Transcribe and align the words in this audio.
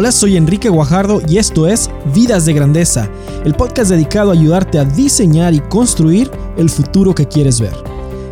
Hola, 0.00 0.12
soy 0.12 0.38
Enrique 0.38 0.70
Guajardo 0.70 1.20
y 1.28 1.36
esto 1.36 1.66
es 1.66 1.90
Vidas 2.14 2.46
de 2.46 2.54
Grandeza, 2.54 3.10
el 3.44 3.52
podcast 3.52 3.90
dedicado 3.90 4.30
a 4.30 4.32
ayudarte 4.32 4.78
a 4.78 4.86
diseñar 4.86 5.52
y 5.52 5.60
construir 5.60 6.30
el 6.56 6.70
futuro 6.70 7.14
que 7.14 7.28
quieres 7.28 7.60
ver. 7.60 7.74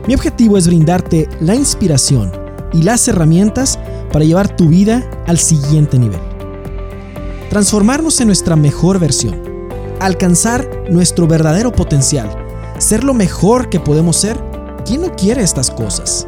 Mi 0.07 0.15
objetivo 0.15 0.57
es 0.57 0.67
brindarte 0.67 1.29
la 1.41 1.55
inspiración 1.55 2.33
y 2.73 2.85
las 2.85 3.07
herramientas 3.07 3.79
para 4.11 4.25
llevar 4.25 4.57
tu 4.57 4.69
vida 4.69 5.11
al 5.27 5.37
siguiente 5.37 5.99
nivel. 5.99 6.21
Transformarnos 7.51 8.19
en 8.23 8.29
nuestra 8.29 8.57
mejor 8.57 8.99
versión, 8.99 9.39
alcanzar 10.01 10.67
nuestro 10.89 11.27
verdadero 11.27 11.71
potencial, 11.71 12.31
ser 12.79 13.05
lo 13.05 13.13
mejor 13.13 13.69
que 13.69 13.79
podemos 13.79 14.17
ser. 14.17 14.43
¿Quién 14.87 15.03
no 15.03 15.15
quiere 15.15 15.43
estas 15.43 15.71
cosas? 15.71 16.27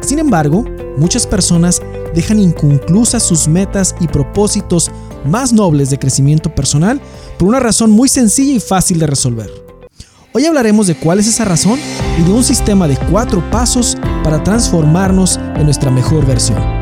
Sin 0.00 0.18
embargo, 0.18 0.64
muchas 0.96 1.26
personas 1.26 1.82
dejan 2.14 2.38
inconclusas 2.38 3.22
sus 3.22 3.48
metas 3.48 3.94
y 4.00 4.08
propósitos 4.08 4.90
más 5.24 5.52
nobles 5.52 5.90
de 5.90 5.98
crecimiento 5.98 6.54
personal 6.54 7.00
por 7.38 7.48
una 7.48 7.60
razón 7.60 7.90
muy 7.90 8.08
sencilla 8.08 8.54
y 8.54 8.60
fácil 8.60 8.98
de 8.98 9.06
resolver. 9.06 9.50
Hoy 10.34 10.46
hablaremos 10.46 10.86
de 10.86 10.94
cuál 10.94 11.18
es 11.18 11.26
esa 11.26 11.44
razón 11.44 11.78
y 12.18 12.22
de 12.22 12.30
un 12.30 12.44
sistema 12.44 12.86
de 12.86 12.96
cuatro 13.10 13.42
pasos 13.50 13.96
para 14.22 14.44
transformarnos 14.44 15.38
en 15.56 15.64
nuestra 15.64 15.90
mejor 15.90 16.26
versión. 16.26 16.77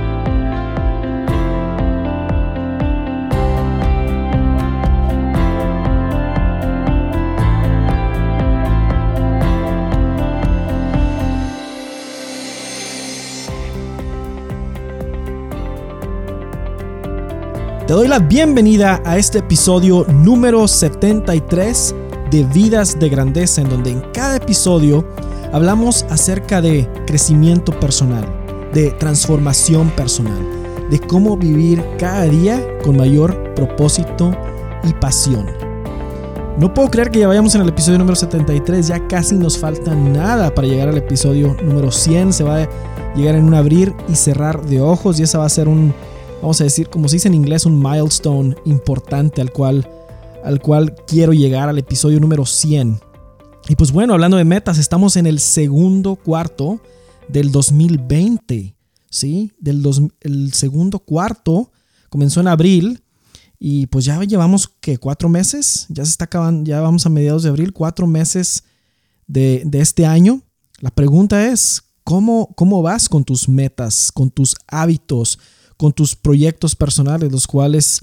Te 17.86 17.92
doy 17.92 18.08
la 18.08 18.18
bienvenida 18.18 19.00
a 19.04 19.16
este 19.16 19.38
episodio 19.38 20.04
número 20.08 20.66
73 20.66 21.94
de 22.32 22.42
Vidas 22.42 22.98
de 22.98 23.08
Grandeza, 23.08 23.60
en 23.60 23.68
donde 23.68 23.92
en 23.92 24.00
cada 24.12 24.38
episodio 24.38 25.06
hablamos 25.52 26.02
acerca 26.10 26.60
de 26.60 26.90
crecimiento 27.06 27.78
personal, 27.78 28.26
de 28.74 28.90
transformación 28.90 29.90
personal, 29.90 30.36
de 30.90 30.98
cómo 30.98 31.36
vivir 31.36 31.80
cada 31.96 32.24
día 32.24 32.60
con 32.82 32.96
mayor 32.96 33.54
propósito 33.54 34.36
y 34.82 34.92
pasión. 34.94 35.46
No 36.58 36.74
puedo 36.74 36.90
creer 36.90 37.12
que 37.12 37.20
ya 37.20 37.28
vayamos 37.28 37.54
en 37.54 37.60
el 37.60 37.68
episodio 37.68 37.98
número 37.98 38.16
73, 38.16 38.88
ya 38.88 39.06
casi 39.06 39.36
nos 39.36 39.56
falta 39.56 39.94
nada 39.94 40.52
para 40.52 40.66
llegar 40.66 40.88
al 40.88 40.96
episodio 40.96 41.56
número 41.62 41.92
100, 41.92 42.32
se 42.32 42.42
va 42.42 42.64
a 42.64 42.68
llegar 43.14 43.36
en 43.36 43.44
un 43.44 43.54
abrir 43.54 43.94
y 44.08 44.16
cerrar 44.16 44.60
de 44.66 44.80
ojos 44.80 45.20
y 45.20 45.22
esa 45.22 45.38
va 45.38 45.46
a 45.46 45.50
ser 45.50 45.68
un 45.68 45.94
vamos 46.46 46.60
a 46.60 46.64
decir, 46.64 46.88
como 46.88 47.08
se 47.08 47.16
dice 47.16 47.26
en 47.26 47.34
inglés, 47.34 47.66
un 47.66 47.76
milestone 47.76 48.54
importante 48.66 49.40
al 49.40 49.50
cual, 49.50 49.84
al 50.44 50.62
cual 50.62 50.94
quiero 51.04 51.32
llegar 51.32 51.68
al 51.68 51.76
episodio 51.76 52.20
número 52.20 52.46
100. 52.46 53.00
Y 53.68 53.74
pues 53.74 53.90
bueno, 53.90 54.12
hablando 54.12 54.36
de 54.36 54.44
metas, 54.44 54.78
estamos 54.78 55.16
en 55.16 55.26
el 55.26 55.40
segundo 55.40 56.14
cuarto 56.14 56.80
del 57.26 57.50
2020, 57.50 58.76
¿sí? 59.10 59.50
Del 59.58 59.82
el 60.20 60.52
segundo 60.52 61.00
cuarto 61.00 61.72
comenzó 62.10 62.38
en 62.38 62.46
abril 62.46 63.02
y 63.58 63.88
pues 63.88 64.04
ya 64.04 64.22
llevamos 64.22 64.68
que 64.68 64.98
cuatro 64.98 65.28
meses, 65.28 65.86
ya 65.88 66.04
se 66.04 66.12
está 66.12 66.26
acabando, 66.26 66.62
ya 66.62 66.80
vamos 66.80 67.04
a 67.06 67.08
mediados 67.08 67.42
de 67.42 67.48
abril, 67.48 67.72
cuatro 67.72 68.06
meses 68.06 68.62
de, 69.26 69.62
de 69.66 69.80
este 69.80 70.06
año. 70.06 70.42
La 70.78 70.92
pregunta 70.92 71.48
es, 71.48 71.82
¿cómo, 72.04 72.54
¿cómo 72.54 72.82
vas 72.82 73.08
con 73.08 73.24
tus 73.24 73.48
metas, 73.48 74.12
con 74.12 74.30
tus 74.30 74.54
hábitos? 74.68 75.40
Con 75.76 75.92
tus 75.92 76.14
proyectos 76.16 76.74
personales, 76.74 77.30
los 77.30 77.46
cuales 77.46 78.02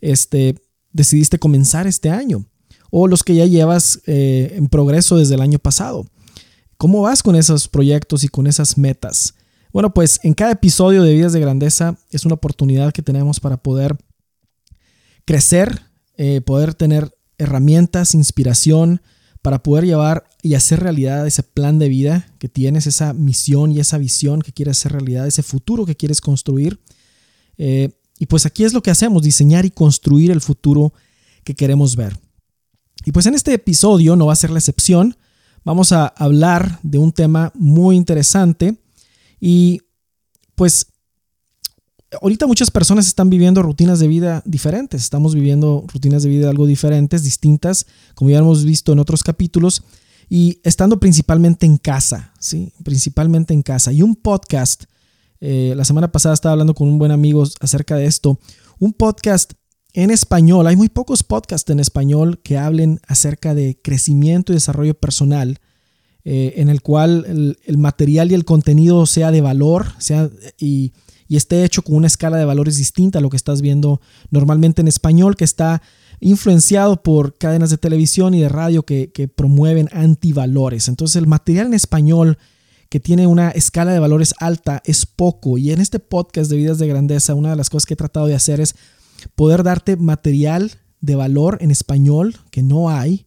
este, 0.00 0.56
decidiste 0.92 1.38
comenzar 1.38 1.86
este 1.86 2.10
año, 2.10 2.44
o 2.90 3.06
los 3.06 3.22
que 3.22 3.34
ya 3.34 3.46
llevas 3.46 4.00
eh, 4.06 4.54
en 4.56 4.68
progreso 4.68 5.16
desde 5.16 5.34
el 5.34 5.40
año 5.40 5.58
pasado. 5.58 6.06
¿Cómo 6.76 7.02
vas 7.02 7.22
con 7.22 7.36
esos 7.36 7.68
proyectos 7.68 8.24
y 8.24 8.28
con 8.28 8.46
esas 8.46 8.76
metas? 8.76 9.34
Bueno, 9.72 9.94
pues 9.94 10.20
en 10.22 10.34
cada 10.34 10.52
episodio 10.52 11.02
de 11.02 11.14
Vidas 11.14 11.32
de 11.32 11.40
Grandeza 11.40 11.96
es 12.10 12.26
una 12.26 12.34
oportunidad 12.34 12.92
que 12.92 13.02
tenemos 13.02 13.40
para 13.40 13.56
poder 13.56 13.96
crecer, 15.24 15.80
eh, 16.16 16.40
poder 16.40 16.74
tener 16.74 17.16
herramientas, 17.38 18.14
inspiración, 18.14 19.00
para 19.40 19.62
poder 19.62 19.84
llevar 19.84 20.24
y 20.42 20.54
hacer 20.54 20.80
realidad 20.80 21.26
ese 21.26 21.42
plan 21.42 21.78
de 21.78 21.88
vida 21.88 22.26
que 22.38 22.48
tienes, 22.48 22.86
esa 22.86 23.12
misión 23.12 23.72
y 23.72 23.80
esa 23.80 23.98
visión 23.98 24.40
que 24.40 24.52
quieres 24.52 24.78
hacer 24.78 24.92
realidad, 24.92 25.26
ese 25.26 25.42
futuro 25.42 25.84
que 25.84 25.96
quieres 25.96 26.20
construir. 26.20 26.80
Eh, 27.58 27.90
y 28.18 28.26
pues 28.26 28.46
aquí 28.46 28.64
es 28.64 28.72
lo 28.72 28.82
que 28.82 28.90
hacemos, 28.90 29.22
diseñar 29.22 29.64
y 29.64 29.70
construir 29.70 30.30
el 30.30 30.40
futuro 30.40 30.92
que 31.44 31.54
queremos 31.54 31.96
ver. 31.96 32.18
Y 33.04 33.12
pues 33.12 33.26
en 33.26 33.34
este 33.34 33.52
episodio 33.52 34.16
no 34.16 34.26
va 34.26 34.32
a 34.32 34.36
ser 34.36 34.50
la 34.50 34.58
excepción. 34.58 35.16
Vamos 35.64 35.92
a 35.92 36.06
hablar 36.06 36.78
de 36.82 36.98
un 36.98 37.12
tema 37.12 37.52
muy 37.54 37.96
interesante 37.96 38.76
y 39.40 39.80
pues 40.54 40.86
ahorita 42.20 42.46
muchas 42.46 42.70
personas 42.70 43.06
están 43.06 43.30
viviendo 43.30 43.62
rutinas 43.62 43.98
de 43.98 44.08
vida 44.08 44.42
diferentes. 44.44 45.02
Estamos 45.02 45.34
viviendo 45.34 45.84
rutinas 45.92 46.22
de 46.22 46.28
vida 46.28 46.50
algo 46.50 46.66
diferentes, 46.66 47.22
distintas, 47.22 47.86
como 48.14 48.30
ya 48.30 48.38
hemos 48.38 48.64
visto 48.64 48.92
en 48.92 48.98
otros 48.98 49.22
capítulos 49.22 49.82
y 50.28 50.60
estando 50.62 51.00
principalmente 51.00 51.66
en 51.66 51.76
casa, 51.76 52.32
¿sí? 52.38 52.72
Principalmente 52.84 53.52
en 53.54 53.62
casa. 53.62 53.92
Y 53.92 54.02
un 54.02 54.14
podcast 54.14 54.84
eh, 55.44 55.74
la 55.76 55.84
semana 55.84 56.12
pasada 56.12 56.34
estaba 56.34 56.52
hablando 56.52 56.72
con 56.72 56.88
un 56.88 56.98
buen 56.98 57.10
amigo 57.10 57.42
acerca 57.58 57.96
de 57.96 58.06
esto. 58.06 58.38
Un 58.78 58.92
podcast 58.92 59.54
en 59.92 60.12
español. 60.12 60.68
Hay 60.68 60.76
muy 60.76 60.88
pocos 60.88 61.24
podcasts 61.24 61.68
en 61.68 61.80
español 61.80 62.40
que 62.44 62.58
hablen 62.58 63.00
acerca 63.08 63.52
de 63.52 63.76
crecimiento 63.82 64.52
y 64.52 64.54
desarrollo 64.54 64.94
personal, 64.94 65.58
eh, 66.24 66.54
en 66.58 66.68
el 66.68 66.80
cual 66.80 67.56
el, 67.66 67.78
material 67.78 68.30
y 68.30 68.34
el 68.34 68.44
contenido 68.44 69.04
sea 69.04 69.32
de 69.32 69.40
valor 69.40 69.88
sea, 69.98 70.30
y, 70.58 70.92
esté 71.28 71.64
hecho 71.64 71.80
con 71.80 71.96
una 71.96 72.08
escala 72.08 72.36
de 72.36 72.44
valores 72.44 72.76
distinta 72.76 73.18
a 73.18 73.22
lo 73.22 73.30
que 73.30 73.38
estás 73.38 73.62
viendo 73.62 74.02
normalmente 74.30 74.82
en 74.82 74.86
español, 74.86 75.34
que 75.34 75.44
está 75.44 75.82
influenciado 76.20 77.02
por 77.02 77.38
cadenas 77.38 77.70
de 77.70 77.78
televisión 77.78 78.34
y 78.34 78.40
de 78.40 78.50
radio 78.50 78.84
que, 78.84 79.10
que 79.12 79.28
promueven 79.28 79.88
antivalores. 79.92 80.88
Entonces 80.88 81.16
el 81.16 81.26
material 81.26 81.68
en 81.68 81.74
español 81.74 82.36
que 82.92 83.00
tiene 83.00 83.26
una 83.26 83.48
escala 83.48 83.94
de 83.94 83.98
valores 83.98 84.34
alta 84.38 84.82
es 84.84 85.06
poco. 85.06 85.56
Y 85.56 85.72
en 85.72 85.80
este 85.80 85.98
podcast 85.98 86.50
de 86.50 86.58
Vidas 86.58 86.78
de 86.78 86.86
Grandeza, 86.86 87.34
una 87.34 87.48
de 87.48 87.56
las 87.56 87.70
cosas 87.70 87.86
que 87.86 87.94
he 87.94 87.96
tratado 87.96 88.26
de 88.26 88.34
hacer 88.34 88.60
es 88.60 88.74
poder 89.34 89.62
darte 89.62 89.96
material 89.96 90.72
de 91.00 91.14
valor 91.14 91.56
en 91.62 91.70
español 91.70 92.36
que 92.50 92.62
no 92.62 92.90
hay 92.90 93.24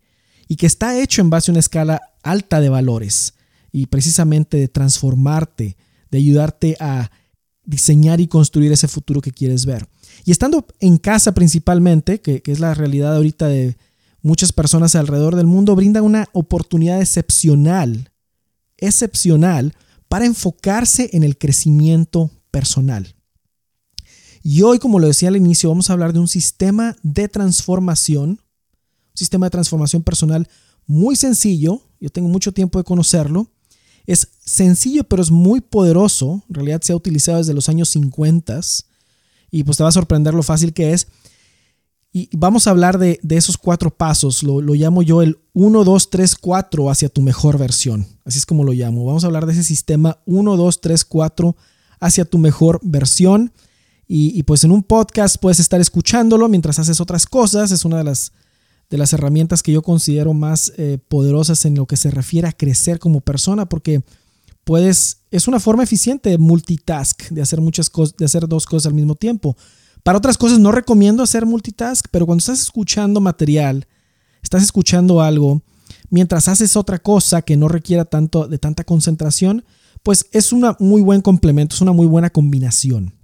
y 0.48 0.58
que 0.58 0.68
está 0.68 1.02
hecho 1.02 1.22
en 1.22 1.32
base 1.32 1.50
a 1.50 1.54
una 1.54 1.62
escala 1.62 2.00
alta 2.22 2.60
de 2.60 2.70
valores 2.70 3.34
y 3.72 3.88
precisamente 3.88 4.58
de 4.58 4.68
transformarte, 4.68 5.78
de 6.12 6.18
ayudarte 6.20 6.78
a 6.80 7.10
diseñar 7.64 8.22
y 8.22 8.28
construir 8.28 8.72
ese 8.72 8.88
futuro 8.88 9.20
que 9.20 9.32
quieres 9.32 9.66
ver. 9.66 9.88
Y 10.26 10.32
estando 10.32 10.68
en 10.80 11.00
casa 11.00 11.32
principalmente, 11.32 12.22
que, 12.22 12.44
es 12.46 12.60
la 12.60 12.76
realidad 12.76 13.16
ahorita 13.16 13.48
de 13.48 13.78
muchas 14.22 14.54
personas 14.54 14.94
alrededor 14.94 15.36
del 15.36 15.48
mundo, 15.48 15.76
brinda 15.76 16.04
una 16.04 16.28
oportunidad 16.34 17.02
excepcional 17.02 18.12
excepcional 18.78 19.74
para 20.08 20.26
enfocarse 20.26 21.10
en 21.14 21.24
el 21.24 21.38
crecimiento 21.38 22.32
personal. 22.52 23.16
Y 24.44 24.62
hoy, 24.62 24.80
como 24.80 25.00
lo 25.00 25.08
decía 25.08 25.30
al 25.30 25.38
inicio, 25.38 25.70
vamos 25.70 25.90
a 25.90 25.94
hablar 25.94 26.14
de 26.14 26.20
un 26.20 26.28
sistema 26.28 26.96
de 27.02 27.28
transformación, 27.28 28.30
un 28.30 28.40
sistema 29.16 29.48
de 29.48 29.52
transformación 29.52 30.04
personal 30.04 30.48
muy 30.86 31.16
sencillo, 31.16 31.82
yo 32.00 32.10
tengo 32.10 32.28
mucho 32.28 32.52
tiempo 32.52 32.78
de 32.78 32.84
conocerlo, 32.84 33.50
es 34.06 34.28
sencillo 34.40 35.04
pero 35.04 35.24
es 35.24 35.32
muy 35.32 35.62
poderoso, 35.62 36.44
en 36.48 36.56
realidad 36.56 36.82
se 36.82 36.94
ha 36.94 36.96
utilizado 36.96 37.40
desde 37.40 37.56
los 37.56 37.70
años 37.70 37.90
50 37.90 38.62
y 39.50 39.64
pues 39.64 39.78
te 39.78 39.84
va 39.84 39.90
a 39.90 39.94
sorprender 39.94 40.34
lo 40.34 40.44
fácil 40.44 40.74
que 40.74 40.94
es 40.94 41.08
y 42.18 42.30
vamos 42.32 42.66
a 42.66 42.70
hablar 42.70 42.98
de, 42.98 43.20
esos 43.32 43.58
cuatro 43.58 43.92
pasos. 43.92 44.42
Lo, 44.42 44.62
llamo 44.62 45.02
yo 45.02 45.22
el 45.22 45.38
1, 45.52 45.84
2, 45.84 46.10
3, 46.10 46.36
4 46.38 46.90
hacia 46.90 47.10
tu 47.10 47.22
mejor 47.22 47.58
versión. 47.58 48.08
Así 48.24 48.38
es 48.38 48.46
como 48.46 48.64
lo 48.64 48.72
llamo. 48.72 49.04
Vamos 49.04 49.26
a 49.26 49.28
hablar 49.28 49.46
de 49.46 49.52
ese 49.52 49.66
sistema 49.66 50.18
1, 50.26 50.56
2, 50.56 50.80
3, 50.80 51.04
4 51.04 51.58
hacia 52.00 52.24
tu 52.24 52.38
mejor 52.38 52.80
versión. 52.84 53.52
Y, 54.08 54.42
pues 54.44 54.64
en 54.64 54.72
un 54.72 54.84
podcast 54.84 55.36
puedes 55.42 55.60
estar 55.60 55.82
escuchándolo 55.82 56.48
mientras 56.48 56.80
haces 56.80 57.02
otras 57.02 57.26
cosas. 57.26 57.74
Es 57.74 57.84
una 57.84 57.98
de 57.98 58.06
las, 58.06 58.32
de 58.90 58.98
las 58.98 59.12
herramientas 59.12 59.62
que 59.62 59.74
yo 59.74 59.82
considero 59.82 60.34
más 60.34 60.72
eh, 60.78 61.00
poderosas 61.10 61.66
en 61.66 61.76
lo 61.76 61.86
que 61.86 61.98
se 61.98 62.12
refiere 62.12 62.48
a 62.48 62.54
crecer 62.54 62.98
como 62.98 63.20
persona 63.20 63.68
porque 63.68 64.04
puedes, 64.64 65.18
es 65.32 65.50
una 65.50 65.60
forma 65.60 65.84
eficiente 65.84 66.30
de 66.30 66.38
multitask, 66.38 67.24
de 67.28 67.42
hacer 67.42 67.60
muchas 67.60 67.90
cosas, 67.90 68.16
de 68.16 68.24
hacer 68.24 68.48
dos 68.48 68.66
cosas 68.66 68.86
al 68.86 68.94
mismo 68.94 69.16
tiempo. 69.16 69.58
Para 70.06 70.20
otras 70.20 70.38
cosas 70.38 70.60
no 70.60 70.72
recomiendo 70.72 71.24
hacer 71.24 71.48
multitask, 71.48 72.06
pero 72.12 72.28
cuando 72.28 72.38
estás 72.38 72.62
escuchando 72.62 73.22
material, 73.22 73.88
estás 74.44 74.62
escuchando 74.62 75.20
algo, 75.20 75.64
mientras 76.12 76.48
haces 76.48 76.76
otra 76.76 77.00
cosa 77.00 77.42
que 77.42 77.58
no 77.58 77.68
requiera 77.68 78.06
tanto 78.06 78.48
de 78.48 78.60
tanta 78.60 78.84
concentración, 78.84 79.66
pues 80.04 80.28
es 80.32 80.54
un 80.54 80.64
muy 80.78 81.02
buen 81.02 81.22
complemento, 81.22 81.74
es 81.74 81.82
una 81.82 81.92
muy 81.92 82.06
buena 82.06 82.30
combinación. 82.30 83.16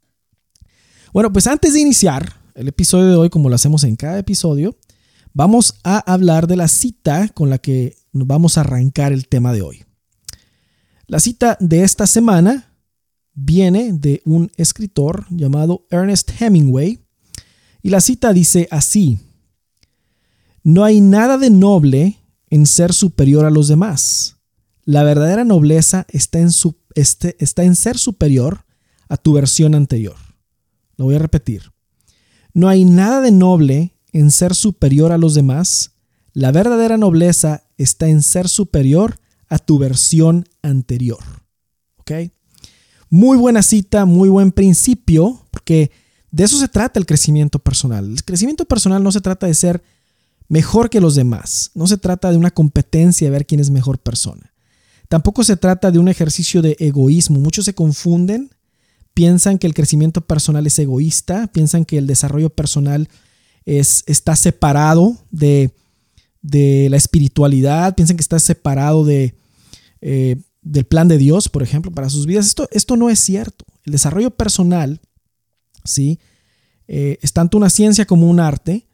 Bueno, 1.14 1.32
pues 1.32 1.46
antes 1.46 1.76
de 1.76 1.82
iniciar, 1.82 2.38
el 2.56 2.70
episodio 2.70 3.10
de 3.10 3.16
hoy, 3.16 3.30
como 3.30 3.48
lo 3.48 3.54
hacemos 3.54 3.84
en 3.84 3.96
cada 3.96 4.18
episodio, 4.18 4.76
vamos 5.34 5.76
a 5.84 6.00
hablar 6.12 6.48
de 6.48 6.56
la 6.56 6.68
cita 6.68 7.28
con 7.28 7.52
la 7.52 7.60
que 7.60 7.96
vamos 8.12 8.58
a 8.58 8.62
arrancar 8.62 9.14
el 9.14 9.28
tema 9.28 9.54
de 9.54 9.62
hoy. 9.62 9.86
La 11.06 11.20
cita 11.20 11.58
de 11.60 11.84
esta 11.84 12.08
semana 12.08 12.71
viene 13.34 13.94
de 13.94 14.22
un 14.26 14.52
escritor 14.58 15.26
llamado 15.30 15.86
Ernest 15.90 16.32
Hemingway 16.40 17.00
y 17.82 17.90
la 17.90 18.02
cita 18.02 18.34
dice 18.34 18.68
así, 18.72 19.20
no 20.64 20.84
hay 20.84 21.02
nada 21.02 21.38
de 21.38 21.50
noble 21.50 22.20
en 22.50 22.66
ser 22.66 22.94
superior 22.94 23.46
a 23.46 23.50
los 23.50 23.68
demás. 23.68 24.38
La 24.84 25.04
verdadera 25.04 25.44
nobleza 25.44 26.06
está 26.10 26.40
en, 26.40 26.52
su, 26.52 26.78
este, 26.96 27.36
está 27.40 27.64
en 27.64 27.76
ser 27.76 27.98
superior 27.98 28.66
a 29.10 29.18
tu 29.18 29.34
versión 29.34 29.74
anterior. 29.74 30.18
Lo 30.98 31.06
voy 31.06 31.16
a 31.16 31.20
repetir. 31.20 31.72
No 32.54 32.68
hay 32.68 32.86
nada 32.86 33.22
de 33.22 33.32
noble 33.32 33.96
en 34.12 34.30
ser 34.32 34.54
superior 34.54 35.12
a 35.12 35.18
los 35.18 35.34
demás. 35.34 35.94
La 36.34 36.52
verdadera 36.52 36.98
nobleza 36.98 37.64
está 37.78 38.08
en 38.08 38.22
ser 38.22 38.50
superior 38.50 39.20
a 39.48 39.58
tu 39.58 39.80
versión 39.80 40.46
anterior. 40.62 41.24
¿Ok? 41.98 42.12
Muy 43.14 43.38
buena 43.38 43.62
cita, 43.62 44.06
muy 44.06 44.30
buen 44.30 44.54
principio, 44.54 45.46
porque 45.52 45.92
de 46.32 46.46
eso 46.46 46.58
se 46.58 46.70
trata 46.70 46.98
el 46.98 47.06
crecimiento 47.06 47.60
personal. 47.60 48.10
El 48.10 48.24
crecimiento 48.24 48.64
personal 48.64 49.04
no 49.04 49.12
se 49.12 49.20
trata 49.20 49.48
de 49.48 49.54
ser 49.54 49.84
mejor 50.48 50.90
que 50.90 51.02
los 51.02 51.14
demás, 51.16 51.72
no 51.76 51.88
se 51.88 51.98
trata 51.98 52.32
de 52.32 52.38
una 52.38 52.52
competencia 52.52 53.28
de 53.28 53.32
ver 53.32 53.46
quién 53.46 53.60
es 53.60 53.70
mejor 53.70 54.00
persona. 54.00 54.54
Tampoco 55.10 55.44
se 55.44 55.58
trata 55.58 55.92
de 55.92 56.00
un 56.00 56.08
ejercicio 56.08 56.62
de 56.62 56.78
egoísmo. 56.80 57.38
Muchos 57.38 57.66
se 57.66 57.76
confunden, 57.76 58.50
piensan 59.14 59.58
que 59.58 59.68
el 59.68 59.74
crecimiento 59.74 60.22
personal 60.22 60.66
es 60.66 60.80
egoísta, 60.80 61.48
piensan 61.48 61.84
que 61.84 61.98
el 61.98 62.08
desarrollo 62.08 62.50
personal 62.50 63.10
es, 63.66 64.06
está 64.08 64.38
separado 64.38 65.18
de, 65.32 65.74
la 66.42 66.96
espiritualidad, 66.96 67.94
piensan 67.94 68.16
que 68.16 68.22
está 68.22 68.40
separado 68.40 69.04
de, 69.04 69.36
eh, 70.00 70.38
del 70.62 70.86
plan 70.86 71.08
de 71.08 71.18
Dios, 71.18 71.50
por 71.50 71.64
ejemplo, 71.64 71.92
para 71.92 72.10
sus 72.10 72.26
vidas. 72.26 72.46
Esto, 72.46 72.68
esto 72.72 72.98
no 72.98 73.10
es 73.10 73.20
cierto. 73.20 73.66
El 73.84 73.94
desarrollo 73.94 74.32
personal, 74.32 75.02
¿sí? 75.84 76.20
Eh, 76.88 77.18
es 77.22 77.34
tanto 77.34 77.58
una 77.58 77.70
ciencia 77.70 78.06
como 78.06 78.30
un 78.30 78.40
arte, 78.40 78.88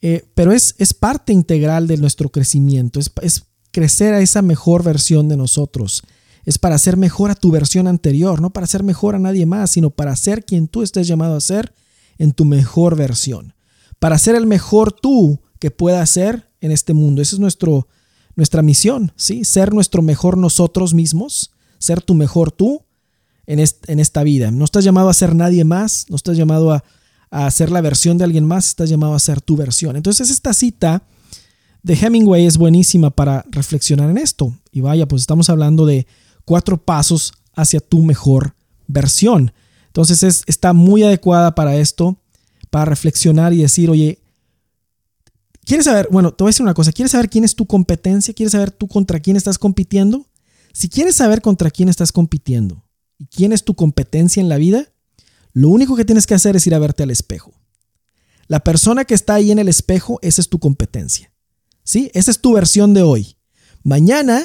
eh, 0.00 0.24
pero 0.34 0.52
es, 0.52 0.74
es, 0.78 0.92
parte 0.92 1.32
integral 1.32 1.86
de 1.86 1.96
nuestro 1.96 2.30
crecimiento, 2.30 2.98
es, 2.98 3.12
es, 3.22 3.44
crecer 3.70 4.12
a 4.12 4.20
esa 4.20 4.42
mejor 4.42 4.82
versión 4.82 5.28
de 5.28 5.36
nosotros, 5.36 6.02
es 6.44 6.58
para 6.58 6.76
ser 6.78 6.96
mejor 6.96 7.30
a 7.30 7.36
tu 7.36 7.50
versión 7.50 7.86
anterior, 7.86 8.40
no 8.40 8.52
para 8.52 8.66
ser 8.66 8.82
mejor 8.82 9.14
a 9.14 9.20
nadie 9.20 9.46
más, 9.46 9.70
sino 9.70 9.90
para 9.90 10.14
ser 10.16 10.44
quien 10.44 10.66
tú 10.66 10.82
estés 10.82 11.06
llamado 11.06 11.36
a 11.36 11.40
ser 11.40 11.72
en 12.18 12.32
tu 12.32 12.44
mejor 12.44 12.96
versión, 12.96 13.54
para 13.98 14.18
ser 14.18 14.34
el 14.34 14.46
mejor 14.46 14.92
tú 14.92 15.40
que 15.58 15.70
pueda 15.70 16.04
ser 16.06 16.50
en 16.60 16.72
este 16.72 16.92
mundo. 16.92 17.22
Esa 17.22 17.36
es 17.36 17.40
nuestro, 17.40 17.86
nuestra 18.36 18.62
misión, 18.62 19.12
¿sí? 19.16 19.44
Ser 19.44 19.72
nuestro 19.74 20.02
mejor 20.02 20.36
nosotros 20.36 20.94
mismos, 20.94 21.50
ser 21.78 22.00
tu 22.00 22.14
mejor 22.14 22.52
tú 22.52 22.82
en, 23.46 23.60
esta 23.60 24.22
vida. 24.22 24.50
No 24.50 24.64
estás 24.64 24.84
llamado 24.84 25.08
a 25.08 25.14
ser 25.14 25.34
nadie 25.34 25.64
más, 25.64 26.06
no 26.08 26.16
estás 26.16 26.36
llamado 26.36 26.72
a, 26.72 27.50
ser 27.50 27.70
la 27.70 27.80
versión 27.80 28.18
de 28.18 28.24
alguien 28.24 28.44
más, 28.44 28.68
estás 28.68 28.90
llamado 28.90 29.14
a 29.14 29.18
ser 29.18 29.40
tu 29.40 29.56
versión. 29.56 29.96
Entonces 29.96 30.30
esta 30.30 30.52
cita 30.52 31.02
de 31.82 31.94
Hemingway 31.94 32.46
es 32.46 32.58
buenísima 32.58 33.10
para 33.10 33.44
reflexionar 33.50 34.10
en 34.10 34.18
esto. 34.18 34.54
Y 34.70 34.80
vaya, 34.80 35.08
pues 35.08 35.22
estamos 35.22 35.48
hablando 35.48 35.86
de 35.86 36.06
cuatro 36.44 36.76
pasos 36.76 37.32
hacia 37.54 37.80
tu 37.80 38.02
mejor 38.02 38.54
versión. 38.86 39.52
Entonces 39.86 40.22
es, 40.22 40.42
está 40.46 40.72
muy 40.72 41.02
adecuada 41.02 41.54
para 41.54 41.76
esto, 41.76 42.18
para 42.70 42.84
reflexionar 42.84 43.52
y 43.52 43.58
decir, 43.58 43.90
oye, 43.90 44.21
¿Quieres 45.64 45.84
saber? 45.84 46.08
Bueno, 46.10 46.32
te 46.32 46.42
voy 46.42 46.48
a 46.48 46.52
decir 46.52 46.64
una 46.64 46.74
cosa. 46.74 46.92
¿Quieres 46.92 47.12
saber 47.12 47.30
quién 47.30 47.44
es 47.44 47.54
tu 47.54 47.66
competencia? 47.66 48.34
¿Quieres 48.34 48.52
saber 48.52 48.70
tú 48.70 48.88
contra 48.88 49.20
quién 49.20 49.36
estás 49.36 49.58
compitiendo? 49.58 50.26
Si 50.72 50.88
quieres 50.88 51.16
saber 51.16 51.42
contra 51.42 51.70
quién 51.70 51.88
estás 51.88 52.12
compitiendo 52.12 52.84
y 53.18 53.26
quién 53.26 53.52
es 53.52 53.64
tu 53.64 53.74
competencia 53.74 54.40
en 54.40 54.48
la 54.48 54.56
vida, 54.56 54.92
lo 55.52 55.68
único 55.68 55.96
que 55.96 56.04
tienes 56.04 56.26
que 56.26 56.34
hacer 56.34 56.56
es 56.56 56.66
ir 56.66 56.74
a 56.74 56.78
verte 56.78 57.02
al 57.02 57.10
espejo. 57.10 57.52
La 58.48 58.60
persona 58.60 59.04
que 59.04 59.14
está 59.14 59.34
ahí 59.34 59.50
en 59.50 59.58
el 59.58 59.68
espejo, 59.68 60.18
esa 60.22 60.40
es 60.40 60.48
tu 60.48 60.58
competencia. 60.58 61.32
¿Sí? 61.84 62.10
Esa 62.14 62.30
es 62.30 62.40
tu 62.40 62.52
versión 62.52 62.94
de 62.94 63.02
hoy. 63.02 63.36
Mañana, 63.82 64.44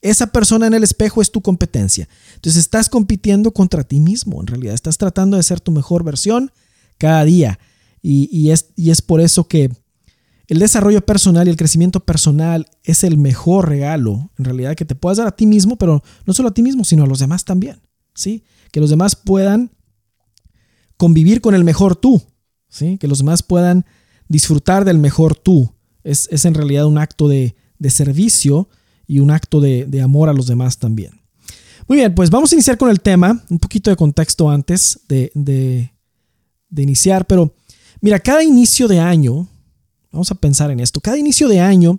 esa 0.00 0.28
persona 0.28 0.66
en 0.66 0.74
el 0.74 0.84
espejo 0.84 1.22
es 1.22 1.30
tu 1.30 1.40
competencia. 1.40 2.08
Entonces 2.34 2.60
estás 2.60 2.88
compitiendo 2.88 3.52
contra 3.52 3.84
ti 3.84 4.00
mismo, 4.00 4.40
en 4.40 4.46
realidad. 4.46 4.74
Estás 4.74 4.98
tratando 4.98 5.36
de 5.36 5.42
ser 5.42 5.60
tu 5.60 5.72
mejor 5.72 6.04
versión 6.04 6.52
cada 6.98 7.24
día. 7.24 7.58
Y, 8.00 8.50
es, 8.50 8.66
y 8.76 8.90
es 8.90 9.02
por 9.02 9.20
eso 9.20 9.48
que 9.48 9.70
el 10.48 10.58
desarrollo 10.58 11.04
personal 11.04 11.46
y 11.46 11.50
el 11.50 11.56
crecimiento 11.56 12.00
personal 12.00 12.66
es 12.82 13.04
el 13.04 13.18
mejor 13.18 13.68
regalo, 13.68 14.30
en 14.38 14.46
realidad, 14.46 14.74
que 14.74 14.86
te 14.86 14.94
puedas 14.94 15.18
dar 15.18 15.26
a 15.26 15.36
ti 15.36 15.46
mismo, 15.46 15.76
pero 15.76 16.02
no 16.26 16.32
solo 16.32 16.48
a 16.48 16.54
ti 16.54 16.62
mismo, 16.62 16.84
sino 16.84 17.04
a 17.04 17.06
los 17.06 17.18
demás 17.18 17.44
también. 17.44 17.80
¿sí? 18.14 18.42
Que 18.72 18.80
los 18.80 18.88
demás 18.88 19.14
puedan 19.14 19.70
convivir 20.96 21.42
con 21.42 21.54
el 21.54 21.64
mejor 21.64 21.96
tú, 21.96 22.22
¿sí? 22.68 22.96
que 22.96 23.08
los 23.08 23.18
demás 23.18 23.42
puedan 23.42 23.84
disfrutar 24.26 24.86
del 24.86 24.98
mejor 24.98 25.36
tú. 25.36 25.74
Es, 26.02 26.28
en 26.46 26.54
realidad 26.54 26.86
un 26.86 26.96
acto 26.96 27.28
de, 27.28 27.54
servicio 27.90 28.70
y 29.06 29.20
un 29.20 29.30
acto 29.30 29.60
de, 29.60 30.00
amor 30.02 30.30
a 30.30 30.32
los 30.32 30.46
demás 30.46 30.78
también. 30.78 31.20
Muy 31.86 31.98
bien, 31.98 32.14
pues 32.14 32.30
vamos 32.30 32.52
a 32.52 32.54
iniciar 32.54 32.78
con 32.78 32.88
el 32.88 33.02
tema, 33.02 33.44
un 33.50 33.58
poquito 33.58 33.90
de 33.90 33.96
contexto 33.96 34.50
antes 34.50 35.00
de, 35.08 35.30
de 35.34 36.82
iniciar, 36.82 37.26
pero 37.26 37.54
mira, 38.00 38.18
cada 38.18 38.42
inicio 38.42 38.88
de 38.88 38.98
año, 38.98 39.46
Vamos 40.10 40.30
a 40.30 40.34
pensar 40.34 40.70
en 40.70 40.80
esto. 40.80 41.00
Cada 41.00 41.18
inicio 41.18 41.48
de 41.48 41.60
año, 41.60 41.98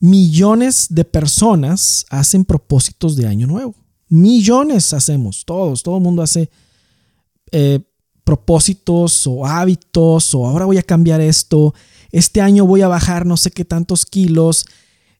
millones 0.00 0.86
de 0.90 1.04
personas 1.04 2.06
hacen 2.10 2.44
propósitos 2.44 3.16
de 3.16 3.26
año 3.26 3.46
nuevo. 3.46 3.74
Millones 4.08 4.92
hacemos, 4.92 5.44
todos, 5.44 5.82
todo 5.82 5.96
el 5.96 6.02
mundo 6.02 6.22
hace 6.22 6.48
eh, 7.52 7.80
propósitos 8.24 9.26
o 9.26 9.46
hábitos 9.46 10.34
o 10.34 10.46
ahora 10.46 10.64
voy 10.64 10.78
a 10.78 10.82
cambiar 10.82 11.20
esto, 11.20 11.74
este 12.10 12.40
año 12.40 12.66
voy 12.66 12.82
a 12.82 12.88
bajar 12.88 13.24
no 13.24 13.36
sé 13.36 13.52
qué 13.52 13.64
tantos 13.64 14.04
kilos, 14.04 14.66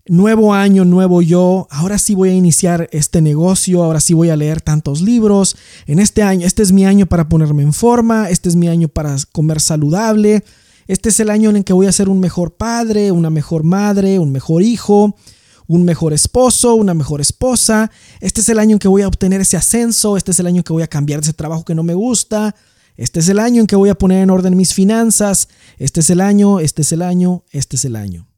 nuevo 0.07 0.55
año, 0.55 0.85
nuevo 0.85 1.23
yo, 1.23 1.69
ahora 1.71 1.99
sí 1.99 2.17
voy 2.17 2.31
a 2.31 2.35
iniciar 2.35 2.89
este 2.91 3.21
negocio, 3.21 3.85
ahora 3.85 4.01
sí 4.01 4.13
voy 4.13 4.31
a 4.31 4.37
leer 4.37 4.61
tantos 4.61 5.03
libros, 5.03 5.57
en 5.87 6.01
este 6.01 6.23
año, 6.23 6.47
este 6.47 6.65
es 6.65 6.73
mi 6.73 6.85
año 6.85 7.07
para 7.07 7.29
ponerme 7.29 7.63
en 7.63 7.73
forma, 7.73 8.29
este 8.29 8.49
es 8.49 8.57
mi 8.57 8.67
año 8.67 8.89
para 8.89 9.17
comer 9.31 9.61
saludable, 9.61 10.43
este 10.87 11.09
es 11.09 11.21
el 11.21 11.31
año 11.31 11.51
en 11.51 11.57
el 11.57 11.65
que 11.65 11.73
voy 11.73 11.87
a 11.87 11.93
ser 11.93 12.09
un 12.09 12.21
mejor 12.21 12.57
padre, 12.57 13.11
una 13.13 13.31
mejor 13.31 13.65
madre, 13.65 14.19
un 14.19 14.31
mejor 14.31 14.63
hijo, 14.63 15.17
un 15.67 15.85
mejor 15.85 16.13
esposo, 16.13 16.75
una 16.75 16.95
mejor 16.95 17.21
esposa. 17.21 17.91
Este 18.21 18.41
es 18.41 18.49
el 18.49 18.59
año 18.59 18.75
en 18.75 18.79
que 18.79 18.89
voy 18.89 19.03
a 19.03 19.09
obtener 19.09 19.41
ese 19.41 19.57
ascenso. 19.57 20.17
Este 20.17 20.31
es 20.31 20.39
el 20.39 20.47
año 20.47 20.59
en 20.59 20.63
que 20.63 20.73
voy 20.73 20.83
a 20.83 20.89
cambiar 20.89 21.21
ese 21.21 21.33
trabajo 21.33 21.65
que 21.65 21.75
no 21.75 21.83
me 21.83 21.95
gusta. 21.95 22.55
Este 22.97 23.21
es 23.21 23.29
el 23.29 23.39
año 23.39 23.61
en 23.61 23.67
que 23.67 23.77
voy 23.77 23.91
a 23.91 23.95
poner 23.95 24.23
en 24.23 24.31
orden 24.31 24.57
mis 24.57 24.75
finanzas. 24.75 25.49
Este 25.79 26.01
es 26.01 26.11
el 26.11 26.21
año, 26.21 26.61
este 26.61 26.83
es 26.83 26.93
el 26.93 27.03
año, 27.03 27.45
este 27.51 27.77
es 27.77 27.85
el 27.85 27.97
año. 27.97 28.29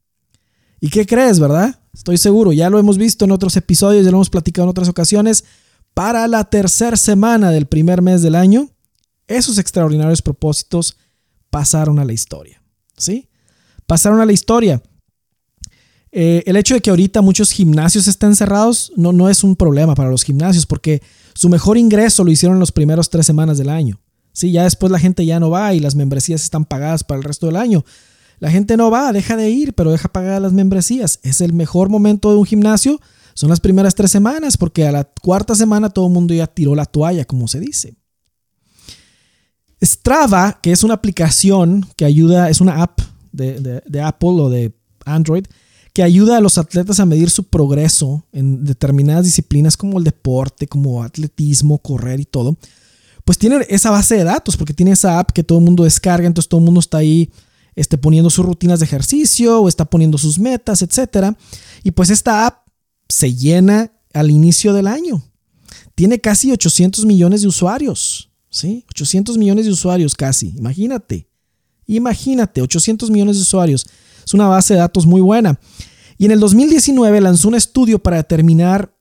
¿Y 0.81 0.89
qué 0.89 1.05
crees, 1.05 1.39
verdad? 1.39 1.79
Estoy 1.93 2.17
seguro, 2.17 2.53
ya 2.53 2.69
lo 2.69 2.79
hemos 2.79 2.97
visto 2.97 3.25
en 3.25 3.31
otros 3.31 3.55
episodios, 3.57 4.05
ya 4.05 4.11
lo 4.11 4.17
hemos 4.17 4.29
platicado 4.29 4.65
en 4.65 4.69
otras 4.69 4.89
ocasiones. 4.89 5.43
Para 5.93 6.27
la 6.27 6.45
tercera 6.45 6.97
semana 6.97 7.51
del 7.51 7.67
primer 7.67 8.01
mes 8.01 8.21
del 8.21 8.35
año, 8.35 8.69
esos 9.27 9.57
extraordinarios 9.57 10.21
propósitos 10.21 10.97
pasaron 11.49 11.99
a 11.99 12.05
la 12.05 12.13
historia. 12.13 12.61
¿Sí? 12.97 13.29
Pasaron 13.85 14.21
a 14.21 14.25
la 14.25 14.31
historia. 14.31 14.81
Eh, 16.11 16.43
el 16.45 16.57
hecho 16.57 16.73
de 16.73 16.81
que 16.81 16.89
ahorita 16.89 17.21
muchos 17.21 17.51
gimnasios 17.51 18.07
estén 18.07 18.35
cerrados 18.35 18.91
no, 18.95 19.13
no 19.13 19.29
es 19.29 19.43
un 19.43 19.55
problema 19.55 19.93
para 19.93 20.09
los 20.09 20.23
gimnasios 20.23 20.65
porque 20.65 21.03
su 21.35 21.49
mejor 21.49 21.77
ingreso 21.77 22.23
lo 22.23 22.31
hicieron 22.31 22.55
en 22.55 22.61
los 22.61 22.71
primeros 22.71 23.09
tres 23.09 23.25
semanas 23.25 23.57
del 23.57 23.69
año. 23.69 23.99
Sí, 24.33 24.51
ya 24.51 24.63
después 24.63 24.91
la 24.91 24.99
gente 24.99 25.25
ya 25.25 25.39
no 25.39 25.49
va 25.49 25.73
y 25.73 25.79
las 25.79 25.95
membresías 25.95 26.43
están 26.43 26.65
pagadas 26.65 27.03
para 27.03 27.19
el 27.19 27.23
resto 27.23 27.45
del 27.45 27.55
año. 27.55 27.83
La 28.39 28.49
gente 28.49 28.77
no 28.77 28.89
va, 28.89 29.11
deja 29.11 29.35
de 29.35 29.49
ir, 29.49 29.73
pero 29.73 29.91
deja 29.91 30.07
pagar 30.07 30.41
las 30.41 30.53
membresías. 30.53 31.19
Es 31.23 31.41
el 31.41 31.53
mejor 31.53 31.89
momento 31.89 32.31
de 32.31 32.37
un 32.37 32.45
gimnasio. 32.45 32.99
Son 33.33 33.49
las 33.49 33.59
primeras 33.59 33.95
tres 33.95 34.11
semanas 34.11 34.57
porque 34.57 34.87
a 34.87 34.91
la 34.91 35.03
cuarta 35.21 35.55
semana 35.55 35.89
todo 35.89 36.07
el 36.07 36.13
mundo 36.13 36.33
ya 36.33 36.47
tiró 36.47 36.73
la 36.73 36.85
toalla, 36.85 37.25
como 37.25 37.47
se 37.47 37.59
dice. 37.59 37.95
Strava, 39.81 40.59
que 40.61 40.71
es 40.71 40.83
una 40.83 40.95
aplicación 40.95 41.87
que 41.95 42.05
ayuda, 42.05 42.49
es 42.49 42.61
una 42.61 42.81
app 42.81 42.99
de, 43.31 44.01
Apple 44.03 44.29
o 44.29 44.49
de 44.49 44.73
Android, 45.05 45.45
que 45.93 46.03
ayuda 46.03 46.37
a 46.37 46.41
los 46.41 46.57
atletas 46.57 46.99
a 46.99 47.05
medir 47.05 47.29
su 47.29 47.45
progreso 47.45 48.25
en 48.31 48.65
determinadas 48.65 49.25
disciplinas 49.25 49.77
como 49.77 49.97
el 49.97 50.03
deporte, 50.03 50.67
como 50.67 51.03
atletismo, 51.03 51.79
correr 51.79 52.19
y 52.19 52.25
todo, 52.25 52.57
pues 53.25 53.37
tiene 53.37 53.65
esa 53.69 53.91
base 53.91 54.15
de 54.15 54.23
datos, 54.23 54.57
porque 54.57 54.73
tiene 54.73 54.91
esa 54.91 55.19
app 55.19 55.31
que 55.31 55.43
todo 55.43 55.59
el 55.59 55.65
mundo 55.65 55.83
descarga, 55.83 56.27
entonces 56.27 56.49
todo 56.49 56.59
el 56.59 56.65
mundo 56.65 56.79
está 56.79 56.97
ahí 56.97 57.31
este, 57.75 57.97
poniendo 57.97 58.29
sus 58.29 58.45
rutinas 58.45 58.79
de 58.79 58.85
ejercicio 58.85 59.61
o 59.61 59.69
está 59.69 59.85
poniendo 59.85 60.17
sus 60.17 60.39
metas, 60.39 60.81
etc. 60.81 61.35
Y 61.83 61.91
pues 61.91 62.09
esta 62.09 62.45
app 62.47 62.67
se 63.07 63.33
llena 63.33 63.91
al 64.13 64.31
inicio 64.31 64.73
del 64.73 64.87
año. 64.87 65.23
Tiene 65.95 66.19
casi 66.19 66.51
800 66.51 67.05
millones 67.05 67.41
de 67.41 67.47
usuarios 67.47 68.28
¿Sí? 68.49 68.83
800 68.89 69.37
millones 69.37 69.65
de 69.65 69.71
usuarios 69.71 70.15
casi. 70.15 70.53
Imagínate. 70.57 71.27
Imagínate, 71.85 72.61
800 72.61 73.09
millones 73.09 73.37
de 73.37 73.41
usuarios. 73.41 73.87
Es 74.25 74.33
una 74.33 74.47
base 74.47 74.73
de 74.73 74.79
datos 74.79 75.05
muy 75.05 75.21
buena. 75.21 75.59
Y 76.17 76.25
en 76.25 76.31
el 76.31 76.39
2019 76.39 77.21
lanzó 77.21 77.47
un 77.47 77.55
estudio 77.55 77.99
para 77.99 78.17
determinar 78.17 78.93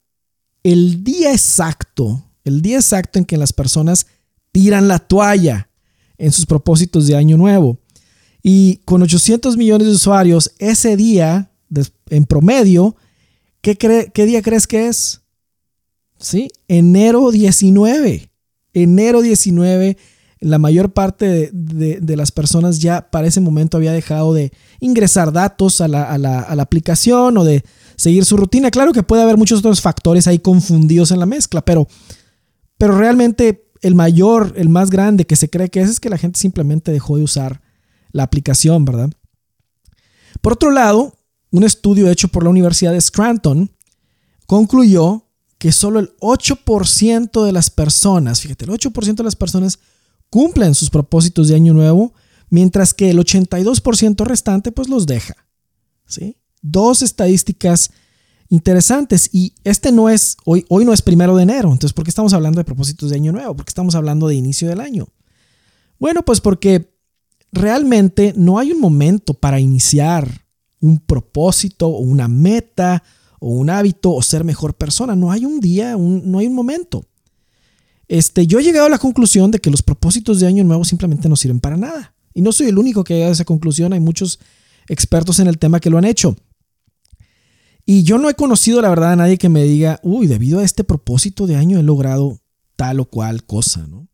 el 0.62 1.02
día 1.04 1.32
exacto, 1.32 2.24
el 2.44 2.62
día 2.62 2.76
exacto 2.76 3.18
en 3.18 3.24
que 3.24 3.36
las 3.36 3.52
personas 3.52 4.06
tiran 4.52 4.88
la 4.88 4.98
toalla 4.98 5.68
en 6.16 6.32
sus 6.32 6.46
propósitos 6.46 7.06
de 7.06 7.16
año 7.16 7.36
nuevo. 7.36 7.78
Y 8.42 8.76
con 8.84 9.02
800 9.02 9.56
millones 9.56 9.88
de 9.88 9.94
usuarios, 9.94 10.52
ese 10.58 10.96
día, 10.96 11.50
en 12.08 12.24
promedio, 12.24 12.96
¿qué, 13.60 13.76
qué 13.76 14.26
día 14.26 14.42
crees 14.42 14.66
que 14.66 14.88
es? 14.88 15.20
¿Sí? 16.18 16.48
Enero 16.68 17.30
19. 17.30 18.30
Enero 18.72 19.22
19 19.22 19.96
la 20.40 20.58
mayor 20.58 20.92
parte 20.92 21.50
de, 21.52 22.16
las 22.16 22.30
personas 22.30 22.78
ya 22.78 23.10
para 23.10 23.26
ese 23.26 23.40
momento 23.40 23.76
había 23.76 23.92
dejado 23.92 24.34
de 24.34 24.52
ingresar 24.80 25.32
datos 25.32 25.80
a 25.80 25.88
la, 25.88 26.40
aplicación 26.60 27.36
o 27.38 27.44
de 27.44 27.64
seguir 27.96 28.24
su 28.24 28.36
rutina. 28.36 28.70
Claro 28.70 28.92
que 28.92 29.02
puede 29.02 29.22
haber 29.22 29.36
muchos 29.36 29.60
otros 29.60 29.80
factores 29.80 30.26
ahí 30.26 30.38
confundidos 30.38 31.10
en 31.10 31.18
la 31.18 31.26
mezcla, 31.26 31.64
pero, 31.64 31.88
pero 32.76 32.96
realmente 32.96 33.68
el 33.82 33.94
mayor, 33.94 34.54
el 34.56 34.68
más 34.68 34.90
grande 34.90 35.24
que 35.24 35.36
se 35.36 35.50
cree 35.50 35.70
que 35.70 35.80
es, 35.80 35.90
es 35.90 36.00
que 36.00 36.10
la 36.10 36.18
gente 36.18 36.38
simplemente 36.38 36.92
dejó 36.92 37.16
de 37.16 37.24
usar 37.24 37.60
la 38.12 38.22
aplicación, 38.22 38.84
¿verdad? 38.84 39.10
Por 40.40 40.52
otro 40.52 40.70
lado, 40.70 41.14
un 41.50 41.64
estudio 41.64 42.08
hecho 42.10 42.28
por 42.28 42.44
la 42.44 42.50
Universidad 42.50 42.92
de 42.92 43.00
Scranton 43.00 43.70
concluyó 44.46 45.27
que 45.58 45.72
solo 45.72 45.98
el 45.98 46.16
8% 46.20 47.44
de 47.44 47.52
las 47.52 47.68
personas, 47.70 48.40
fíjate, 48.40 48.64
el 48.64 48.70
8% 48.70 49.16
de 49.16 49.24
las 49.24 49.36
personas 49.36 49.78
cumplen 50.30 50.74
sus 50.74 50.90
propósitos 50.90 51.48
de 51.48 51.56
año 51.56 51.74
nuevo, 51.74 52.12
mientras 52.48 52.94
que 52.94 53.10
el 53.10 53.18
82% 53.18 54.24
restante 54.24 54.72
pues 54.72 54.88
los 54.88 55.06
deja. 55.06 55.34
¿sí? 56.06 56.36
Dos 56.62 57.02
estadísticas 57.02 57.90
interesantes 58.48 59.28
y 59.32 59.52
este 59.64 59.92
no 59.92 60.08
es, 60.08 60.36
hoy, 60.44 60.64
hoy 60.68 60.84
no 60.84 60.92
es 60.92 61.02
primero 61.02 61.36
de 61.36 61.42
enero, 61.42 61.72
entonces 61.72 61.92
¿por 61.92 62.04
qué 62.04 62.10
estamos 62.10 62.32
hablando 62.32 62.58
de 62.58 62.64
propósitos 62.64 63.10
de 63.10 63.16
año 63.16 63.32
nuevo? 63.32 63.54
¿Por 63.56 63.64
qué 63.64 63.70
estamos 63.70 63.94
hablando 63.94 64.28
de 64.28 64.36
inicio 64.36 64.68
del 64.68 64.80
año? 64.80 65.08
Bueno, 65.98 66.24
pues 66.24 66.40
porque 66.40 66.94
realmente 67.52 68.32
no 68.36 68.58
hay 68.58 68.72
un 68.72 68.80
momento 68.80 69.34
para 69.34 69.60
iniciar 69.60 70.46
un 70.80 71.00
propósito 71.00 71.88
o 71.88 71.98
una 71.98 72.28
meta 72.28 73.02
o 73.38 73.50
un 73.50 73.70
hábito 73.70 74.12
o 74.12 74.22
ser 74.22 74.44
mejor 74.44 74.74
persona. 74.74 75.14
No 75.14 75.30
hay 75.30 75.44
un 75.44 75.60
día, 75.60 75.96
no 75.96 76.38
hay 76.38 76.46
un 76.46 76.54
momento. 76.54 77.04
Este, 78.08 78.46
yo 78.46 78.58
he 78.58 78.62
llegado 78.62 78.86
a 78.86 78.90
la 78.90 78.98
conclusión 78.98 79.50
de 79.50 79.58
que 79.58 79.70
los 79.70 79.82
propósitos 79.82 80.40
de 80.40 80.46
año 80.46 80.64
nuevo 80.64 80.84
simplemente 80.84 81.28
no 81.28 81.36
sirven 81.36 81.60
para 81.60 81.76
nada. 81.76 82.14
Y 82.34 82.40
no 82.40 82.52
soy 82.52 82.68
el 82.68 82.78
único 82.78 83.04
que 83.04 83.12
ha 83.12 83.16
llegado 83.16 83.32
a 83.32 83.34
esa 83.34 83.44
conclusión, 83.44 83.92
hay 83.92 84.00
muchos 84.00 84.40
expertos 84.88 85.38
en 85.40 85.46
el 85.46 85.58
tema 85.58 85.80
que 85.80 85.90
lo 85.90 85.98
han 85.98 86.04
hecho. 86.04 86.36
Y 87.84 88.02
yo 88.02 88.18
no 88.18 88.28
he 88.28 88.34
conocido, 88.34 88.80
la 88.82 88.88
verdad, 88.88 89.12
a 89.12 89.16
nadie 89.16 89.38
que 89.38 89.48
me 89.48 89.64
diga, 89.64 90.00
uy, 90.02 90.26
debido 90.26 90.60
a 90.60 90.64
este 90.64 90.84
propósito 90.84 91.46
de 91.46 91.56
año 91.56 91.78
he 91.78 91.82
logrado 91.82 92.40
tal 92.76 93.00
o 93.00 93.06
cual 93.06 93.44
cosa, 93.44 93.86
¿no? 93.86 94.08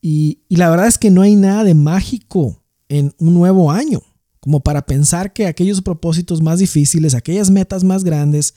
Y, 0.00 0.40
y 0.48 0.56
la 0.56 0.70
verdad 0.70 0.86
es 0.86 0.98
que 0.98 1.10
no 1.10 1.22
hay 1.22 1.36
nada 1.36 1.64
de 1.64 1.74
mágico 1.74 2.62
en 2.88 3.14
un 3.18 3.34
nuevo 3.34 3.70
año, 3.70 4.00
como 4.46 4.60
para 4.60 4.86
pensar 4.86 5.32
que 5.32 5.48
aquellos 5.48 5.82
propósitos 5.82 6.40
más 6.40 6.60
difíciles, 6.60 7.14
aquellas 7.14 7.50
metas 7.50 7.82
más 7.82 8.04
grandes, 8.04 8.54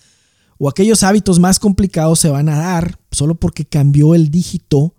o 0.60 0.70
aquellos 0.70 1.02
hábitos 1.02 1.40
más 1.40 1.58
complicados 1.58 2.20
se 2.20 2.30
van 2.30 2.48
a 2.48 2.60
dar 2.60 3.00
solo 3.10 3.34
porque 3.34 3.66
cambió 3.66 4.14
el 4.14 4.30
dígito 4.30 4.94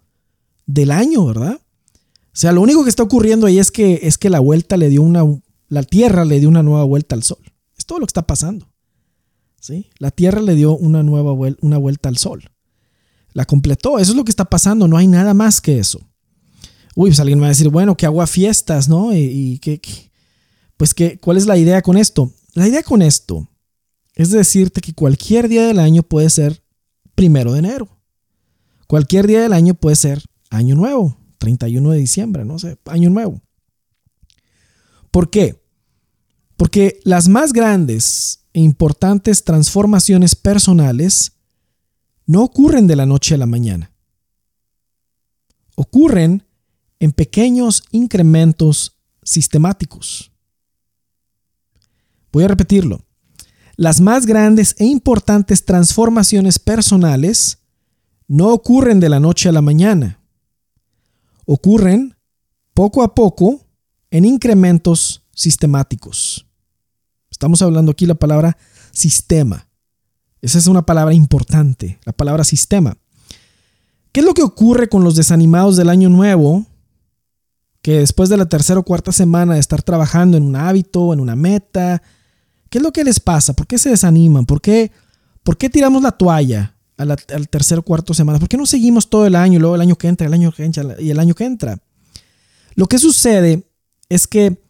del 0.67 0.91
año, 0.91 1.25
¿verdad? 1.27 1.61
O 1.61 2.33
sea, 2.33 2.51
lo 2.51 2.61
único 2.61 2.83
que 2.83 2.91
está 2.91 3.05
ocurriendo 3.05 3.47
ahí 3.47 3.61
es 3.61 3.71
que, 3.71 4.01
es 4.03 4.19
que 4.19 4.31
la 4.31 4.41
vuelta 4.41 4.77
le 4.77 4.89
dio 4.89 5.03
una, 5.03 5.23
la 5.69 5.85
Tierra 5.85 6.25
le 6.25 6.41
dio 6.41 6.49
una 6.49 6.65
nueva 6.65 6.83
vuelta 6.83 7.15
al 7.15 7.23
Sol. 7.23 7.53
Es 7.79 7.87
todo 7.87 8.01
lo 8.01 8.07
que 8.07 8.11
está 8.11 8.27
pasando. 8.27 8.69
¿sí? 9.61 9.91
La 10.01 10.11
Tierra 10.11 10.41
le 10.41 10.57
dio 10.57 10.77
una 10.77 11.05
nueva 11.05 11.31
vuelta, 11.31 11.61
una 11.65 11.79
vuelta 11.79 12.09
al 12.09 12.19
Sol. 12.19 12.51
La 13.33 13.45
completó. 13.45 14.01
Eso 14.01 14.11
es 14.11 14.17
lo 14.17 14.25
que 14.25 14.33
está 14.33 14.47
pasando. 14.47 14.89
No 14.89 14.97
hay 14.97 15.07
nada 15.07 15.35
más 15.35 15.61
que 15.61 15.79
eso. 15.79 16.01
Uy, 16.97 17.11
pues 17.11 17.21
alguien 17.21 17.39
me 17.39 17.43
va 17.43 17.47
a 17.47 17.51
decir, 17.51 17.69
bueno, 17.69 17.97
que 17.97 18.07
hago 18.07 18.27
fiestas, 18.27 18.89
¿no? 18.89 19.15
Y, 19.15 19.61
que, 19.61 20.10
pues 20.81 20.95
que, 20.95 21.19
¿cuál 21.19 21.37
es 21.37 21.45
la 21.45 21.59
idea 21.59 21.83
con 21.83 21.99
esto? 21.99 22.33
La 22.55 22.67
idea 22.67 22.83
con 22.83 23.03
esto 23.03 23.47
es 24.15 24.31
decirte 24.31 24.81
que 24.81 24.95
cualquier 24.95 25.47
día 25.47 25.67
del 25.67 25.79
año 25.79 26.03
puede 26.03 26.31
ser 26.31 26.65
primero 27.15 27.53
de 27.53 27.59
enero. 27.59 28.01
Cualquier 28.87 29.27
día 29.27 29.43
del 29.43 29.53
año 29.53 29.75
puede 29.75 29.97
ser 29.97 30.25
año 30.49 30.75
nuevo, 30.77 31.19
31 31.37 31.91
de 31.91 31.99
diciembre, 31.99 32.47
no 32.47 32.59
sé, 32.59 32.79
año 32.87 33.11
nuevo. 33.11 33.43
¿Por 35.11 35.29
qué? 35.29 35.63
Porque 36.57 36.99
las 37.05 37.29
más 37.29 37.53
grandes 37.53 38.47
e 38.55 38.61
importantes 38.61 39.45
transformaciones 39.45 40.35
personales 40.35 41.33
no 42.25 42.43
ocurren 42.43 42.87
de 42.87 42.97
la 42.97 43.05
noche 43.05 43.35
a 43.35 43.37
la 43.37 43.45
mañana. 43.45 43.93
Ocurren 45.77 46.47
en 47.01 47.13
pequeños 47.13 47.83
incrementos 47.91 48.97
sistemáticos. 49.23 50.30
Voy 52.33 52.45
a 52.45 52.49
repetirlo. 52.49 53.05
Las 53.77 54.01
más 54.01 54.27
grandes 54.27 54.75
e 54.79 54.85
importantes 54.85 55.65
transformaciones 55.65 56.59
personales 56.59 57.59
no 58.29 58.49
ocurren 58.49 59.01
de 59.01 59.09
la 59.09 59.21
noche 59.21 59.49
a 59.49 59.53
la 59.53 59.63
mañana. 59.63 60.21
Ocurren 61.47 62.15
poco 62.75 63.03
a 63.03 63.15
poco 63.15 63.67
en 64.11 64.25
incrementos 64.25 65.25
sistemáticos. 65.35 66.47
Estamos 67.31 67.63
hablando 67.63 67.93
aquí 67.93 68.07
la 68.07 68.15
palabra 68.15 68.57
sistema. 68.93 69.69
Esa 70.43 70.59
es 70.59 70.67
una 70.67 70.85
palabra 70.87 71.15
importante, 71.15 71.99
la 72.05 72.13
palabra 72.13 72.45
sistema. 72.45 72.97
¿Qué 74.13 74.21
es 74.21 74.27
lo 74.27 74.35
que 74.35 74.43
ocurre 74.43 74.89
con 74.89 75.05
los 75.05 75.15
desanimados 75.15 75.77
del 75.77 75.89
año 75.89 76.09
nuevo? 76.09 76.67
Que 77.83 78.01
después 78.01 78.29
de 78.29 78.37
la 78.37 78.47
tercera 78.47 78.81
o 78.81 78.85
cuarta 78.85 79.13
semana 79.13 79.55
de 79.55 79.61
estar 79.61 79.83
trabajando 79.83 80.37
en 80.37 80.43
un 80.43 80.57
hábito, 80.57 81.13
en 81.13 81.21
una 81.21 81.37
meta, 81.37 82.03
¿Qué 82.71 82.79
es 82.79 82.83
lo 82.83 82.93
que 82.93 83.05
les 83.05 83.21
pasa? 83.21 83.53
¿Por 83.53 83.67
qué 83.67 83.79
se 83.79 83.91
desaniman? 83.91 84.47
¿Por 84.47 84.61
qué, 84.61 84.93
por 85.43 85.59
qué 85.59 85.69
tiramos 85.69 86.03
la 86.03 86.13
toalla 86.13 86.77
al 86.97 87.49
tercer 87.49 87.79
o 87.79 87.83
cuarto 87.83 88.15
semana? 88.15 88.39
¿Por 88.39 88.49
qué 88.49 88.57
no 88.57 88.65
seguimos 88.65 89.11
todo 89.11 89.27
el 89.27 89.35
año, 89.35 89.59
luego 89.59 89.75
el 89.75 89.81
año 89.81 89.97
que 89.97 90.07
entra, 90.07 90.27
el 90.27 90.35
año 90.35 90.53
que 90.53 90.65
entra 90.65 90.97
y 91.01 91.11
el 91.11 91.19
año 91.19 91.35
que 91.35 91.45
entra? 91.45 91.81
Lo 92.75 92.87
que 92.87 92.99
sucede 92.99 93.69
es 94.09 94.27
que 94.27 94.63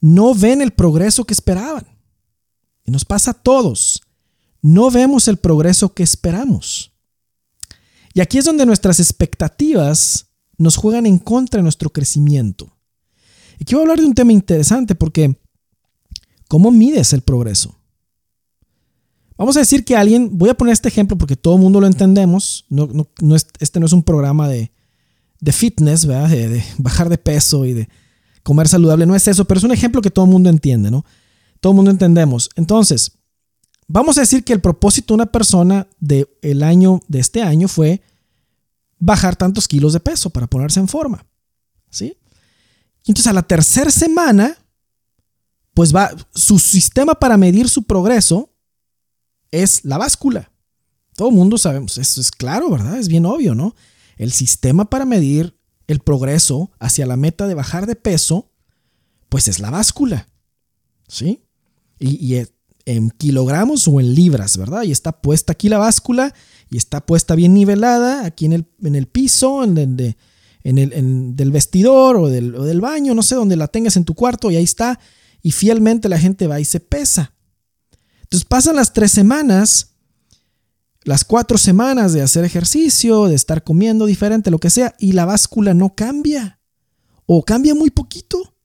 no 0.00 0.34
ven 0.34 0.62
el 0.62 0.72
progreso 0.72 1.24
que 1.24 1.34
esperaban. 1.34 1.86
Y 2.84 2.90
nos 2.90 3.04
pasa 3.04 3.32
a 3.32 3.34
todos. 3.34 4.02
No 4.60 4.90
vemos 4.90 5.28
el 5.28 5.36
progreso 5.36 5.94
que 5.94 6.02
esperamos. 6.02 6.92
Y 8.14 8.20
aquí 8.20 8.38
es 8.38 8.44
donde 8.44 8.64
nuestras 8.64 9.00
expectativas 9.00 10.28
nos 10.56 10.76
juegan 10.76 11.04
en 11.04 11.18
contra 11.18 11.58
de 11.58 11.62
nuestro 11.62 11.90
crecimiento. 11.90 12.76
Y 13.58 13.64
quiero 13.64 13.82
hablar 13.82 13.98
de 13.98 14.06
un 14.06 14.14
tema 14.14 14.32
interesante 14.32 14.94
porque 14.94 15.38
¿Cómo 16.48 16.70
mides 16.70 17.12
el 17.12 17.22
progreso? 17.22 17.76
Vamos 19.36 19.56
a 19.56 19.60
decir 19.60 19.84
que 19.84 19.96
alguien, 19.96 20.38
voy 20.38 20.48
a 20.50 20.54
poner 20.54 20.72
este 20.72 20.88
ejemplo 20.88 21.18
porque 21.18 21.36
todo 21.36 21.56
el 21.56 21.60
mundo 21.60 21.80
lo 21.80 21.86
entendemos, 21.86 22.66
no, 22.68 22.88
este 23.58 23.80
no 23.80 23.86
es 23.86 23.92
un 23.92 24.02
programa 24.02 24.48
de, 24.48 24.70
fitness, 25.52 26.06
¿verdad? 26.06 26.28
De, 26.28 26.64
bajar 26.78 27.08
de 27.08 27.18
peso 27.18 27.64
y 27.64 27.72
de 27.72 27.88
comer 28.42 28.68
saludable, 28.68 29.06
no 29.06 29.16
es 29.16 29.26
eso, 29.26 29.44
pero 29.44 29.58
es 29.58 29.64
un 29.64 29.72
ejemplo 29.72 30.02
que 30.02 30.10
todo 30.10 30.26
el 30.26 30.30
mundo 30.30 30.50
entiende, 30.50 30.90
¿no? 30.90 31.04
Todo 31.60 31.72
el 31.72 31.76
mundo 31.76 31.90
entendemos. 31.90 32.50
Entonces, 32.56 33.12
vamos 33.88 34.18
a 34.18 34.20
decir 34.20 34.44
que 34.44 34.52
el 34.52 34.60
propósito 34.60 35.14
de 35.14 35.16
una 35.16 35.26
persona 35.26 35.88
de 35.98 36.28
el 36.42 36.62
año, 36.62 37.00
de 37.08 37.18
este 37.18 37.42
año 37.42 37.66
fue 37.66 38.02
bajar 38.98 39.34
tantos 39.34 39.66
kilos 39.66 39.92
de 39.92 40.00
peso 40.00 40.30
para 40.30 40.46
ponerse 40.46 40.78
en 40.78 40.88
forma, 40.88 41.26
¿sí? 41.90 42.16
Entonces 43.06 43.26
a 43.26 43.34
la 43.34 43.42
tercera 43.42 43.90
semana 43.90 44.56
pues 45.74 45.94
va, 45.94 46.14
su 46.34 46.58
sistema 46.58 47.14
para 47.16 47.36
medir 47.36 47.68
su 47.68 47.82
progreso 47.82 48.52
es 49.50 49.84
la 49.84 49.98
báscula. 49.98 50.52
Todo 51.16 51.28
el 51.28 51.34
mundo 51.34 51.58
sabemos, 51.58 51.98
eso 51.98 52.20
es 52.20 52.30
claro, 52.30 52.70
¿verdad? 52.70 52.98
Es 52.98 53.08
bien 53.08 53.26
obvio, 53.26 53.54
¿no? 53.54 53.74
El 54.16 54.32
sistema 54.32 54.88
para 54.88 55.04
medir 55.04 55.58
el 55.86 56.00
progreso 56.00 56.70
hacia 56.78 57.06
la 57.06 57.16
meta 57.16 57.46
de 57.46 57.54
bajar 57.54 57.86
de 57.86 57.96
peso, 57.96 58.50
pues 59.28 59.48
es 59.48 59.58
la 59.58 59.70
báscula, 59.70 60.28
¿sí? 61.08 61.44
Y, 61.98 62.36
en 62.86 63.08
kilogramos 63.08 63.88
o 63.88 63.98
en 63.98 64.14
libras, 64.14 64.58
¿verdad? 64.58 64.82
Y 64.82 64.92
está 64.92 65.12
puesta 65.22 65.52
aquí 65.52 65.70
la 65.70 65.78
báscula 65.78 66.34
y 66.68 66.76
está 66.76 67.06
puesta 67.06 67.34
bien 67.34 67.54
nivelada 67.54 68.26
aquí 68.26 68.44
en 68.44 68.52
el, 68.52 68.66
en 68.82 68.94
el 68.94 69.06
piso, 69.06 69.64
en 69.64 69.78
el, 69.78 70.16
el 70.64 71.34
del 71.34 71.50
vestidor 71.50 72.16
o 72.16 72.28
del, 72.28 72.54
o 72.54 72.64
del 72.64 72.82
baño, 72.82 73.14
no 73.14 73.22
sé, 73.22 73.36
donde 73.36 73.56
la 73.56 73.68
tengas 73.68 73.96
en 73.96 74.04
tu 74.04 74.14
cuarto 74.14 74.50
y 74.50 74.56
ahí 74.56 74.64
está 74.64 75.00
y 75.44 75.52
fielmente 75.52 76.08
la 76.08 76.18
gente 76.18 76.46
va 76.46 76.58
y 76.58 76.64
se 76.64 76.80
pesa. 76.80 77.34
Entonces 78.22 78.46
pasan 78.48 78.76
las 78.76 78.94
tres 78.94 79.12
semanas. 79.12 79.90
las 81.02 81.22
cuatro 81.22 81.58
semanas 81.58 82.14
de 82.14 82.22
hacer 82.22 82.46
ejercicio, 82.46 83.26
de 83.26 83.34
estar 83.34 83.62
comiendo 83.62 84.06
diferente, 84.06 84.50
lo 84.50 84.58
que 84.58 84.70
sea, 84.70 84.94
y 84.98 85.12
la 85.12 85.26
báscula 85.26 85.74
no 85.74 85.94
cambia. 85.94 86.58
O 87.26 87.44
cambia 87.44 87.74
muy 87.74 87.90
poquito. 87.90 88.56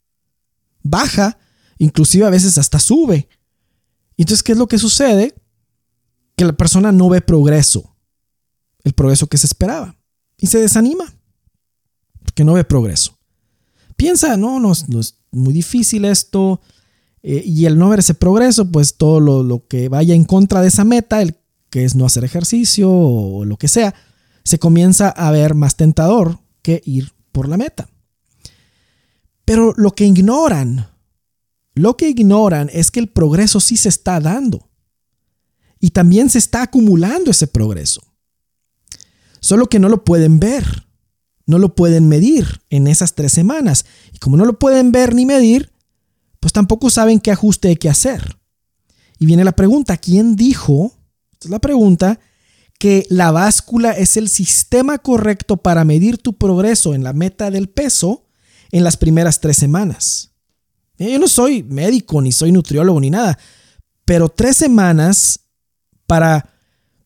Baja, 0.82 1.38
inclusive 1.78 2.26
a 2.26 2.30
veces 2.30 2.58
hasta 2.58 2.80
sube. 2.80 3.28
Entonces, 4.16 4.42
¿qué 4.42 4.54
es 4.54 4.58
lo 4.58 4.70
que 4.70 4.78
sucede? 4.78 5.36
Que 6.38 6.46
la 6.46 6.54
persona 6.54 6.94
no 6.94 7.10
ve 7.10 7.20
progreso, 7.20 7.98
el 8.86 8.94
progreso 8.94 9.28
que 9.28 9.38
se 9.38 9.48
esperaba, 9.48 9.98
y 10.38 10.48
se 10.48 10.60
desanima, 10.60 11.14
porque 12.24 12.46
no 12.46 12.54
ve 12.54 12.64
progreso. 12.64 13.20
Piensa, 13.98 14.38
no, 14.38 14.62
no, 14.62 14.72
no 14.88 15.02
muy 15.32 15.54
difícil 15.54 16.06
esto, 16.06 16.62
eh, 17.22 17.42
y 17.46 17.66
el 17.66 17.78
no 17.78 17.90
ver 17.90 18.00
ese 18.00 18.14
progreso, 18.14 18.72
pues 18.72 18.96
todo 18.96 19.20
lo, 19.20 19.44
lo, 19.44 19.68
que 19.68 19.90
vaya 19.90 20.16
en 20.16 20.24
contra 20.24 20.62
de 20.62 20.70
esa 20.70 20.86
meta, 20.86 21.22
el 21.22 21.36
que 21.70 21.86
es 21.86 21.96
no 21.96 22.06
hacer 22.06 22.24
ejercicio 22.24 22.90
o 22.92 23.46
lo 23.46 23.58
que 23.58 23.68
sea, 23.68 23.94
se 24.44 24.60
comienza 24.60 25.10
a 25.10 25.32
ver 25.32 25.54
más 25.54 25.76
tentador 25.76 26.40
que 26.62 26.82
ir 26.86 27.12
por 27.32 27.48
la 27.48 27.58
meta. 27.58 27.90
Pero 29.46 29.74
lo 29.78 29.92
que 29.92 30.06
ignoran, 30.06 30.90
lo 31.74 31.98
que 31.98 32.10
ignoran 32.10 32.70
es 32.74 32.92
que 32.92 33.00
el 33.00 33.10
progreso 33.10 33.60
sí 33.60 33.78
se 33.78 33.90
está 33.90 34.20
dando. 34.20 34.70
Y 35.80 35.92
también 35.92 36.30
se 36.30 36.38
está 36.38 36.64
acumulando 36.64 37.32
ese 37.32 37.48
progreso. 37.48 38.02
Solo 39.40 39.68
que 39.68 39.80
no 39.80 39.88
lo 39.88 40.04
pueden 40.04 40.40
ver, 40.40 40.89
no 41.50 41.60
lo 41.60 41.76
pueden 41.76 42.08
medir 42.08 42.62
en 42.70 42.88
esas 42.88 43.16
tres 43.16 43.34
semanas. 43.34 43.86
Y 44.14 44.20
como 44.20 44.38
no 44.38 44.46
lo 44.46 44.60
pueden 44.60 44.92
ver 44.92 45.14
ni 45.16 45.26
medir, 45.26 45.72
pues 46.40 46.54
tampoco 46.54 46.90
saben 46.90 47.20
qué 47.20 47.32
ajuste 47.32 47.70
hay 47.70 47.76
que 47.76 47.90
hacer. 47.90 48.38
Y 49.18 49.26
viene 49.26 49.44
la 49.44 49.52
pregunta, 49.52 49.98
¿quién 49.98 50.36
dijo 50.36 50.94
es 51.44 51.50
la 51.50 51.60
pregunta, 51.60 52.20
que 52.78 53.06
la 53.10 53.32
báscula 53.32 53.92
es 53.92 54.18
el 54.18 54.30
sistema 54.30 54.98
correcto 54.98 55.58
para 55.58 55.84
medir 55.84 56.18
tu 56.18 56.38
progreso 56.38 56.94
en 56.94 57.04
la 57.04 57.14
meta 57.14 57.52
del 57.52 57.70
peso 57.70 58.26
en 58.72 58.84
las 58.84 58.98
primeras 58.98 59.40
tres 59.42 59.58
semanas. 59.58 60.32
Eh, 60.98 61.12
yo 61.12 61.20
no 61.20 61.28
soy 61.28 61.64
médico, 61.64 62.22
ni 62.22 62.32
soy 62.32 62.52
nutriólogo, 62.52 63.00
ni 63.00 63.10
nada, 63.10 63.38
pero 64.06 64.30
tres 64.30 64.58
semanas 64.58 65.42
para, 66.08 66.54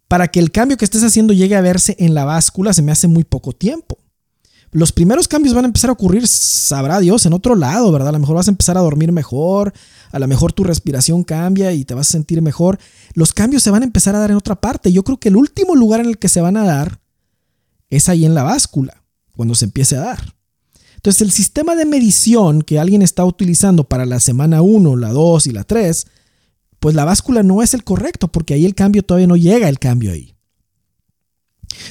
para 0.07 0.27
que 0.27 0.39
el 0.39 0.51
cambio 0.51 0.77
que 0.77 0.85
estés 0.85 1.03
haciendo 1.03 1.33
llegue 1.33 1.55
a 1.55 1.61
verse 1.61 1.95
en 1.99 2.13
la 2.13 2.25
báscula 2.25 2.73
se 2.73 2.81
me 2.81 2.91
hace 2.91 3.07
muy 3.07 3.23
poco 3.23 3.53
tiempo. 3.53 3.97
Los 4.73 4.91
primeros 4.91 5.27
cambios 5.27 5.53
van 5.53 5.65
a 5.65 5.67
empezar 5.67 5.91
a 5.91 5.93
ocurrir, 5.93 6.27
sabrá 6.27 6.99
Dios, 6.99 7.27
en 7.27 7.33
otro 7.33 7.55
lado, 7.55 7.91
¿verdad? 7.91 8.09
A 8.09 8.11
lo 8.11 8.19
mejor 8.19 8.35
vas 8.35 8.47
a 8.47 8.51
empezar 8.51 8.75
a 8.75 8.81
dormir 8.81 9.11
mejor, 9.11 9.71
a 10.11 10.17
lo 10.17 10.27
mejor 10.27 10.51
tu 10.51 10.63
respiración 10.63 11.23
cambia 11.23 11.71
y 11.73 11.85
te 11.85 11.93
vas 11.93 12.09
a 12.09 12.11
sentir 12.11 12.41
mejor. 12.41 12.79
Los 13.13 13.33
cambios 13.33 13.61
se 13.61 13.69
van 13.69 13.83
a 13.83 13.85
empezar 13.85 14.15
a 14.15 14.19
dar 14.19 14.31
en 14.31 14.37
otra 14.37 14.59
parte. 14.59 14.91
Yo 14.91 15.03
creo 15.03 15.19
que 15.19 15.29
el 15.29 15.35
último 15.35 15.75
lugar 15.75 15.99
en 15.99 16.07
el 16.07 16.17
que 16.17 16.27
se 16.27 16.41
van 16.41 16.57
a 16.57 16.65
dar 16.65 16.99
es 17.91 18.09
ahí 18.09 18.25
en 18.25 18.33
la 18.33 18.41
báscula, 18.41 19.03
cuando 19.35 19.53
se 19.53 19.65
empiece 19.65 19.95
a 19.95 20.01
dar. 20.01 20.33
Entonces, 20.95 21.21
el 21.21 21.31
sistema 21.31 21.75
de 21.75 21.85
medición 21.85 22.63
que 22.63 22.79
alguien 22.79 23.03
está 23.03 23.25
utilizando 23.25 23.83
para 23.83 24.07
la 24.07 24.19
semana 24.19 24.63
1, 24.63 24.95
la 24.95 25.09
2 25.09 25.47
y 25.47 25.51
la 25.51 25.65
3, 25.65 26.07
pues 26.79 26.95
la 26.95 27.05
báscula 27.05 27.43
no 27.43 27.61
es 27.61 27.75
el 27.75 27.83
correcto, 27.83 28.29
porque 28.29 28.55
ahí 28.55 28.65
el 28.65 28.73
cambio 28.73 29.03
todavía 29.03 29.27
no 29.27 29.35
llega 29.35 29.69
el 29.69 29.79
cambio 29.79 30.13
ahí. 30.13 30.32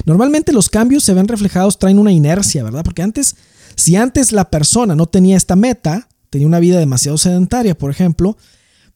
Normalmente 0.04 0.52
los 0.52 0.68
cambios 0.68 1.04
se 1.04 1.14
ven 1.14 1.28
reflejados, 1.28 1.78
traen 1.78 1.98
una 1.98 2.12
inercia, 2.12 2.64
¿verdad? 2.64 2.84
Porque 2.84 3.02
antes, 3.02 3.36
si 3.76 3.96
antes 3.96 4.32
la 4.32 4.50
persona 4.50 4.94
no 4.94 5.06
tenía 5.06 5.36
esta 5.36 5.56
meta, 5.56 6.08
tenía 6.30 6.46
una 6.46 6.60
vida 6.60 6.78
demasiado 6.78 7.18
sedentaria, 7.18 7.76
por 7.76 7.90
ejemplo, 7.90 8.36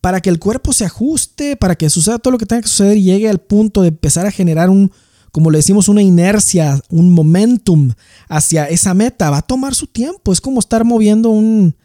para 0.01 0.21
que 0.21 0.31
el 0.31 0.39
cuerpo 0.39 0.73
se 0.73 0.85
ajuste, 0.85 1.57
para 1.57 1.75
que 1.75 1.91
suceda 1.91 2.19
todo 2.19 2.33
lo 2.33 2.39
que 2.39 2.47
tenga 2.47 2.63
que 2.63 2.69
suceder 2.69 2.97
y 2.97 3.03
llegue 3.03 3.29
al 3.29 3.41
punto 3.41 3.83
de 3.83 3.89
empezar 3.89 4.27
a 4.27 4.31
generar 4.31 4.71
un, 4.71 4.93
como 5.33 5.51
le 5.51 5.59
decimos, 5.59 5.89
una 5.89 6.01
inercia, 6.01 6.81
un 6.89 7.11
momentum 7.11 7.93
hacia 8.29 8.65
esa 8.71 8.95
meta, 8.95 9.29
va 9.29 9.39
a 9.39 9.43
tomar 9.43 9.75
su 9.75 9.87
tiempo. 9.87 10.33
Es 10.33 10.41
como 10.41 10.61
estar 10.61 10.85
moviendo 10.85 11.29
un, 11.29 11.77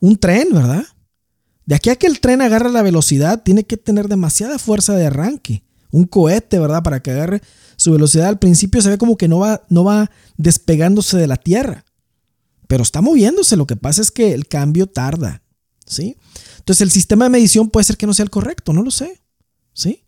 un 0.00 0.16
tren, 0.16 0.48
¿verdad? 0.52 0.84
De 1.64 1.76
aquí 1.76 1.88
a 1.88 1.96
que 1.96 2.06
el 2.06 2.20
tren 2.20 2.42
agarre 2.42 2.70
la 2.70 2.82
velocidad, 2.82 3.42
tiene 3.42 3.64
que 3.64 3.76
tener 3.76 4.08
demasiada 4.08 4.58
fuerza 4.58 4.94
de 4.96 5.06
arranque. 5.06 5.62
Un 5.90 6.04
cohete, 6.04 6.58
¿verdad? 6.58 6.82
Para 6.82 7.00
que 7.00 7.12
agarre 7.12 7.40
su 7.80 7.92
velocidad 7.92 8.28
al 8.28 8.38
principio 8.38 8.82
se 8.82 8.90
ve 8.90 8.98
como 8.98 9.16
que 9.16 9.26
no 9.26 9.38
va, 9.38 9.64
no 9.70 9.84
va 9.84 10.10
despegándose 10.36 11.16
de 11.16 11.26
la 11.26 11.38
Tierra, 11.38 11.86
pero 12.68 12.82
está 12.82 13.00
moviéndose. 13.00 13.56
Lo 13.56 13.66
que 13.66 13.74
pasa 13.74 14.02
es 14.02 14.10
que 14.10 14.34
el 14.34 14.46
cambio 14.48 14.86
tarda, 14.86 15.42
¿sí? 15.86 16.18
Entonces 16.58 16.82
el 16.82 16.90
sistema 16.90 17.24
de 17.24 17.30
medición 17.30 17.70
puede 17.70 17.84
ser 17.84 17.96
que 17.96 18.06
no 18.06 18.12
sea 18.12 18.24
el 18.24 18.28
correcto, 18.28 18.74
no 18.74 18.82
lo 18.82 18.90
sé, 18.90 19.22
¿sí? 19.72 20.04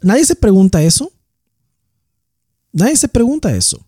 Nadie 0.00 0.24
se 0.24 0.34
pregunta 0.34 0.82
eso. 0.82 1.12
Nadie 2.72 2.96
se 2.96 3.08
pregunta 3.08 3.54
eso. 3.54 3.86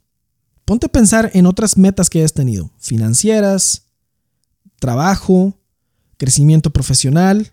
Ponte 0.67 0.85
a 0.85 0.93
pensar 0.93 1.31
en 1.33 1.47
otras 1.47 1.79
metas 1.79 2.11
que 2.11 2.19
hayas 2.19 2.35
tenido, 2.35 2.71
financieras, 2.79 3.87
trabajo, 4.79 5.59
crecimiento 6.19 6.69
profesional, 6.69 7.51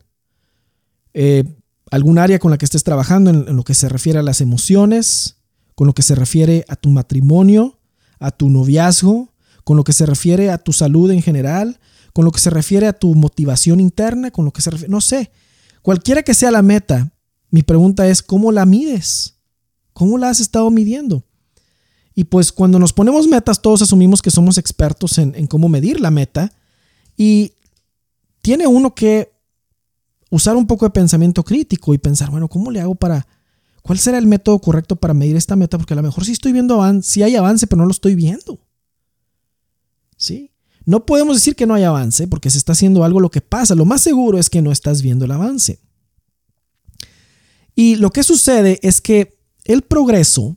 eh, 1.13 1.45
algún 1.89 2.17
área 2.17 2.38
con 2.38 2.52
la 2.52 2.58
que 2.58 2.65
estés 2.65 2.84
trabajando 2.84 3.30
en, 3.30 3.56
lo 3.56 3.63
que 3.63 3.76
se 3.76 3.88
refiere 3.88 4.19
a 4.19 4.23
las 4.23 4.41
emociones, 4.41 5.38
con 5.76 5.88
lo 5.88 5.94
que 5.94 6.04
se 6.04 6.16
refiere 6.16 6.66
a 6.68 6.76
tu 6.76 6.90
matrimonio, 6.90 7.80
a 8.20 8.32
tu 8.32 8.50
noviazgo, 8.50 9.34
con 9.64 9.78
lo 9.78 9.84
que 9.84 9.94
se 9.94 10.06
refiere 10.06 10.52
a 10.52 10.58
tu 10.58 10.74
salud 10.74 11.12
en 11.12 11.22
general, 11.22 11.80
con 12.14 12.26
lo 12.26 12.32
que 12.32 12.40
se 12.40 12.50
refiere 12.50 12.88
a 12.88 12.94
tu 12.94 13.16
motivación 13.16 13.80
interna, 13.80 14.32
con 14.32 14.46
lo 14.46 14.52
que 14.52 14.62
se 14.62 14.70
refiere, 14.70 14.92
no 14.92 15.02
sé, 15.02 15.32
cualquiera 15.82 16.24
que 16.24 16.34
sea 16.34 16.52
la 16.52 16.62
meta, 16.62 17.12
mi 17.50 17.64
pregunta 17.64 18.08
es, 18.08 18.22
¿cómo 18.22 18.52
la 18.52 18.66
mides? 18.66 19.36
¿Cómo 19.94 20.18
la 20.18 20.30
has 20.30 20.40
estado 20.40 20.70
midiendo? 20.72 21.24
Y 22.16 22.26
pues 22.26 22.52
cuando 22.52 22.80
nos 22.80 22.94
ponemos 22.94 23.28
metas, 23.28 23.62
todos 23.62 23.82
asumimos 23.82 24.22
que 24.22 24.32
somos 24.32 24.58
expertos 24.58 25.18
en, 25.18 25.34
en 25.36 25.48
cómo 25.48 25.70
medir 25.70 26.00
la 26.00 26.12
meta 26.12 26.52
y 27.18 27.54
tiene 28.42 28.68
uno 28.68 28.94
que 28.94 29.32
usar 30.30 30.56
un 30.56 30.68
poco 30.68 30.86
de 30.86 30.92
pensamiento 30.92 31.44
crítico 31.44 31.94
y 31.94 31.98
pensar, 31.98 32.30
bueno, 32.30 32.48
¿cómo 32.48 32.72
le 32.72 32.82
hago 32.82 32.96
para 32.96 33.28
¿Cuál 33.84 34.00
será 34.00 34.17
el 34.17 34.26
método 34.26 34.60
correcto 34.60 34.96
para 34.96 35.13
medir 35.13 35.36
esta 35.36 35.58
meta? 35.58 35.78
Porque 35.78 35.93
a 35.93 35.98
lo 35.98 36.04
mejor 36.04 36.26
sí 36.26 36.32
estoy 36.32 36.54
viendo 36.54 36.76
avance, 36.76 37.12
sí 37.12 37.22
hay 37.22 37.36
avance, 37.36 37.67
pero 37.67 37.82
no 37.82 37.86
lo 37.86 37.91
estoy 37.91 38.15
viendo. 38.15 38.60
¿Sí? 40.15 40.52
No 40.86 41.06
podemos 41.06 41.36
decir 41.36 41.56
que 41.56 41.65
no 41.65 41.74
hay 41.74 41.84
avance 41.84 42.28
porque 42.28 42.50
se 42.50 42.58
está 42.58 42.72
haciendo 42.72 43.04
algo 43.04 43.19
lo 43.19 43.30
que 43.30 43.41
pasa. 43.41 43.76
Lo 43.76 43.84
más 43.84 44.02
seguro 44.02 44.39
es 44.39 44.50
que 44.50 44.62
no 44.62 44.72
estás 44.72 45.02
viendo 45.02 45.26
el 45.26 45.32
avance. 45.32 45.80
Y 47.76 47.98
lo 47.98 48.10
que 48.12 48.24
sucede 48.24 48.80
es 48.84 49.02
que 49.02 49.38
el 49.65 49.82
progreso, 49.82 50.56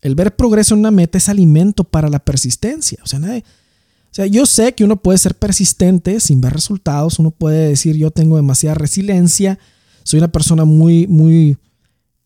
el 0.00 0.16
ver 0.16 0.34
progreso 0.34 0.74
en 0.74 0.80
una 0.80 0.90
meta 0.90 1.16
es 1.16 1.28
alimento 1.28 1.84
para 1.84 2.08
la 2.08 2.18
persistencia. 2.18 2.98
O 3.04 3.06
sea, 3.06 3.20
o 3.20 4.14
sea, 4.14 4.26
yo 4.26 4.46
sé 4.46 4.74
que 4.74 4.82
uno 4.82 5.00
puede 5.00 5.18
ser 5.18 5.36
persistente 5.36 6.18
sin 6.18 6.40
ver 6.40 6.54
resultados. 6.54 7.20
Uno 7.20 7.30
puede 7.30 7.68
decir 7.68 7.96
yo 7.96 8.10
tengo 8.10 8.34
demasiada 8.34 8.74
resiliencia, 8.74 9.60
soy 10.02 10.18
una 10.18 10.32
persona 10.32 10.64
muy, 10.64 11.06
muy 11.06 11.56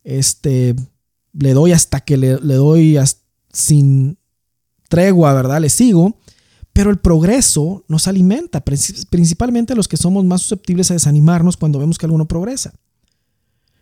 este, 0.03 0.75
le 1.33 1.53
doy 1.53 1.71
hasta 1.71 1.99
que 2.01 2.17
le, 2.17 2.37
doy 2.37 2.97
sin 3.51 4.17
tregua, 4.89 5.33
¿verdad? 5.33 5.61
Le 5.61 5.69
sigo. 5.69 6.17
Pero 6.73 6.89
el 6.89 6.97
progreso 6.97 7.85
nos 7.87 8.07
alimenta, 8.07 8.63
principalmente 8.63 9.75
los 9.75 9.87
que 9.87 9.97
somos 9.97 10.25
más 10.25 10.41
susceptibles 10.41 10.89
a 10.89 10.95
desanimarnos 10.95 11.55
cuando 11.55 11.77
vemos 11.77 11.99
que 11.99 12.07
alguno 12.07 12.27
progresa. 12.27 12.73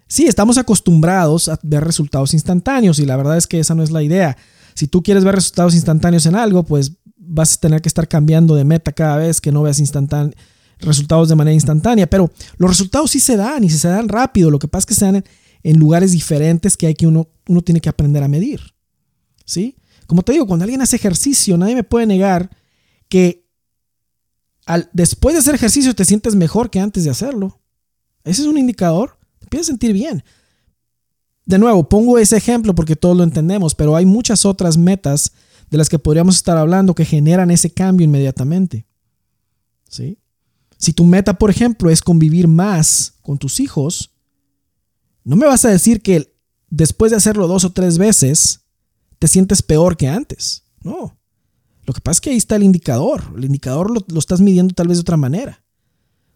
Sí, 0.08 0.28
estamos 0.28 0.58
acostumbrados 0.58 1.48
a 1.48 1.58
ver 1.64 1.86
resultados 1.86 2.34
instantáneos 2.34 3.00
y 3.00 3.06
la 3.06 3.16
verdad 3.16 3.38
es 3.38 3.48
que 3.48 3.62
esa 3.62 3.76
no 3.76 3.82
es 3.82 3.92
la 3.92 4.04
idea. 4.04 4.36
Si 4.74 4.88
tú 4.88 5.02
quieres 5.02 5.24
ver 5.24 5.36
resultados 5.36 5.74
instantáneos 5.74 6.26
en 6.26 6.36
algo, 6.36 6.64
pues 6.64 6.92
vas 7.16 7.54
a 7.54 7.60
tener 7.62 7.82
que 7.82 7.88
estar 7.88 8.10
cambiando 8.10 8.56
de 8.56 8.66
meta 8.66 8.92
cada 8.92 9.16
vez 9.16 9.40
que 9.40 9.54
no 9.54 9.62
veas 9.62 9.82
resultados 10.80 11.30
de 11.30 11.36
manera 11.36 11.54
instantánea. 11.54 12.08
Pero 12.08 12.30
los 12.58 12.70
resultados 12.70 13.12
sí 13.12 13.22
se 13.22 13.38
dan 13.38 13.64
y 13.64 13.70
se 13.70 13.88
dan 13.88 14.10
rápido. 14.10 14.52
Lo 14.52 14.60
que 14.60 14.68
pasa 14.68 14.82
es 14.82 14.86
que 14.88 14.96
se 14.96 15.06
dan 15.06 15.24
en 15.64 15.78
lugares 15.78 16.12
diferentes 16.12 16.78
que 16.78 16.88
hay 16.88 16.96
que 16.96 17.08
uno, 17.08 17.28
uno 17.48 17.62
tiene 17.62 17.82
que 17.82 17.90
aprender 17.90 18.24
a 18.24 18.28
medir. 18.28 18.62
¿Sí? 19.46 19.76
Como 20.08 20.24
te 20.24 20.34
digo, 20.34 20.48
cuando 20.48 20.64
alguien 20.64 20.82
hace 20.82 20.96
ejercicio, 20.96 21.58
nadie 21.58 21.76
me 21.76 21.84
puede 21.84 22.06
negar 22.06 22.50
que 23.08 23.46
al, 24.66 24.90
después 24.94 25.34
de 25.34 25.40
hacer 25.40 25.56
ejercicio 25.56 25.96
te 25.96 26.06
sientes 26.06 26.36
mejor 26.36 26.70
que 26.70 26.80
antes 26.80 27.04
de 27.04 27.10
hacerlo. 27.10 27.60
Ese 28.24 28.42
es 28.42 28.48
un 28.48 28.58
indicador. 28.58 29.18
Te 29.40 29.46
empiezas 29.46 29.68
a 29.68 29.72
sentir 29.72 29.94
bien. 29.94 30.24
De 31.46 31.58
nuevo, 31.58 31.88
pongo 31.90 32.18
ese 32.18 32.38
ejemplo 32.38 32.76
porque 32.76 32.96
todos 32.96 33.18
lo 33.18 33.24
entendemos, 33.24 33.76
pero 33.76 33.96
hay 33.96 34.06
muchas 34.06 34.46
otras 34.46 34.78
metas 34.78 35.34
de 35.70 35.78
las 35.78 35.90
que 35.90 36.00
podríamos 36.00 36.36
estar 36.36 36.58
hablando 36.58 36.94
que 36.94 37.06
generan 37.06 37.50
ese 37.52 37.72
cambio 37.72 38.06
inmediatamente. 38.06 38.86
¿Sí? 39.90 40.18
Si 40.78 40.94
tu 40.94 41.04
meta, 41.04 41.38
por 41.38 41.50
ejemplo, 41.50 41.90
es 41.90 42.02
convivir 42.02 42.48
más 42.48 43.16
con 43.22 43.38
tus 43.38 43.60
hijos, 43.60 44.12
no 45.24 45.36
me 45.36 45.46
vas 45.46 45.66
a 45.66 45.70
decir 45.70 46.02
que 46.02 46.34
después 46.70 47.12
de 47.12 47.18
hacerlo 47.18 47.48
dos 47.48 47.64
o 47.66 47.72
tres 47.72 47.98
veces 47.98 48.62
te 49.20 49.28
sientes 49.28 49.62
peor 49.62 49.98
que 49.98 50.08
antes. 50.08 50.64
No. 50.84 51.18
Lo 51.86 51.94
que 51.94 52.02
pasa 52.02 52.18
es 52.18 52.22
que 52.22 52.30
ahí 52.32 52.38
está 52.38 52.56
el 52.56 52.64
indicador. 52.64 53.24
El 53.36 53.46
indicador 53.46 53.92
lo, 53.92 54.20
estás 54.20 54.42
midiendo 54.42 54.74
tal 54.74 54.88
vez 54.88 54.98
de 54.98 55.02
otra 55.02 55.18
manera. 55.18 55.64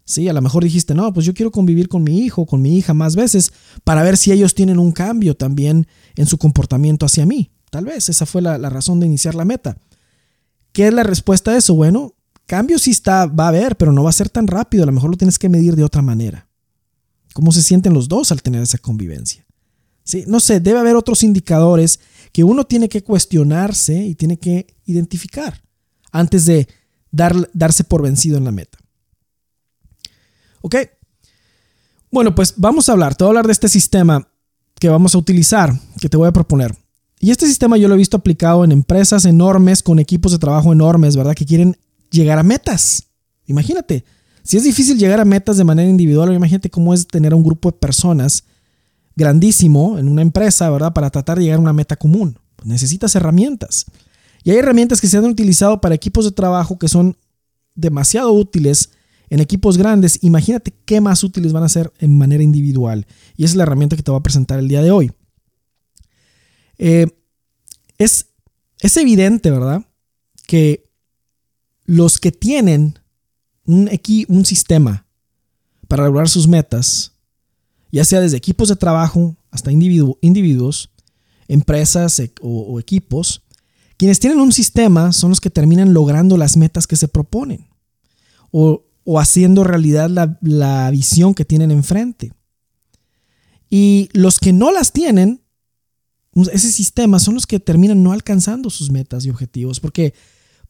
Sí, 0.03 0.29
a 0.29 0.33
lo 0.33 0.41
mejor 0.41 0.63
dijiste, 0.63 0.93
no, 0.93 1.11
pues 1.13 1.25
yo 1.25 1.33
quiero 1.33 1.51
convivir 1.51 1.89
con 1.89 2.03
mi 2.03 2.19
hijo, 2.19 2.45
con 2.45 2.61
mi 2.61 2.77
hija 2.77 2.93
más 2.93 3.15
veces 3.15 3.51
para 3.83 4.03
ver 4.03 4.17
si 4.17 4.31
ellos 4.31 4.53
tienen 4.53 4.77
un 4.77 4.91
cambio 4.91 5.35
también 5.35 5.87
en 6.15 6.27
su 6.27 6.37
comportamiento 6.37 7.07
hacia 7.07 7.25
mí. 7.25 7.51
Tal 7.71 7.85
vez 7.85 8.07
esa 8.09 8.27
fue 8.27 8.41
la, 8.43 8.57
razón 8.69 8.99
de 8.99 9.07
iniciar 9.07 9.33
la 9.33 9.45
meta. 9.45 9.77
¿Qué 10.73 10.87
es 10.87 10.93
la 10.93 11.03
respuesta 11.03 11.51
a 11.51 11.57
eso? 11.57 11.73
Bueno, 11.73 12.13
cambio 12.45 12.77
sí 12.77 12.91
está, 12.91 13.25
va 13.25 13.45
a 13.45 13.49
haber, 13.49 13.77
pero 13.77 13.91
no 13.91 14.03
va 14.03 14.11
a 14.11 14.13
ser 14.13 14.29
tan 14.29 14.45
rápido. 14.45 14.83
A 14.83 14.85
lo 14.85 14.91
mejor 14.91 15.09
lo 15.09 15.17
tienes 15.17 15.39
que 15.39 15.49
medir 15.49 15.75
de 15.75 15.83
otra 15.83 16.03
manera. 16.03 16.47
¿Cómo 17.35 17.51
se 17.51 17.61
sienten 17.61 17.93
los 17.93 18.07
dos 18.07 18.31
al 18.31 18.41
tener 18.41 18.61
esa 18.61 18.77
convivencia? 18.77 19.45
Sí, 20.05 20.23
no 20.25 20.39
sé, 20.39 20.61
debe 20.61 20.79
haber 20.79 20.95
otros 20.95 21.21
indicadores 21.21 21.99
que 22.31 22.45
uno 22.45 22.63
tiene 22.63 22.87
que 22.87 23.03
cuestionarse 23.03 23.93
y 23.93 24.15
tiene 24.15 24.39
que 24.39 24.67
identificar 24.85 25.61
antes 26.13 26.45
de 26.45 26.65
dar, 27.11 27.35
darse 27.51 27.83
por 27.83 28.01
vencido 28.01 28.37
en 28.37 28.45
la 28.45 28.53
meta. 28.53 28.77
¿Ok? 30.61 30.77
Bueno, 32.09 32.33
pues 32.33 32.53
vamos 32.55 32.87
a 32.87 32.93
hablar, 32.93 33.15
te 33.15 33.25
voy 33.25 33.27
a 33.27 33.31
hablar 33.31 33.47
de 33.47 33.51
este 33.51 33.67
sistema 33.67 34.25
que 34.79 34.87
vamos 34.87 35.13
a 35.13 35.17
utilizar, 35.17 35.77
que 35.99 36.07
te 36.07 36.15
voy 36.15 36.29
a 36.29 36.31
proponer. 36.31 36.73
Y 37.19 37.31
este 37.31 37.47
sistema 37.47 37.75
yo 37.75 37.89
lo 37.89 37.95
he 37.95 37.97
visto 37.97 38.15
aplicado 38.15 38.63
en 38.63 38.71
empresas 38.71 39.25
enormes, 39.25 39.83
con 39.83 39.99
equipos 39.99 40.31
de 40.31 40.39
trabajo 40.39 40.71
enormes, 40.71 41.17
¿verdad? 41.17 41.35
Que 41.35 41.45
quieren 41.45 41.77
llegar 42.11 42.39
a 42.39 42.43
metas. 42.43 43.07
Imagínate, 43.45 44.05
si 44.45 44.57
es 44.57 44.63
difícil 44.63 44.99
llegar 44.99 45.19
a 45.19 45.25
metas 45.25 45.57
de 45.57 45.63
manera 45.63 45.89
individual, 45.89 46.31
imagínate 46.31 46.69
cómo 46.69 46.93
es 46.93 47.07
tener 47.07 47.33
un 47.33 47.43
grupo 47.43 47.71
de 47.71 47.77
personas 47.77 48.43
grandísimo 49.15 49.97
en 49.97 50.07
una 50.07 50.21
empresa, 50.21 50.69
¿verdad? 50.69 50.93
Para 50.93 51.09
tratar 51.09 51.39
de 51.39 51.45
llegar 51.45 51.57
a 51.57 51.63
una 51.63 51.73
meta 51.73 51.95
común. 51.95 52.37
Necesitas 52.63 53.15
herramientas. 53.15 53.85
Y 54.43 54.51
hay 54.51 54.57
herramientas 54.57 55.01
que 55.01 55.07
se 55.07 55.17
han 55.17 55.25
utilizado 55.25 55.81
para 55.81 55.95
equipos 55.95 56.25
de 56.25 56.31
trabajo 56.31 56.77
que 56.77 56.87
son 56.87 57.17
demasiado 57.73 58.31
útiles 58.33 58.91
en 59.31 59.39
equipos 59.39 59.79
grandes. 59.79 60.19
Imagínate 60.23 60.71
qué 60.85 61.01
más 61.01 61.23
útiles 61.23 61.51
van 61.51 61.63
a 61.63 61.69
ser 61.69 61.91
en 61.97 62.15
manera 62.15 62.43
individual. 62.43 63.07
Y 63.35 63.45
esa 63.45 63.53
es 63.53 63.57
la 63.57 63.63
herramienta 63.63 63.95
que 63.95 64.03
te 64.03 64.11
voy 64.11 64.19
a 64.19 64.23
presentar 64.23 64.59
el 64.59 64.67
día 64.67 64.83
de 64.83 64.91
hoy. 64.91 65.11
Eh, 66.77 67.07
es, 67.97 68.27
es 68.79 68.97
evidente, 68.97 69.49
¿verdad? 69.49 69.83
Que 70.45 70.87
los 71.85 72.19
que 72.19 72.31
tienen 72.31 72.99
un, 73.65 73.89
un 74.27 74.45
sistema 74.45 75.05
para 75.87 76.05
lograr 76.05 76.29
sus 76.29 76.47
metas, 76.47 77.13
ya 77.91 78.03
sea 78.05 78.19
desde 78.19 78.37
equipos 78.37 78.69
de 78.69 78.75
trabajo 78.75 79.35
hasta 79.51 79.71
individuos, 79.71 80.89
empresas 81.47 82.19
e, 82.19 82.31
o, 82.41 82.79
equipos, 82.79 83.43
quienes 83.97 84.19
tienen 84.19 84.39
un 84.39 84.51
sistema 84.51 85.13
son 85.13 85.29
los 85.29 85.39
que 85.39 85.49
terminan 85.49 85.93
logrando 85.93 86.37
las 86.37 86.57
metas 86.57 86.87
que 86.87 86.95
se 86.95 87.07
proponen 87.07 87.67
o, 88.51 88.83
haciendo 89.19 89.63
realidad 89.63 90.09
la, 90.09 90.37
la 90.41 90.89
visión 90.89 91.33
que 91.33 91.45
tienen 91.45 91.71
enfrente. 91.71 92.33
Y 93.69 94.09
los 94.13 94.39
que 94.39 94.51
no 94.51 94.71
las 94.71 94.91
tienen, 94.91 95.41
ese 96.51 96.71
sistema, 96.71 97.19
son 97.19 97.35
los 97.35 97.45
que 97.45 97.59
terminan 97.59 98.01
no 98.01 98.11
alcanzando 98.11 98.69
sus 98.69 98.91
metas 98.91 99.25
y 99.25 99.29
objetivos, 99.29 99.79
porque 99.79 100.13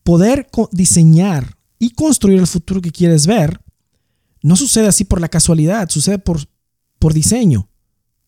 poder 0.04 0.48
diseñar 0.72 1.58
y 1.80 1.92
construir 1.92 2.40
el 2.40 2.48
futuro 2.48 2.82
que 2.82 2.92
quieres 2.92 3.28
ver 3.28 3.60
no 4.42 4.56
sucede 4.56 4.88
así 4.88 5.06
por 5.06 5.20
la 5.20 5.28
casualidad, 5.28 5.90
sucede 5.90 6.20
por, 6.20 6.40
por 7.00 7.14
diseño, 7.14 7.68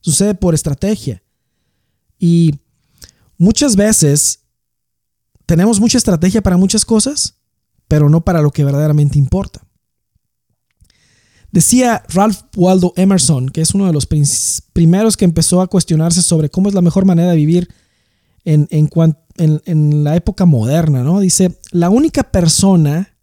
sucede 0.01 0.33
por 0.33 0.55
estrategia. 0.55 1.21
Y 2.17 2.55
muchas 3.37 3.75
veces 3.75 4.39
tenemos 5.45 5.79
mucha 5.79 5.99
estrategia 5.99 6.41
para 6.41 6.57
muchas 6.57 6.85
cosas, 6.85 7.35
pero 7.87 8.09
no 8.09 8.25
para 8.25 8.41
lo 8.41 8.49
que 8.49 8.65
verdaderamente 8.65 9.19
importa. 9.19 9.61
Decía 11.51 12.03
Ralph 12.09 12.41
Waldo 12.55 12.93
Emerson, 12.95 13.49
que 13.49 13.61
es 13.61 13.75
uno 13.75 13.85
de 13.85 13.93
los 13.93 14.07
primeros 14.73 15.17
que 15.17 15.25
empezó 15.25 15.61
a 15.61 15.67
cuestionarse 15.67 16.23
sobre 16.23 16.49
cómo 16.49 16.67
es 16.67 16.73
la 16.73 16.81
mejor 16.81 17.05
manera 17.05 17.29
de 17.29 17.37
vivir 17.37 17.69
en, 18.43 18.67
en 18.71 20.03
la 20.03 20.15
época 20.15 20.45
moderna, 20.45 21.03
¿no? 21.03 21.19
Dice, 21.19 21.59
la 21.71 21.89
única 21.89 22.23
persona 22.23 23.16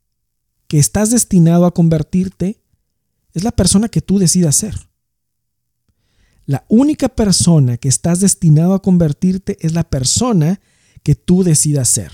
que 0.67 0.79
estás 0.79 1.11
destinado 1.11 1.67
a 1.67 1.75
convertirte 1.75 2.63
es 3.33 3.45
la 3.45 3.53
persona 3.53 3.89
que 3.89 4.01
tú 4.01 4.19
decidas 4.19 4.57
ser. 4.57 4.75
La 6.47 6.65
única 6.69 7.09
persona 7.09 7.77
que 7.79 7.89
estás 7.89 8.21
destinado 8.21 8.75
a 8.75 8.83
convertirte 8.83 9.57
es 9.61 9.73
la 9.73 9.85
persona 9.85 10.61
que 11.03 11.15
tú 11.15 11.43
decidas 11.43 11.89
ser. 11.89 12.13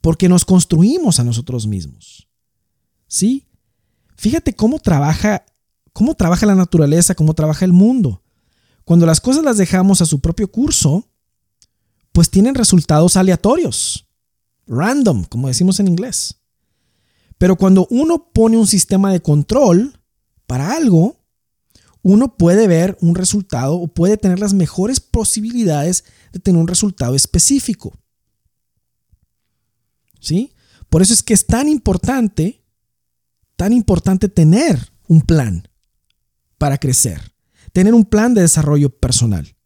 Porque 0.00 0.28
nos 0.28 0.44
construimos 0.44 1.20
a 1.20 1.24
nosotros 1.24 1.66
mismos. 1.66 2.28
¿Sí? 3.06 3.46
Fíjate 4.16 4.54
cómo 4.54 4.78
trabaja, 4.78 5.44
cómo 5.92 6.14
trabaja 6.14 6.46
la 6.46 6.54
naturaleza, 6.54 7.14
cómo 7.14 7.34
trabaja 7.34 7.64
el 7.64 7.72
mundo. 7.72 8.22
Cuando 8.84 9.06
las 9.06 9.20
cosas 9.20 9.44
las 9.44 9.56
dejamos 9.56 10.02
a 10.02 10.06
su 10.06 10.20
propio 10.20 10.50
curso, 10.50 11.08
pues 12.12 12.30
tienen 12.30 12.54
resultados 12.54 13.16
aleatorios, 13.16 14.08
random, 14.66 15.24
como 15.24 15.48
decimos 15.48 15.80
en 15.80 15.88
inglés. 15.88 16.40
Pero 17.38 17.56
cuando 17.56 17.86
uno 17.90 18.30
pone 18.32 18.56
un 18.56 18.66
sistema 18.66 19.12
de 19.12 19.20
control 19.20 20.00
para 20.46 20.74
algo, 20.74 21.24
uno 22.02 22.36
puede 22.36 22.68
ver 22.68 22.96
un 23.00 23.14
resultado 23.14 23.76
o 23.76 23.88
puede 23.88 24.16
tener 24.16 24.38
las 24.38 24.52
mejores 24.52 25.00
posibilidades 25.00 26.04
de 26.32 26.38
tener 26.38 26.60
un 26.60 26.68
resultado 26.68 27.14
específico. 27.14 27.94
¿Sí? 30.20 30.52
Por 30.90 31.02
eso 31.02 31.14
es 31.14 31.22
que 31.22 31.34
es 31.34 31.46
tan 31.46 31.68
importante, 31.68 32.62
tan 33.56 33.72
importante 33.72 34.28
tener 34.28 34.92
un 35.08 35.22
plan 35.22 35.66
para 36.58 36.78
crecer, 36.78 37.32
tener 37.72 37.94
un 37.94 38.04
plan 38.04 38.34
de 38.34 38.42
desarrollo 38.42 38.90
personal. 38.90 39.56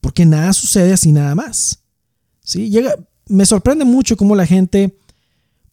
Porque 0.00 0.26
nada 0.26 0.52
sucede 0.52 0.92
así 0.92 1.12
nada 1.12 1.34
más. 1.34 1.84
¿Sí? 2.40 2.68
Llega, 2.70 2.96
me 3.26 3.46
sorprende 3.46 3.84
mucho 3.84 4.16
cómo 4.16 4.34
la 4.34 4.46
gente 4.46 4.98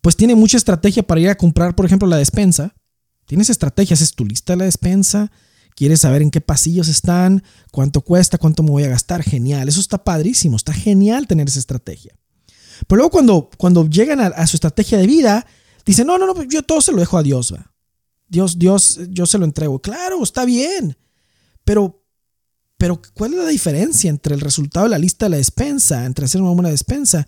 pues 0.01 0.15
tiene 0.15 0.35
mucha 0.35 0.57
estrategia 0.57 1.03
para 1.03 1.21
ir 1.21 1.29
a 1.29 1.35
comprar, 1.35 1.75
por 1.75 1.85
ejemplo, 1.85 2.07
la 2.07 2.17
despensa. 2.17 2.75
Tienes 3.25 3.49
estrategias, 3.49 4.01
es 4.01 4.13
tu 4.13 4.25
lista 4.25 4.53
de 4.53 4.57
la 4.57 4.65
despensa, 4.65 5.31
quieres 5.75 6.01
saber 6.01 6.21
en 6.21 6.31
qué 6.31 6.41
pasillos 6.41 6.87
están, 6.87 7.43
cuánto 7.71 8.01
cuesta, 8.01 8.37
cuánto 8.37 8.63
me 8.63 8.71
voy 8.71 8.83
a 8.83 8.89
gastar. 8.89 9.23
Genial, 9.23 9.69
eso 9.69 9.79
está 9.79 10.03
padrísimo, 10.03 10.57
está 10.57 10.73
genial 10.73 11.27
tener 11.27 11.47
esa 11.47 11.59
estrategia. 11.59 12.17
Pero 12.87 12.97
luego 12.97 13.11
cuando, 13.11 13.49
cuando 13.57 13.87
llegan 13.87 14.19
a, 14.19 14.47
su 14.47 14.57
estrategia 14.57 14.97
de 14.97 15.05
vida, 15.05 15.45
dicen, 15.85 16.07
no, 16.07 16.17
no, 16.17 16.25
no, 16.25 16.43
yo 16.43 16.63
todo 16.63 16.81
se 16.81 16.91
lo 16.91 16.97
dejo 16.97 17.17
a 17.17 17.23
Dios. 17.23 17.53
¿va? 17.53 17.71
Dios, 18.27 18.57
Dios, 18.57 18.99
yo 19.09 19.27
se 19.27 19.37
lo 19.37 19.45
entrego. 19.45 19.79
Claro, 19.79 20.23
está 20.23 20.45
bien. 20.45 20.97
Pero, 21.63 22.03
pero, 22.77 22.99
¿cuál 23.13 23.33
es 23.33 23.39
la 23.39 23.49
diferencia 23.49 24.09
entre 24.09 24.33
el 24.33 24.41
resultado 24.41 24.85
de 24.87 24.89
la 24.89 24.97
lista 24.97 25.27
de 25.27 25.31
la 25.31 25.37
despensa, 25.37 26.05
entre 26.05 26.25
hacer 26.25 26.41
una 26.41 26.51
buena 26.51 26.69
despensa 26.69 27.27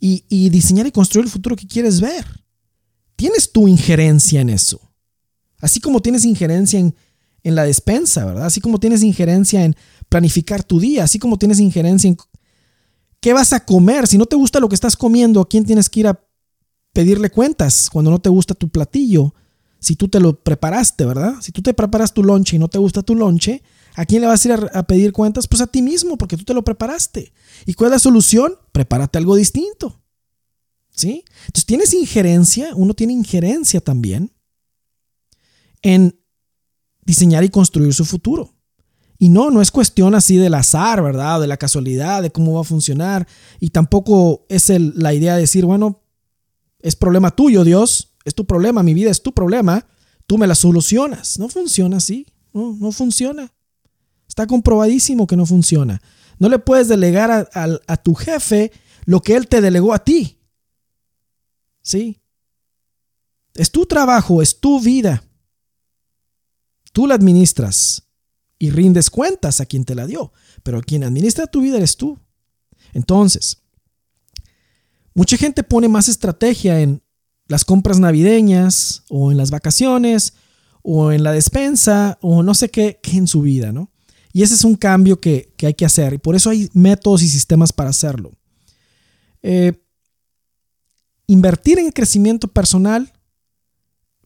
y, 0.00 0.50
diseñar 0.50 0.86
y 0.86 0.92
construir 0.92 1.24
el 1.24 1.32
futuro 1.32 1.56
que 1.56 1.66
quieres 1.66 2.00
ver? 2.00 2.24
Tienes 3.16 3.50
tu 3.50 3.68
injerencia 3.68 4.40
en 4.40 4.50
eso. 4.50 4.80
Así 5.58 5.80
como 5.80 6.00
tienes 6.00 6.24
injerencia 6.24 6.78
en 6.78 6.94
en 7.44 7.54
la 7.54 7.64
despensa, 7.64 8.24
¿verdad? 8.24 8.46
Así 8.46 8.60
como 8.60 8.80
tienes 8.80 9.02
injerencia 9.02 9.64
en 9.64 9.76
planificar 10.08 10.64
tu 10.64 10.80
día, 10.80 11.04
así 11.04 11.18
como 11.18 11.38
tienes 11.38 11.60
injerencia 11.60 12.08
en 12.08 12.16
qué 13.20 13.34
vas 13.34 13.52
a 13.52 13.64
comer. 13.64 14.06
Si 14.06 14.16
no 14.16 14.24
te 14.24 14.34
gusta 14.34 14.60
lo 14.60 14.68
que 14.68 14.74
estás 14.74 14.96
comiendo, 14.96 15.42
¿a 15.42 15.48
quién 15.48 15.64
tienes 15.64 15.90
que 15.90 16.00
ir 16.00 16.06
a 16.06 16.18
pedirle 16.94 17.30
cuentas 17.30 17.90
cuando 17.92 18.10
no 18.10 18.18
te 18.18 18.30
gusta 18.30 18.54
tu 18.54 18.70
platillo? 18.70 19.34
Si 19.78 19.94
tú 19.94 20.08
te 20.08 20.20
lo 20.20 20.42
preparaste, 20.42 21.04
¿verdad? 21.04 21.34
Si 21.42 21.52
tú 21.52 21.60
te 21.60 21.74
preparas 21.74 22.14
tu 22.14 22.24
lonche 22.24 22.56
y 22.56 22.58
no 22.58 22.68
te 22.68 22.78
gusta 22.78 23.02
tu 23.02 23.14
lonche, 23.14 23.62
¿a 23.94 24.04
quién 24.04 24.20
le 24.20 24.26
vas 24.26 24.44
a 24.44 24.48
ir 24.48 24.70
a, 24.72 24.82
pedir 24.86 25.12
cuentas? 25.12 25.46
Pues 25.46 25.62
a 25.62 25.66
ti 25.66 25.82
mismo, 25.82 26.18
porque 26.18 26.36
tú 26.36 26.44
te 26.44 26.54
lo 26.54 26.62
preparaste. 26.62 27.32
¿Y 27.66 27.74
cuál 27.74 27.88
es 27.88 27.92
la 27.92 27.98
solución? 27.98 28.54
Prepárate 28.72 29.18
algo 29.18 29.36
distinto. 29.36 30.00
¿Sí? 30.90 31.24
Entonces 31.46 31.66
tienes 31.66 31.94
injerencia, 31.94 32.70
uno 32.74 32.94
tiene 32.94 33.12
injerencia 33.12 33.80
también 33.80 34.32
en 35.82 36.18
diseñar 37.04 37.42
y 37.44 37.48
construir 37.48 37.92
su 37.92 38.04
futuro. 38.04 38.54
Y 39.18 39.28
no, 39.28 39.50
no 39.50 39.62
es 39.62 39.70
cuestión 39.70 40.14
así 40.14 40.36
del 40.36 40.54
azar, 40.54 41.02
¿verdad? 41.02 41.40
de 41.40 41.46
la 41.46 41.56
casualidad, 41.56 42.22
de 42.22 42.30
cómo 42.30 42.54
va 42.54 42.60
a 42.62 42.64
funcionar. 42.64 43.26
Y 43.60 43.70
tampoco 43.70 44.44
es 44.48 44.68
la 44.68 45.14
idea 45.14 45.34
de 45.34 45.42
decir, 45.42 45.64
bueno, 45.64 46.02
es 46.80 46.96
problema 46.96 47.30
tuyo, 47.30 47.64
Dios, 47.64 48.14
es 48.24 48.34
tu 48.34 48.46
problema, 48.46 48.82
mi 48.82 48.94
vida 48.94 49.10
es 49.10 49.22
tu 49.22 49.32
problema, 49.32 49.86
tú 50.26 50.38
me 50.38 50.46
la 50.46 50.54
solucionas. 50.54 51.38
No 51.38 51.48
funciona 51.48 51.98
así, 51.98 52.26
no, 52.52 52.76
no 52.78 52.92
funciona. 52.92 53.53
Está 54.34 54.48
comprobadísimo 54.48 55.28
que 55.28 55.36
no 55.36 55.46
funciona. 55.46 56.02
No 56.40 56.48
le 56.48 56.58
puedes 56.58 56.88
delegar 56.88 57.48
a, 57.54 57.96
tu 57.98 58.16
jefe 58.16 58.72
lo 59.04 59.22
que 59.22 59.36
él 59.36 59.46
te 59.46 59.60
delegó 59.60 59.94
a 59.94 60.02
ti. 60.02 60.40
¿Sí? 61.80 62.20
Es 63.54 63.70
tu 63.70 63.86
trabajo, 63.86 64.42
es 64.42 64.58
tu 64.58 64.80
vida. 64.80 65.22
Tú 66.92 67.06
la 67.06 67.14
administras 67.14 68.08
y 68.58 68.70
rindes 68.70 69.08
cuentas 69.08 69.60
a 69.60 69.66
quien 69.66 69.84
te 69.84 69.94
la 69.94 70.04
dio, 70.04 70.32
pero 70.64 70.82
quien 70.82 71.04
administra 71.04 71.46
tu 71.46 71.60
vida 71.60 71.76
eres 71.76 71.96
tú. 71.96 72.18
Entonces, 72.92 73.62
mucha 75.14 75.36
gente 75.36 75.62
pone 75.62 75.86
más 75.86 76.08
estrategia 76.08 76.80
en 76.80 77.04
las 77.46 77.64
compras 77.64 78.00
navideñas 78.00 79.04
o 79.08 79.30
en 79.30 79.36
las 79.36 79.52
vacaciones 79.52 80.34
o 80.82 81.12
en 81.12 81.22
la 81.22 81.30
despensa 81.30 82.18
o 82.20 82.42
no 82.42 82.52
sé 82.54 82.68
qué, 82.68 82.98
en 83.12 83.28
su 83.28 83.42
vida, 83.42 83.70
¿no? 83.70 83.93
Y 84.34 84.42
ese 84.42 84.54
es 84.54 84.64
un 84.64 84.74
cambio 84.74 85.20
que, 85.20 85.54
hay 85.62 85.74
que 85.74 85.84
hacer 85.84 86.12
y 86.12 86.18
por 86.18 86.34
eso 86.34 86.50
hay 86.50 86.68
métodos 86.74 87.22
y 87.22 87.28
sistemas 87.28 87.72
para 87.72 87.90
hacerlo. 87.90 88.32
Eh, 89.42 89.80
invertir 91.28 91.78
en 91.78 91.92
crecimiento 91.92 92.48
personal, 92.48 93.12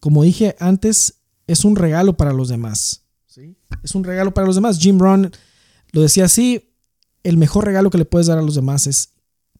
como 0.01 0.23
dije 0.23 0.57
antes, 0.61 1.21
es 1.47 1.63
un 1.67 1.77
regalo 1.77 2.17
para 2.17 2.33
los 2.33 2.49
demás. 2.49 3.03
¿sí? 3.27 3.55
Es 3.83 3.95
un 3.95 4.03
regalo 4.03 4.33
para 4.33 4.47
los 4.47 4.57
demás. 4.57 4.79
Jim 4.79 4.99
Rohn 4.99 5.31
lo 5.93 6.01
decía 6.01 6.25
así, 6.25 6.73
el 7.23 7.37
mejor 7.37 7.67
regalo 7.67 7.91
que 7.91 7.99
le 7.99 8.07
puedes 8.07 8.29
dar 8.29 8.39
a 8.39 8.43
los 8.43 8.55
demás 8.55 8.87
es 8.87 9.11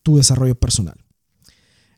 tu 0.03 0.17
desarrollo 0.17 0.55
personal. 0.55 0.97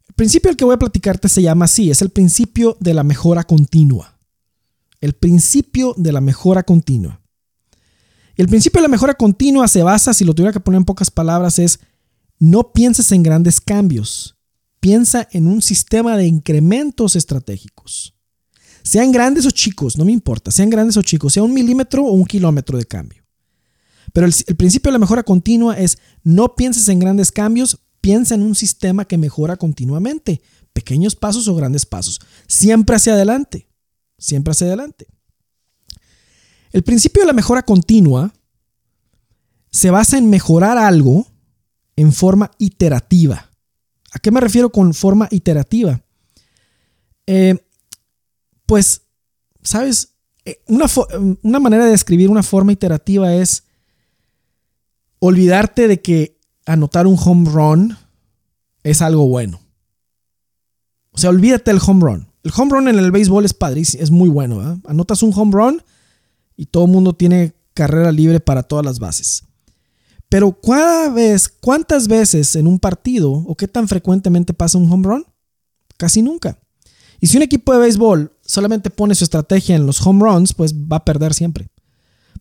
El 0.09 0.15
principio 0.15 0.49
del 0.49 0.57
que 0.57 0.65
voy 0.65 0.75
a 0.75 0.79
platicarte 0.79 1.29
se 1.29 1.41
llama 1.41 1.67
así, 1.67 1.89
es 1.93 2.03
el 2.03 2.11
principio 2.11 2.77
de 2.81 2.95
la 2.95 3.05
mejora 3.05 3.45
continua. 3.45 4.19
El 5.01 5.13
principio 5.13 5.95
de 5.97 6.11
la 6.11 6.21
mejora 6.21 6.65
continua. 6.65 7.20
El 8.41 8.49
principio 8.49 8.79
de 8.79 8.85
la 8.85 8.89
mejora 8.89 9.13
continua 9.13 9.69
se 9.69 9.83
basa, 9.83 10.15
si 10.15 10.25
lo 10.25 10.35
tuviera 10.35 10.51
que 10.51 10.61
poner 10.61 10.79
en 10.79 10.87
pocas 10.87 11.11
palabras, 11.11 11.59
es 11.59 11.79
no 12.39 12.73
pienses 12.73 13.13
en 13.13 13.23
grandes 13.23 13.61
cambios, 13.61 14.39
piensa 14.81 15.29
en 15.33 15.47
un 15.47 15.61
sistema 15.61 16.17
de 16.17 16.27
incrementos 16.27 17.17
estratégicos. 17.17 18.15
Sean 18.83 19.13
grandes 19.13 19.45
o 19.45 19.51
chicos, 19.51 19.99
no 19.99 20.07
me 20.07 20.13
importa, 20.13 20.51
sean 20.51 20.71
grandes 20.71 20.97
o 20.97 21.03
chicos, 21.03 21.35
sea 21.35 21.43
un 21.43 21.53
milímetro 21.53 22.03
o 22.03 22.13
un 22.13 22.25
kilómetro 22.25 22.79
de 22.79 22.87
cambio. 22.87 23.23
Pero 24.15 24.27
el, 24.27 24.57
principio 24.57 24.89
de 24.89 24.95
la 24.95 25.01
mejora 25.01 25.23
continua 25.23 25.77
es 25.77 25.99
no 26.23 26.55
pienses 26.55 26.89
en 26.89 26.99
grandes 26.99 27.31
cambios, 27.31 27.79
piensa 28.01 28.37
en 28.37 28.43
un 28.43 28.55
sistema 28.55 29.05
que 29.05 29.19
mejora 29.19 29.59
continuamente, 29.59 30.41
pequeños 30.73 31.15
pasos 31.15 31.47
o 31.47 31.55
grandes 31.55 31.85
pasos, 31.85 32.19
siempre 32.49 32.97
hacia 32.97 33.13
adelante, 33.13 33.69
siempre 34.17 34.53
hacia 34.53 34.69
adelante. 34.69 35.09
El 36.73 36.83
principio 36.83 37.23
de 37.23 37.27
la 37.27 37.33
mejora 37.33 37.63
continua 37.63 38.33
se 39.71 39.91
basa 39.91 40.19
en 40.19 40.31
mejorar 40.31 40.79
algo 40.79 41.27
en 41.97 42.13
forma 42.13 42.51
iterativa. 42.59 43.51
¿A 44.13 44.19
qué 44.19 44.31
me 44.31 44.41
refiero 44.41 44.71
con 44.71 44.95
forma 44.95 45.29
iterativa? 45.31 46.03
Eh, 47.27 47.57
pues, 48.67 49.03
¿sabes? 49.63 50.15
Eh, 50.45 50.63
una, 50.67 51.61
manera 51.61 51.85
de 51.85 51.91
describir 51.91 52.31
una 52.31 52.43
forma 52.43 52.73
iterativa 52.73 53.35
es 53.35 53.65
olvidarte 55.19 55.87
de 55.87 56.01
que 56.01 56.39
anotar 56.67 57.07
un 57.07 57.19
home 57.23 57.51
run 57.51 57.97
es 58.83 59.03
algo 59.03 59.29
bueno. 59.29 59.61
O 61.13 61.19
sea, 61.19 61.31
olvídate 61.31 61.71
del 61.71 61.81
home 61.85 62.01
run. 62.01 62.29
El 62.43 62.53
home 62.57 62.73
run 62.73 62.89
en 62.89 62.99
el 62.99 63.11
béisbol 63.11 63.45
es 63.45 63.53
padrísimo, 63.53 64.03
es 64.03 64.11
muy 64.11 64.29
bueno. 64.29 64.81
Anotas 64.87 65.23
un 65.23 65.33
home 65.35 65.53
run 65.53 65.83
y 66.61 66.67
todo 66.67 66.85
el 66.85 66.91
mundo 66.91 67.15
tiene 67.15 67.55
carrera 67.73 68.13
libre 68.13 68.39
para 68.39 68.63
todas 68.63 68.85
las 68.85 68.99
bases. 68.99 69.45
Pero 70.29 70.53
¿cuántas 70.53 72.07
veces 72.07 72.55
en 72.55 72.67
un 72.67 72.79
partido 72.79 73.33
o 73.33 73.57
qué 73.57 73.67
tan 73.67 73.89
frecuentemente 73.89 74.53
pasa 74.53 74.77
un 74.77 74.93
home 74.93 75.09
run? 75.09 75.27
Casi 75.97 76.21
nunca. 76.21 76.59
Y 77.19 77.29
si 77.29 77.39
un 77.39 77.45
equipo 77.45 77.73
de 77.73 77.79
béisbol 77.79 78.37
solamente 78.43 78.91
pone 78.91 79.15
su 79.15 79.25
estrategia 79.25 79.75
en 79.75 79.87
los 79.87 80.07
home 80.07 80.23
runs, 80.23 80.53
pues 80.53 80.75
va 80.75 80.99
a 80.99 81.05
perder 81.07 81.33
siempre. 81.33 81.71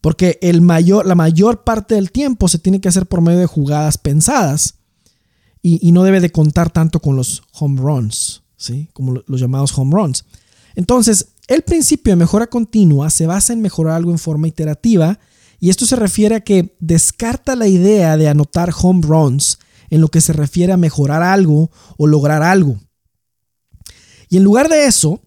Porque 0.02 0.38
la 0.42 1.16
mayor 1.16 1.64
parte 1.64 1.96
del 1.96 2.12
tiempo 2.12 2.50
se 2.50 2.60
tiene 2.60 2.82
que 2.82 2.90
hacer 2.90 3.06
por 3.06 3.22
medio 3.22 3.40
de 3.40 3.46
jugadas 3.46 3.98
pensadas 3.98 4.80
y, 5.62 5.94
no 5.94 6.04
debe 6.04 6.20
de 6.20 6.34
contar 6.34 6.72
tanto 6.72 7.00
con 7.00 7.16
los 7.16 7.42
home 7.54 7.80
runs, 7.80 8.44
¿sí? 8.58 8.90
como 8.92 9.24
los 9.26 9.40
llamados 9.40 9.72
home 9.78 9.96
runs. 9.96 10.26
Entonces, 10.80 11.34
el 11.50 11.64
principio 11.64 12.14
de 12.14 12.16
mejora 12.16 12.48
continua 12.48 13.10
se 13.10 13.28
basa 13.28 13.52
en 13.52 13.60
mejorar 13.60 13.96
algo 13.96 14.12
en 14.12 14.18
forma 14.18 14.48
iterativa 14.48 15.20
y 15.60 15.70
esto 15.70 15.86
se 15.86 15.98
refiere 15.98 16.36
a 16.36 16.40
que 16.40 16.78
descarta 16.80 17.58
la 17.58 17.68
idea 17.68 18.16
de 18.16 18.30
anotar 18.30 18.72
home 18.82 19.06
runs 19.06 19.60
en 19.90 20.00
lo 20.00 20.08
que 20.08 20.22
se 20.22 20.32
refiere 20.32 20.72
a 20.72 20.78
mejorar 20.78 21.22
algo 21.22 21.70
o 21.98 22.08
lograr 22.08 22.44
algo. 22.44 22.80
Y 24.30 24.38
en 24.38 24.46
lugar 24.46 24.70
de 24.70 24.86
eso, 24.86 25.22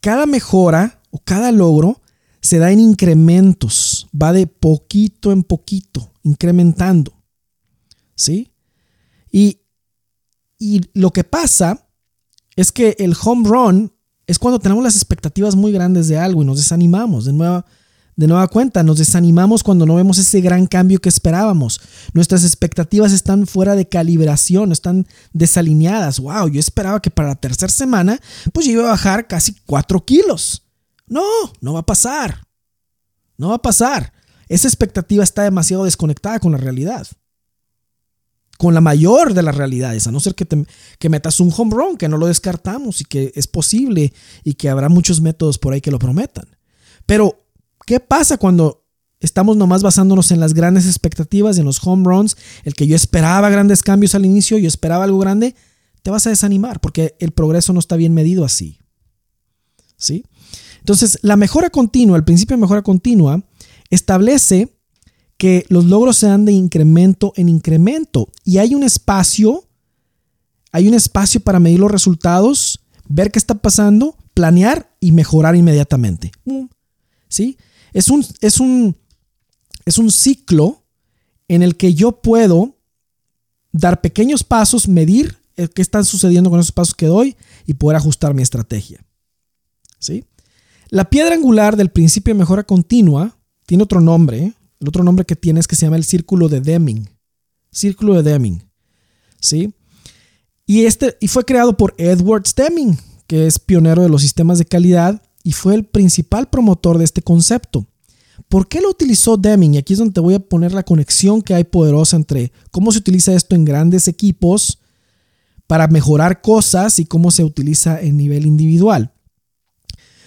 cada 0.00 0.24
mejora 0.24 1.02
o 1.10 1.18
cada 1.18 1.50
logro 1.50 2.00
se 2.40 2.60
da 2.60 2.70
en 2.70 2.78
incrementos, 2.78 4.06
va 4.14 4.32
de 4.32 4.46
poquito 4.46 5.32
en 5.32 5.42
poquito, 5.42 6.12
incrementando. 6.22 7.12
¿Sí? 8.14 8.52
Y, 9.32 9.62
y 10.60 10.82
lo 10.94 11.10
que 11.10 11.24
pasa 11.24 11.88
es 12.54 12.70
que 12.70 12.94
el 13.00 13.16
home 13.20 13.48
run 13.48 13.95
es 14.26 14.38
cuando 14.38 14.58
tenemos 14.58 14.82
las 14.82 14.96
expectativas 14.96 15.54
muy 15.54 15.72
grandes 15.72 16.08
de 16.08 16.18
algo 16.18 16.42
y 16.42 16.46
nos 16.46 16.58
desanimamos. 16.58 17.24
De 17.24 17.32
nueva, 17.32 17.64
de 18.16 18.26
nueva 18.26 18.48
cuenta, 18.48 18.82
nos 18.82 18.98
desanimamos 18.98 19.62
cuando 19.62 19.86
no 19.86 19.94
vemos 19.94 20.18
ese 20.18 20.40
gran 20.40 20.66
cambio 20.66 21.00
que 21.00 21.08
esperábamos. 21.08 21.80
Nuestras 22.12 22.44
expectativas 22.44 23.12
están 23.12 23.46
fuera 23.46 23.76
de 23.76 23.88
calibración, 23.88 24.72
están 24.72 25.06
desalineadas. 25.32 26.18
Wow, 26.18 26.48
yo 26.48 26.58
esperaba 26.58 27.00
que 27.00 27.10
para 27.10 27.28
la 27.28 27.36
tercera 27.36 27.70
semana, 27.70 28.18
pues 28.52 28.66
yo 28.66 28.72
iba 28.72 28.82
a 28.84 28.92
bajar 28.92 29.28
casi 29.28 29.54
4 29.66 30.04
kilos. 30.04 30.64
No, 31.06 31.22
no 31.60 31.74
va 31.74 31.80
a 31.80 31.86
pasar. 31.86 32.46
No 33.38 33.50
va 33.50 33.56
a 33.56 33.62
pasar. 33.62 34.12
Esa 34.48 34.66
expectativa 34.66 35.22
está 35.22 35.42
demasiado 35.42 35.84
desconectada 35.84 36.40
con 36.40 36.52
la 36.52 36.58
realidad. 36.58 37.06
Con 38.58 38.74
la 38.74 38.80
mayor 38.80 39.34
de 39.34 39.42
las 39.42 39.54
realidades, 39.54 40.06
a 40.06 40.12
no 40.12 40.20
ser 40.20 40.34
que, 40.34 40.46
que 40.98 41.08
metas 41.08 41.40
un 41.40 41.52
home 41.54 41.74
run, 41.74 41.96
que 41.96 42.08
no 42.08 42.16
lo 42.16 42.26
descartamos 42.26 43.00
y 43.00 43.04
que 43.04 43.32
es 43.34 43.46
posible 43.46 44.12
y 44.44 44.54
que 44.54 44.68
habrá 44.68 44.88
muchos 44.88 45.20
métodos 45.20 45.58
por 45.58 45.74
ahí 45.74 45.80
que 45.80 45.90
lo 45.90 45.98
prometan. 45.98 46.46
Pero, 47.04 47.46
¿qué 47.86 48.00
pasa 48.00 48.38
cuando 48.38 48.84
estamos 49.20 49.56
nomás 49.56 49.82
basándonos 49.82 50.30
en 50.30 50.40
las 50.40 50.54
grandes 50.54 50.86
expectativas, 50.86 51.58
en 51.58 51.64
los 51.64 51.84
home 51.86 52.04
runs, 52.04 52.36
el 52.64 52.74
que 52.74 52.86
yo 52.86 52.96
esperaba 52.96 53.50
grandes 53.50 53.82
cambios 53.82 54.14
al 54.14 54.24
inicio, 54.24 54.58
yo 54.58 54.68
esperaba 54.68 55.04
algo 55.04 55.18
grande? 55.18 55.54
Te 56.02 56.10
vas 56.10 56.26
a 56.26 56.30
desanimar 56.30 56.80
porque 56.80 57.14
el 57.18 57.32
progreso 57.32 57.72
no 57.72 57.80
está 57.80 57.96
bien 57.96 58.14
medido 58.14 58.44
así. 58.44 58.78
¿Sí? 59.96 60.24
Entonces, 60.80 61.18
la 61.22 61.36
mejora 61.36 61.70
continua, 61.70 62.16
el 62.16 62.24
principio 62.24 62.56
de 62.56 62.60
mejora 62.60 62.82
continua, 62.82 63.42
establece 63.90 64.75
que 65.36 65.66
los 65.68 65.84
logros 65.84 66.16
se 66.16 66.26
dan 66.26 66.44
de 66.44 66.52
incremento 66.52 67.32
en 67.36 67.48
incremento 67.48 68.30
y 68.44 68.58
hay 68.58 68.74
un 68.74 68.82
espacio, 68.82 69.68
hay 70.72 70.88
un 70.88 70.94
espacio 70.94 71.40
para 71.40 71.60
medir 71.60 71.80
los 71.80 71.90
resultados, 71.90 72.80
ver 73.08 73.30
qué 73.30 73.38
está 73.38 73.54
pasando, 73.54 74.16
planear 74.34 74.90
y 75.00 75.12
mejorar 75.12 75.56
inmediatamente. 75.56 76.32
¿Sí? 77.28 77.58
Es 77.92 78.08
un, 78.08 78.24
es 78.40 78.60
un, 78.60 78.96
es 79.84 79.98
un 79.98 80.10
ciclo 80.10 80.82
en 81.48 81.62
el 81.62 81.76
que 81.76 81.94
yo 81.94 82.20
puedo 82.20 82.76
dar 83.72 84.00
pequeños 84.00 84.42
pasos, 84.42 84.88
medir 84.88 85.38
qué 85.74 85.82
está 85.82 86.02
sucediendo 86.04 86.50
con 86.50 86.60
esos 86.60 86.72
pasos 86.72 86.94
que 86.94 87.06
doy 87.06 87.36
y 87.66 87.74
poder 87.74 87.96
ajustar 87.96 88.34
mi 88.34 88.42
estrategia. 88.42 89.04
¿Sí? 89.98 90.24
La 90.88 91.08
piedra 91.10 91.34
angular 91.34 91.76
del 91.76 91.90
principio 91.90 92.34
de 92.34 92.38
mejora 92.38 92.64
continua 92.64 93.36
tiene 93.66 93.82
otro 93.82 94.00
nombre. 94.00 94.52
El 94.80 94.88
otro 94.88 95.04
nombre 95.04 95.24
que 95.24 95.36
tiene 95.36 95.60
es 95.60 95.66
que 95.66 95.76
se 95.76 95.86
llama 95.86 95.96
el 95.96 96.04
círculo 96.04 96.48
de 96.48 96.60
Deming. 96.60 97.08
Círculo 97.70 98.14
de 98.14 98.30
Deming. 98.30 98.62
¿Sí? 99.40 99.74
Y, 100.66 100.84
este, 100.84 101.16
y 101.20 101.28
fue 101.28 101.44
creado 101.44 101.76
por 101.76 101.94
Edward 101.98 102.44
Deming, 102.54 102.98
que 103.26 103.46
es 103.46 103.58
pionero 103.58 104.02
de 104.02 104.08
los 104.08 104.22
sistemas 104.22 104.58
de 104.58 104.64
calidad 104.64 105.22
y 105.42 105.52
fue 105.52 105.74
el 105.74 105.84
principal 105.84 106.48
promotor 106.48 106.98
de 106.98 107.04
este 107.04 107.22
concepto. 107.22 107.86
¿Por 108.48 108.68
qué 108.68 108.80
lo 108.80 108.90
utilizó 108.90 109.36
Deming? 109.36 109.74
Y 109.74 109.78
aquí 109.78 109.92
es 109.92 109.98
donde 109.98 110.14
te 110.14 110.20
voy 110.20 110.34
a 110.34 110.40
poner 110.40 110.72
la 110.72 110.82
conexión 110.82 111.40
que 111.40 111.54
hay 111.54 111.64
poderosa 111.64 112.16
entre 112.16 112.52
cómo 112.70 112.92
se 112.92 112.98
utiliza 112.98 113.32
esto 113.32 113.54
en 113.54 113.64
grandes 113.64 114.08
equipos 114.08 114.80
para 115.66 115.86
mejorar 115.88 116.42
cosas 116.42 116.98
y 116.98 117.06
cómo 117.06 117.30
se 117.30 117.44
utiliza 117.44 118.00
en 118.00 118.16
nivel 118.16 118.46
individual. 118.46 119.12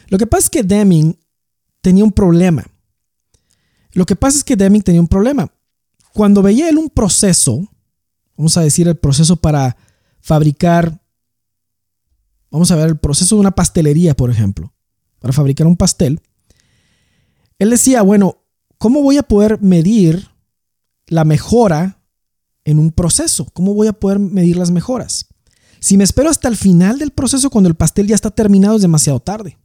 Lo 0.07 0.17
que 0.17 0.27
pasa 0.27 0.45
es 0.45 0.49
que 0.49 0.63
Deming 0.63 1.17
tenía 1.81 2.03
un 2.03 2.11
problema. 2.11 2.65
Lo 3.93 4.05
que 4.05 4.15
pasa 4.15 4.37
es 4.37 4.43
que 4.43 4.55
Deming 4.55 4.81
tenía 4.81 5.01
un 5.01 5.07
problema. 5.07 5.51
Cuando 6.13 6.41
veía 6.41 6.69
él 6.69 6.77
un 6.77 6.89
proceso, 6.89 7.67
vamos 8.37 8.57
a 8.57 8.61
decir 8.61 8.87
el 8.87 8.97
proceso 8.97 9.37
para 9.37 9.77
fabricar, 10.21 11.01
vamos 12.51 12.71
a 12.71 12.75
ver 12.75 12.89
el 12.89 12.97
proceso 12.97 13.35
de 13.35 13.41
una 13.41 13.51
pastelería, 13.51 14.15
por 14.15 14.29
ejemplo, 14.29 14.73
para 15.19 15.33
fabricar 15.33 15.67
un 15.67 15.77
pastel, 15.77 16.21
él 17.57 17.69
decía, 17.69 18.01
bueno, 18.01 18.43
¿cómo 18.77 19.01
voy 19.01 19.17
a 19.17 19.23
poder 19.23 19.61
medir 19.61 20.29
la 21.07 21.25
mejora 21.25 22.01
en 22.63 22.79
un 22.79 22.91
proceso? 22.91 23.45
¿Cómo 23.53 23.73
voy 23.73 23.87
a 23.87 23.93
poder 23.93 24.19
medir 24.19 24.57
las 24.57 24.71
mejoras? 24.71 25.27
Si 25.79 25.97
me 25.97 26.03
espero 26.03 26.29
hasta 26.29 26.47
el 26.47 26.57
final 26.57 26.99
del 26.99 27.11
proceso, 27.11 27.49
cuando 27.49 27.69
el 27.69 27.75
pastel 27.75 28.07
ya 28.07 28.15
está 28.15 28.31
terminado, 28.31 28.75
es 28.75 28.81
demasiado 28.81 29.19
tarde 29.19 29.57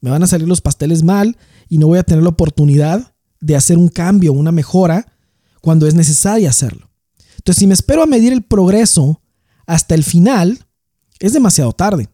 me 0.00 0.10
van 0.10 0.22
a 0.22 0.26
salir 0.26 0.48
los 0.48 0.60
pasteles 0.60 1.02
mal 1.02 1.36
y 1.68 1.78
no 1.78 1.86
voy 1.86 1.98
a 1.98 2.04
tener 2.04 2.22
la 2.22 2.30
oportunidad 2.30 3.14
de 3.40 3.56
hacer 3.56 3.78
un 3.78 3.88
cambio, 3.88 4.32
una 4.32 4.52
mejora, 4.52 5.06
cuando 5.60 5.86
es 5.86 5.94
necesario 5.94 6.48
hacerlo. 6.48 6.90
Entonces, 7.36 7.60
si 7.60 7.66
me 7.66 7.74
espero 7.74 8.02
a 8.02 8.06
medir 8.06 8.32
el 8.32 8.42
progreso 8.42 9.22
hasta 9.66 9.94
el 9.94 10.04
final, 10.04 10.66
es 11.20 11.32
demasiado 11.32 11.72
tarde. 11.72 12.08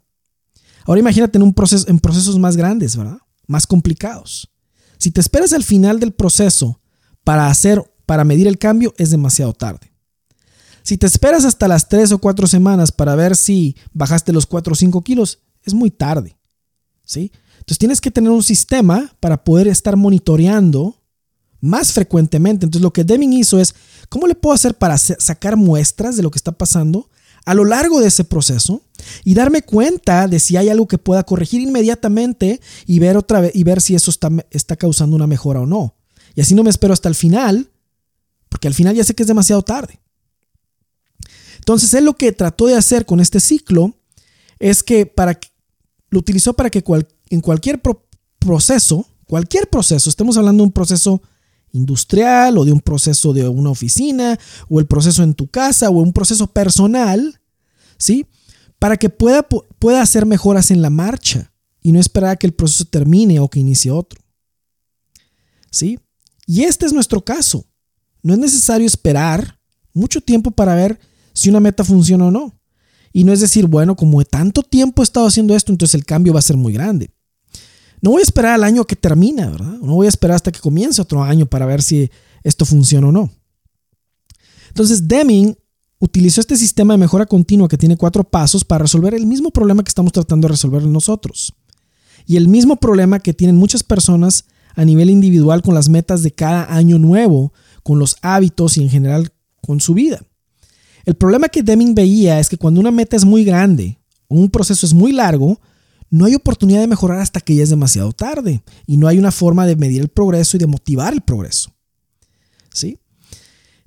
Ahora 0.87 1.01
imagínate 1.01 1.39
en, 1.39 1.43
un 1.43 1.55
proceso, 1.55 1.89
en 1.89 1.99
procesos 1.99 2.39
más 2.39 2.57
grandes, 2.57 2.97
¿verdad? 2.97 3.19
Más 3.47 3.67
complicados. 3.67 4.51
Si 4.99 5.11
te 5.11 5.21
esperas 5.21 5.53
al 5.53 5.65
final 5.65 6.01
del 6.01 6.13
proceso 6.13 6.81
para 7.25 7.49
hacer, 7.49 7.83
para 8.07 8.25
medir 8.25 8.47
el 8.47 8.59
cambio, 8.59 8.95
es 8.99 9.11
demasiado 9.11 9.53
tarde. 9.53 9.93
Si 10.83 10.99
te 10.99 11.07
esperas 11.07 11.45
hasta 11.47 11.67
las 11.67 11.89
3 11.89 12.13
o 12.13 12.19
4 12.19 12.47
semanas 12.47 12.93
para 12.93 13.15
ver 13.15 13.37
si 13.37 13.77
bajaste 13.93 14.33
los 14.33 14.47
4 14.47 14.73
o 14.73 14.77
5 14.77 15.03
kilos, 15.03 15.41
es 15.63 15.73
muy 15.73 15.91
tarde. 15.91 16.37
¿Sí? 17.05 17.33
Entonces 17.55 17.79
tienes 17.79 18.01
que 18.01 18.11
tener 18.11 18.31
un 18.31 18.43
sistema 18.43 19.15
para 19.21 19.43
poder 19.43 19.69
estar 19.69 19.97
monitoreando 19.97 21.03
más 21.65 21.93
frecuentemente. 21.93 22.67
Entonces 22.67 22.83
lo 22.83 22.93
que 22.93 23.05
Deming 23.05 23.33
hizo 23.33 23.59
es, 23.59 23.75
¿cómo 24.09 24.27
le 24.27 24.35
puedo 24.35 24.55
hacer 24.55 24.75
para 24.75 24.99
sacar 24.99 25.57
muestras 25.57 26.17
de 26.17 26.23
lo 26.23 26.31
que 26.31 26.39
está 26.39 26.53
pasando 26.53 27.09
a 27.45 27.55
lo 27.55 27.65
largo 27.65 28.01
de 28.01 28.09
ese 28.09 28.25
proceso 28.25 28.83
y 29.25 29.35
darme 29.35 29.63
cuenta 29.63 30.29
de 30.29 30.41
si 30.41 30.57
hay 30.57 30.69
algo 30.69 30.89
que 30.89 30.99
pueda 30.99 31.25
corregir 31.25 31.61
inmediatamente 31.61 32.61
y 32.87 32.99
ver 32.99 33.17
otra 33.17 33.41
vez 33.41 33.53
y 33.55 33.65
ver 33.65 33.81
si 33.81 33.95
eso 33.95 34.11
está, 34.11 34.31
está 34.51 34.77
causando 34.77 35.17
una 35.17 35.27
mejora 35.27 35.61
o 35.61 35.67
no. 35.67 35.95
Y 36.35 36.41
así 36.41 36.55
no 36.55 36.63
me 36.63 36.71
espero 36.71 36.95
hasta 36.95 37.09
el 37.09 37.15
final, 37.15 37.71
porque 38.49 38.69
al 38.69 38.75
final 38.75 38.95
ya 38.95 39.05
sé 39.05 39.15
que 39.15 39.23
es 39.23 39.27
demasiado 39.27 39.63
tarde. 39.63 40.01
Entonces 41.59 41.93
él 41.95 42.05
lo 42.05 42.15
que 42.15 42.33
trató 42.33 42.67
de 42.67 42.77
hacer 42.77 43.07
con 43.07 43.21
este 43.21 43.41
ciclo 43.41 43.95
es 44.59 44.83
que 44.83 45.07
para 45.07 45.39
lo 46.11 46.19
utilizó 46.19 46.55
para 46.55 46.71
que 46.71 46.83
en 47.31 47.41
cualquier 47.41 47.81
proceso, 48.39 49.07
cualquier 49.27 49.69
proceso, 49.69 50.09
estemos 50.09 50.37
hablando 50.37 50.63
de 50.63 50.67
un 50.69 50.73
proceso 50.73 51.23
industrial 51.75 52.57
o 52.57 52.65
de 52.65 52.73
un 52.73 52.81
proceso 52.81 53.33
de 53.33 53.49
una 53.49 53.71
oficina 53.71 54.39
o 54.69 54.81
el 54.81 54.87
proceso 54.87 55.23
en 55.23 55.35
tu 55.35 55.49
casa 55.49 55.91
o 55.91 55.95
un 55.95 56.13
proceso 56.13 56.47
personal, 56.47 57.41
¿sí? 57.99 58.27
Para 58.79 58.97
que 58.97 59.11
pueda, 59.11 59.47
pueda 59.79 60.01
hacer 60.01 60.25
mejoras 60.25 60.71
en 60.71 60.83
la 60.83 60.91
marcha 60.91 61.53
y 61.83 61.93
no 61.93 62.01
esperar 62.01 62.31
a 62.31 62.37
que 62.37 62.47
el 62.47 62.55
proceso 62.55 62.85
termine 62.85 63.41
o 63.41 63.49
que 63.49 63.61
inicie 63.61 63.91
otro. 63.91 64.21
¿Sí? 65.71 65.99
Y 66.47 66.63
este 66.63 66.87
es 66.87 66.93
nuestro 66.93 67.25
caso. 67.25 67.67
No 68.23 68.35
es 68.35 68.39
necesario 68.39 68.87
esperar 68.87 69.59
mucho 69.93 70.21
tiempo 70.21 70.51
para 70.53 70.75
ver 70.75 71.01
si 71.33 71.51
una 71.51 71.61
meta 71.61 71.85
funciona 71.85 72.27
o 72.27 72.31
no. 72.31 72.55
Y 73.13 73.25
no 73.25 73.33
es 73.33 73.41
decir, 73.41 73.67
bueno, 73.67 73.97
como 73.97 74.25
tanto 74.25 74.63
tiempo 74.63 75.03
he 75.03 75.05
estado 75.05 75.27
haciendo 75.27 75.55
esto, 75.57 75.73
entonces 75.73 75.95
el 75.95 76.05
cambio 76.05 76.33
va 76.33 76.39
a 76.39 76.43
ser 76.43 76.57
muy 76.57 76.73
grande. 76.73 77.11
No 78.05 78.11
voy 78.11 78.21
a 78.21 78.23
esperar 78.23 78.53
al 78.53 78.65
año 78.65 78.85
que 78.85 78.97
termina, 78.97 79.49
¿verdad? 79.49 79.79
No 79.81 79.95
voy 79.95 80.05
a 80.05 80.11
esperar 80.11 80.37
hasta 80.37 80.53
que 80.53 80.61
comience 80.61 81.01
otro 81.01 81.23
año 81.23 81.47
para 81.47 81.65
ver 81.65 81.81
si 81.81 82.11
esto 82.43 82.67
funciona 82.67 83.09
o 83.09 83.13
no. 83.13 83.33
Entonces, 84.69 85.09
Deming 85.09 85.57
utilizó 85.99 86.43
este 86.43 86.55
sistema 86.57 86.93
de 86.93 86.99
mejora 86.99 87.25
continua 87.25 87.67
que 87.67 87.79
tiene 87.79 87.97
cuatro 87.97 88.23
pasos 88.23 88.63
para 88.63 88.83
resolver 88.83 89.15
el 89.15 89.25
mismo 89.25 89.51
problema 89.51 89.83
que 89.83 89.89
estamos 89.89 90.13
tratando 90.13 90.47
de 90.47 90.53
resolver 90.53 90.85
nosotros. 90.85 91.55
Y 92.27 92.37
el 92.37 92.47
mismo 92.47 92.77
problema 92.77 93.21
que 93.21 93.33
tienen 93.33 93.57
muchas 93.57 93.83
personas 93.83 94.45
a 94.77 94.85
nivel 94.85 95.09
individual 95.09 95.63
con 95.63 95.73
las 95.73 95.89
metas 95.89 96.23
de 96.23 96.31
cada 96.31 96.75
año 96.75 96.99
nuevo, 96.99 97.55
con 97.83 97.99
los 97.99 98.17
hábitos 98.21 98.77
y 98.77 98.83
en 98.83 98.91
general 98.91 99.33
con 99.63 99.81
su 99.81 99.95
vida. 99.95 100.21
El 101.07 101.15
problema 101.15 101.49
que 101.49 101.63
Deming 101.63 101.95
veía 101.95 102.39
es 102.39 102.51
que 102.51 102.59
cuando 102.59 102.81
una 102.81 102.91
meta 102.91 103.17
es 103.17 103.25
muy 103.25 103.45
grande 103.45 103.99
un 104.29 104.51
proceso 104.51 104.85
es 104.85 104.93
muy 104.93 105.13
largo, 105.13 105.61
no 106.11 106.27
hay 106.27 106.35
oportunidad 106.35 106.81
de 106.81 106.87
mejorar 106.87 107.19
hasta 107.19 107.41
que 107.41 107.55
ya 107.55 107.63
es 107.63 107.71
demasiado 107.71 108.13
tarde 108.13 108.63
y 108.87 108.97
no 108.97 109.09
hay 109.09 109.19
una 109.19 109.33
forma 109.33 109.67
de 109.67 109.77
medir 109.77 110.01
el 110.01 110.09
progreso 110.09 110.57
y 110.57 110.61
de 110.61 110.67
motivar 110.67 111.13
el 111.13 111.21
progreso. 111.21 111.75
¿Sí? 112.73 112.99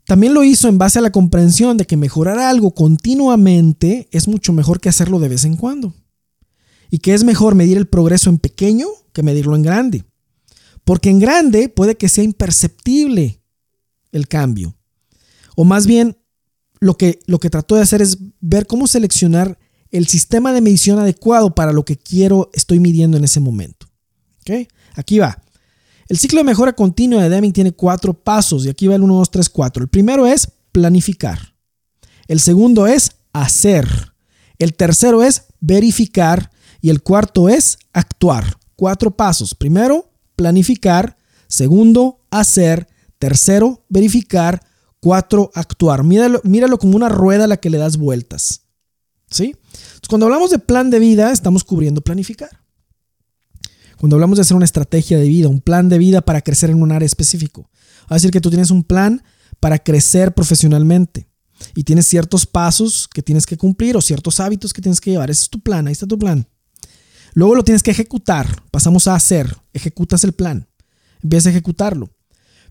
También 0.05 0.33
lo 0.33 0.43
hizo 0.43 0.69
en 0.69 0.77
base 0.77 0.99
a 0.99 1.01
la 1.01 1.11
comprensión 1.11 1.75
de 1.77 1.85
que 1.85 1.97
mejorar 1.97 2.39
algo 2.39 2.71
continuamente 2.71 4.07
es 4.11 4.27
mucho 4.27 4.53
mejor 4.53 4.79
que 4.79 4.89
hacerlo 4.89 5.19
de 5.19 5.27
vez 5.27 5.43
en 5.43 5.57
cuando. 5.57 5.93
Y 6.89 6.99
que 6.99 7.13
es 7.13 7.25
mejor 7.25 7.55
medir 7.55 7.77
el 7.77 7.87
progreso 7.87 8.29
en 8.29 8.37
pequeño 8.37 8.87
que 9.11 9.21
medirlo 9.21 9.55
en 9.57 9.63
grande. 9.63 10.05
Porque 10.85 11.09
en 11.09 11.19
grande 11.19 11.67
puede 11.67 11.97
que 11.97 12.07
sea 12.07 12.23
imperceptible 12.23 13.41
el 14.13 14.29
cambio. 14.29 14.77
O 15.57 15.65
más 15.65 15.85
bien, 15.87 16.17
lo 16.79 16.97
que, 16.97 17.19
lo 17.25 17.39
que 17.39 17.49
trató 17.49 17.75
de 17.75 17.81
hacer 17.81 18.01
es 18.01 18.17
ver 18.39 18.67
cómo 18.67 18.87
seleccionar 18.87 19.59
el 19.91 20.07
sistema 20.07 20.53
de 20.53 20.61
medición 20.61 20.99
adecuado 20.99 21.55
para 21.55 21.71
lo 21.71 21.85
que 21.85 21.97
quiero, 21.97 22.49
estoy 22.53 22.79
midiendo 22.79 23.17
en 23.17 23.23
ese 23.23 23.39
momento. 23.39 23.87
Aquí 24.95 25.19
va. 25.19 25.41
El 26.07 26.17
ciclo 26.17 26.39
de 26.39 26.45
mejora 26.45 26.73
continua 26.73 27.21
de 27.21 27.29
Deming 27.29 27.51
tiene 27.51 27.73
cuatro 27.73 28.13
pasos 28.13 28.65
y 28.65 28.69
aquí 28.69 28.87
va 28.87 28.95
el 28.95 29.03
1, 29.03 29.13
2, 29.13 29.31
3, 29.31 29.49
4. 29.49 29.83
El 29.83 29.89
primero 29.89 30.25
es 30.25 30.49
planificar. 30.71 31.53
El 32.27 32.39
segundo 32.39 32.87
es 32.87 33.11
hacer. 33.33 34.13
El 34.57 34.73
tercero 34.73 35.23
es 35.23 35.45
verificar. 35.59 36.51
Y 36.81 36.89
el 36.89 37.01
cuarto 37.01 37.49
es 37.49 37.77
actuar. 37.91 38.57
Cuatro 38.75 39.11
pasos. 39.11 39.53
Primero, 39.55 40.11
planificar. 40.35 41.17
Segundo, 41.47 42.21
hacer. 42.29 42.87
Tercero, 43.19 43.83
verificar. 43.89 44.63
Cuatro, 44.99 45.51
actuar. 45.55 46.03
Míralo, 46.03 46.39
míralo 46.43 46.77
como 46.77 46.95
una 46.95 47.09
rueda 47.09 47.45
a 47.45 47.47
la 47.47 47.57
que 47.57 47.69
le 47.69 47.77
das 47.77 47.97
vueltas. 47.97 48.61
¿Sí? 49.29 49.55
Cuando 50.07 50.25
hablamos 50.25 50.51
de 50.51 50.59
plan 50.59 50.89
de 50.89 50.99
vida, 50.99 51.31
estamos 51.31 51.63
cubriendo 51.63 52.01
planificar. 52.01 52.61
Cuando 53.97 54.15
hablamos 54.15 54.37
de 54.37 54.43
hacer 54.43 54.55
una 54.55 54.65
estrategia 54.65 55.17
de 55.17 55.27
vida, 55.27 55.49
un 55.49 55.61
plan 55.61 55.89
de 55.89 55.97
vida 55.97 56.21
para 56.21 56.41
crecer 56.41 56.69
en 56.69 56.81
un 56.81 56.91
área 56.91 57.05
específico, 57.05 57.69
va 58.03 58.07
a 58.11 58.13
decir 58.15 58.31
que 58.31 58.41
tú 58.41 58.49
tienes 58.49 58.69
un 58.69 58.83
plan 58.83 59.23
para 59.59 59.79
crecer 59.79 60.33
profesionalmente 60.33 61.27
y 61.75 61.83
tienes 61.83 62.05
ciertos 62.05 62.45
pasos 62.45 63.07
que 63.07 63.23
tienes 63.23 63.45
que 63.45 63.57
cumplir 63.57 63.97
o 63.97 64.01
ciertos 64.01 64.39
hábitos 64.39 64.71
que 64.71 64.81
tienes 64.81 65.01
que 65.01 65.11
llevar. 65.11 65.31
Ese 65.31 65.43
es 65.43 65.49
tu 65.49 65.59
plan, 65.59 65.87
ahí 65.87 65.93
está 65.93 66.05
tu 66.05 66.19
plan. 66.19 66.47
Luego 67.33 67.55
lo 67.55 67.63
tienes 67.63 67.83
que 67.83 67.91
ejecutar, 67.91 68.63
pasamos 68.71 69.07
a 69.07 69.15
hacer, 69.15 69.55
ejecutas 69.73 70.23
el 70.23 70.33
plan, 70.33 70.67
empiezas 71.21 71.47
a 71.47 71.49
ejecutarlo. 71.51 72.09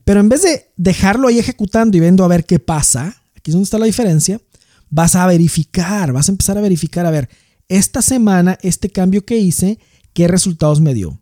Pero 0.05 0.21
en 0.21 0.29
vez 0.29 0.43
de 0.43 0.73
dejarlo 0.77 1.29
ahí 1.29 1.39
ejecutando 1.39 1.97
y 1.97 2.01
viendo 2.01 2.25
a 2.25 2.29
ver 2.29 2.47
qué 2.47 2.59
pasa, 2.59 3.23
aquí 3.35 3.51
es 3.51 3.55
donde 3.55 3.65
está 3.65 3.79
la 3.79 3.87
diferencia, 3.87 4.41
vas 4.91 5.17
a 5.17 5.27
verificar, 5.27 6.13
vas 6.13 6.29
a 6.29 6.33
empezar 6.33 6.59
a 6.59 6.61
verificar, 6.61 7.07
a 7.07 7.11
ver, 7.11 7.29
esta 7.69 8.03
semana, 8.03 8.59
este 8.63 8.91
cambio 8.91 9.25
que 9.25 9.39
hice, 9.39 9.79
¿qué 10.13 10.29
resultados 10.29 10.81
me 10.81 10.95
dio? 10.95 11.21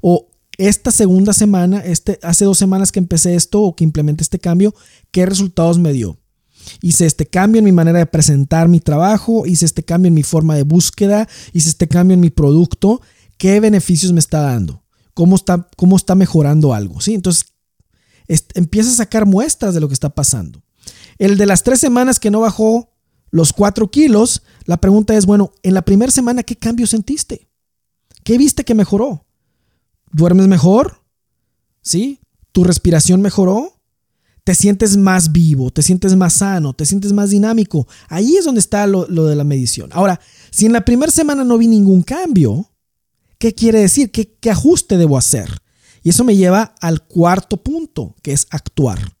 O 0.00 0.28
esta 0.58 0.90
segunda 0.90 1.32
semana, 1.32 1.80
este, 1.80 2.18
hace 2.22 2.44
dos 2.44 2.58
semanas 2.58 2.92
que 2.92 2.98
empecé 2.98 3.34
esto 3.34 3.62
o 3.62 3.74
que 3.74 3.84
implementé 3.84 4.22
este 4.22 4.38
cambio, 4.38 4.74
¿qué 5.10 5.26
resultados 5.26 5.78
me 5.78 5.92
dio? 5.92 6.18
Hice 6.80 7.06
este 7.06 7.26
cambio 7.26 7.58
en 7.58 7.64
mi 7.64 7.72
manera 7.72 7.98
de 7.98 8.06
presentar 8.06 8.68
mi 8.68 8.80
trabajo, 8.80 9.46
hice 9.46 9.66
este 9.66 9.82
cambio 9.82 10.08
en 10.08 10.14
mi 10.14 10.22
forma 10.22 10.56
de 10.56 10.62
búsqueda, 10.62 11.28
hice 11.52 11.68
este 11.68 11.88
cambio 11.88 12.14
en 12.14 12.20
mi 12.20 12.30
producto, 12.30 13.00
¿qué 13.36 13.60
beneficios 13.60 14.12
me 14.12 14.20
está 14.20 14.40
dando? 14.40 14.82
¿Cómo 15.12 15.36
está, 15.36 15.68
cómo 15.76 15.96
está 15.96 16.14
mejorando 16.14 16.74
algo? 16.74 17.00
¿Sí? 17.00 17.14
Entonces, 17.14 17.46
empieza 18.54 18.90
a 18.90 18.94
sacar 18.94 19.26
muestras 19.26 19.74
de 19.74 19.80
lo 19.80 19.88
que 19.88 19.94
está 19.94 20.10
pasando. 20.10 20.62
El 21.18 21.36
de 21.36 21.46
las 21.46 21.62
tres 21.62 21.80
semanas 21.80 22.18
que 22.18 22.30
no 22.30 22.40
bajó 22.40 22.93
los 23.34 23.52
cuatro 23.52 23.90
kilos, 23.90 24.44
la 24.64 24.76
pregunta 24.76 25.16
es, 25.16 25.26
bueno, 25.26 25.50
en 25.64 25.74
la 25.74 25.82
primera 25.82 26.12
semana, 26.12 26.44
¿qué 26.44 26.54
cambio 26.54 26.86
sentiste? 26.86 27.48
¿Qué 28.22 28.38
viste 28.38 28.62
que 28.62 28.76
mejoró? 28.76 29.26
¿Duermes 30.12 30.46
mejor? 30.46 31.02
¿Sí? 31.82 32.20
¿Tu 32.52 32.62
respiración 32.62 33.20
mejoró? 33.20 33.80
¿Te 34.44 34.54
sientes 34.54 34.96
más 34.96 35.32
vivo? 35.32 35.72
¿Te 35.72 35.82
sientes 35.82 36.14
más 36.14 36.34
sano? 36.34 36.74
¿Te 36.74 36.86
sientes 36.86 37.12
más 37.12 37.30
dinámico? 37.30 37.88
Ahí 38.08 38.36
es 38.36 38.44
donde 38.44 38.60
está 38.60 38.86
lo, 38.86 39.04
de 39.04 39.34
la 39.34 39.42
medición. 39.42 39.90
Ahora, 39.92 40.20
si 40.52 40.66
en 40.66 40.72
la 40.72 40.84
primera 40.84 41.10
semana 41.10 41.42
no 41.42 41.58
vi 41.58 41.66
ningún 41.66 42.02
cambio, 42.02 42.70
¿qué 43.38 43.52
quiere 43.52 43.80
decir? 43.80 44.12
¿Qué, 44.12 44.32
¿Qué 44.38 44.52
ajuste 44.52 44.96
debo 44.96 45.18
hacer? 45.18 45.60
Y 46.04 46.10
eso 46.10 46.22
me 46.22 46.36
lleva 46.36 46.76
al 46.80 47.04
cuarto 47.04 47.56
punto, 47.64 48.14
que 48.22 48.32
es 48.32 48.46
actuar. 48.50 49.16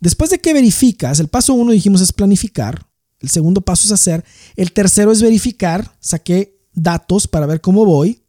Después 0.00 0.30
de 0.30 0.38
que 0.38 0.54
verificas, 0.54 1.20
el 1.20 1.28
paso 1.28 1.52
uno 1.52 1.72
dijimos 1.72 2.00
es 2.00 2.14
planificar, 2.14 2.90
el 3.22 3.30
segundo 3.30 3.60
paso 3.60 3.86
es 3.86 3.92
hacer. 3.92 4.24
El 4.56 4.72
tercero 4.72 5.12
es 5.12 5.22
verificar. 5.22 5.96
Saqué 6.00 6.60
datos 6.72 7.28
para 7.28 7.46
ver 7.46 7.60
cómo 7.60 7.86
voy. 7.86 8.24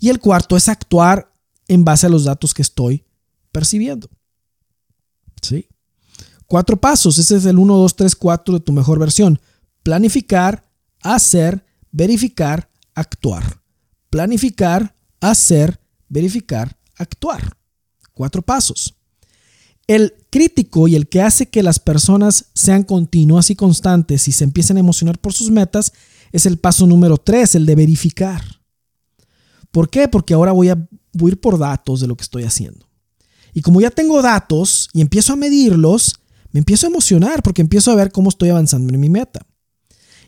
Y 0.00 0.08
el 0.08 0.20
cuarto 0.20 0.56
es 0.56 0.68
actuar 0.68 1.32
en 1.68 1.84
base 1.84 2.06
a 2.06 2.08
los 2.08 2.24
datos 2.24 2.54
que 2.54 2.62
estoy 2.62 3.04
percibiendo. 3.52 4.08
¿Sí? 5.42 5.68
Cuatro 6.46 6.80
pasos. 6.80 7.18
Ese 7.18 7.36
es 7.36 7.44
el 7.44 7.58
1, 7.58 7.76
2, 7.76 7.96
3, 7.96 8.16
4 8.16 8.54
de 8.54 8.60
tu 8.60 8.72
mejor 8.72 8.98
versión. 8.98 9.38
Planificar, 9.82 10.64
hacer, 11.02 11.64
verificar, 11.92 12.70
actuar. 12.94 13.60
Planificar, 14.08 14.96
hacer, 15.20 15.78
verificar, 16.08 16.78
actuar. 16.96 17.54
Cuatro 18.14 18.40
pasos. 18.40 18.97
El 19.88 20.12
crítico 20.30 20.86
y 20.86 20.94
el 20.94 21.08
que 21.08 21.22
hace 21.22 21.48
que 21.48 21.62
las 21.62 21.78
personas 21.78 22.50
sean 22.54 22.84
continuas 22.84 23.50
y 23.50 23.56
constantes 23.56 24.28
y 24.28 24.32
se 24.32 24.44
empiecen 24.44 24.76
a 24.76 24.80
emocionar 24.80 25.18
por 25.18 25.32
sus 25.32 25.50
metas 25.50 25.92
es 26.30 26.44
el 26.44 26.58
paso 26.58 26.86
número 26.86 27.16
3, 27.16 27.54
el 27.54 27.66
de 27.66 27.74
verificar. 27.74 28.42
¿Por 29.70 29.88
qué? 29.88 30.06
Porque 30.06 30.34
ahora 30.34 30.52
voy 30.52 30.68
a, 30.68 30.88
voy 31.14 31.30
a 31.30 31.32
ir 31.32 31.40
por 31.40 31.58
datos 31.58 32.00
de 32.00 32.06
lo 32.06 32.16
que 32.16 32.22
estoy 32.22 32.44
haciendo. 32.44 32.86
Y 33.54 33.62
como 33.62 33.80
ya 33.80 33.90
tengo 33.90 34.20
datos 34.20 34.90
y 34.92 35.00
empiezo 35.00 35.32
a 35.32 35.36
medirlos, 35.36 36.20
me 36.52 36.58
empiezo 36.58 36.86
a 36.86 36.90
emocionar 36.90 37.42
porque 37.42 37.62
empiezo 37.62 37.90
a 37.90 37.94
ver 37.94 38.12
cómo 38.12 38.28
estoy 38.28 38.50
avanzando 38.50 38.92
en 38.92 39.00
mi 39.00 39.08
meta. 39.08 39.46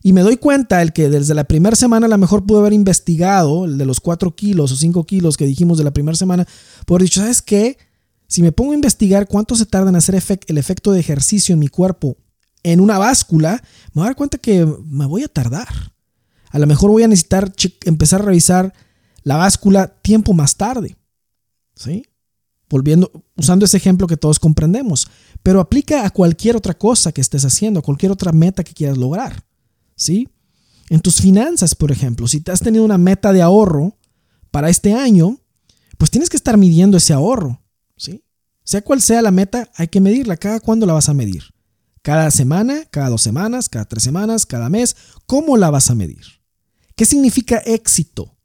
Y 0.02 0.14
me 0.14 0.22
doy 0.22 0.38
cuenta 0.38 0.80
el 0.80 0.94
que 0.94 1.10
desde 1.10 1.34
la 1.34 1.44
primera 1.44 1.76
semana 1.76 2.06
a 2.06 2.08
lo 2.08 2.16
mejor 2.16 2.46
pude 2.46 2.60
haber 2.60 2.72
investigado, 2.72 3.66
el 3.66 3.76
de 3.76 3.84
los 3.84 4.00
4 4.00 4.34
kilos 4.34 4.72
o 4.72 4.76
5 4.76 5.04
kilos 5.04 5.36
que 5.36 5.44
dijimos 5.44 5.76
de 5.76 5.84
la 5.84 5.90
primera 5.90 6.16
semana, 6.16 6.46
por 6.86 7.02
dicho, 7.02 7.20
¿sabes 7.20 7.42
qué? 7.42 7.76
Si 8.30 8.42
me 8.42 8.52
pongo 8.52 8.70
a 8.70 8.76
investigar 8.76 9.26
cuánto 9.26 9.56
se 9.56 9.66
tarda 9.66 9.90
en 9.90 9.96
hacer 9.96 10.14
el 10.46 10.56
efecto 10.56 10.92
de 10.92 11.00
ejercicio 11.00 11.52
en 11.52 11.58
mi 11.58 11.66
cuerpo 11.66 12.16
en 12.62 12.80
una 12.80 12.96
báscula, 12.96 13.60
me 13.92 13.94
voy 13.94 14.02
a 14.04 14.06
dar 14.06 14.14
cuenta 14.14 14.38
que 14.38 14.64
me 14.86 15.04
voy 15.06 15.24
a 15.24 15.28
tardar. 15.28 15.66
A 16.50 16.60
lo 16.60 16.68
mejor 16.68 16.92
voy 16.92 17.02
a 17.02 17.08
necesitar 17.08 17.52
empezar 17.84 18.22
a 18.22 18.26
revisar 18.26 18.72
la 19.24 19.34
báscula 19.34 19.88
tiempo 20.00 20.32
más 20.32 20.54
tarde. 20.56 20.96
¿Sí? 21.74 22.04
Volviendo, 22.68 23.10
usando 23.36 23.64
ese 23.64 23.78
ejemplo 23.78 24.06
que 24.06 24.16
todos 24.16 24.38
comprendemos. 24.38 25.08
Pero 25.42 25.58
aplica 25.58 26.06
a 26.06 26.10
cualquier 26.10 26.54
otra 26.54 26.78
cosa 26.78 27.10
que 27.10 27.20
estés 27.20 27.44
haciendo, 27.44 27.80
a 27.80 27.82
cualquier 27.82 28.12
otra 28.12 28.30
meta 28.30 28.62
que 28.62 28.74
quieras 28.74 28.96
lograr. 28.96 29.42
¿Sí? 29.96 30.28
En 30.88 31.00
tus 31.00 31.20
finanzas, 31.20 31.74
por 31.74 31.90
ejemplo, 31.90 32.28
si 32.28 32.40
te 32.40 32.52
has 32.52 32.60
tenido 32.60 32.84
una 32.84 32.96
meta 32.96 33.32
de 33.32 33.42
ahorro 33.42 33.98
para 34.52 34.68
este 34.68 34.94
año, 34.94 35.40
pues 35.98 36.12
tienes 36.12 36.30
que 36.30 36.36
estar 36.36 36.56
midiendo 36.56 36.96
ese 36.96 37.12
ahorro. 37.12 37.60
Sea 38.70 38.82
cual 38.82 39.02
sea 39.02 39.20
la 39.20 39.32
meta, 39.32 39.68
hay 39.74 39.88
que 39.88 40.00
medirla. 40.00 40.36
¿Cada 40.36 40.60
cuándo 40.60 40.86
la 40.86 40.92
vas 40.92 41.08
a 41.08 41.12
medir? 41.12 41.42
¿Cada 42.02 42.30
semana? 42.30 42.84
¿Cada 42.92 43.08
dos 43.08 43.20
semanas? 43.20 43.68
¿Cada 43.68 43.84
tres 43.84 44.04
semanas? 44.04 44.46
¿Cada 44.46 44.68
mes? 44.68 44.94
¿Cómo 45.26 45.56
la 45.56 45.70
vas 45.70 45.90
a 45.90 45.96
medir? 45.96 46.24
¿Qué 46.94 47.04
significa 47.04 47.56
éxito 47.66 48.38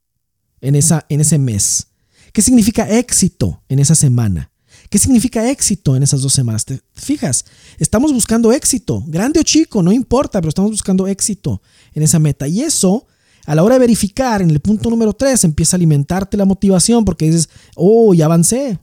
en, 0.62 0.74
esa, 0.74 1.06
en 1.10 1.22
ese 1.22 1.38
mes? 1.38 1.90
¿Qué 2.34 2.42
significa 2.42 2.90
éxito 2.90 3.62
en 3.70 3.78
esa 3.78 3.94
semana? 3.94 4.52
¿Qué 4.90 4.98
significa 4.98 5.48
éxito 5.48 5.96
en 5.96 6.02
esas 6.02 6.24
dos 6.24 6.34
semanas? 6.34 6.66
¿Te 6.66 6.82
fijas? 6.94 7.46
Estamos 7.78 8.12
buscando 8.12 8.52
éxito, 8.52 9.04
grande 9.06 9.40
o 9.42 9.44
chico, 9.44 9.84
no 9.84 9.92
importa, 9.92 10.42
pero 10.42 10.50
estamos 10.50 10.72
buscando 10.72 11.06
éxito 11.06 11.62
en 11.94 12.02
esa 12.02 12.18
meta. 12.18 12.48
Y 12.48 12.62
eso, 12.62 13.06
a 13.46 13.54
la 13.54 13.62
hora 13.62 13.76
de 13.76 13.80
verificar, 13.82 14.42
en 14.42 14.50
el 14.50 14.60
punto 14.60 14.90
número 14.90 15.14
tres, 15.14 15.44
empieza 15.44 15.76
a 15.76 15.78
alimentarte 15.78 16.36
la 16.36 16.46
motivación 16.46 17.06
porque 17.06 17.28
dices, 17.28 17.48
oh, 17.76 18.16
ya 18.16 18.26
avancé. 18.26 18.80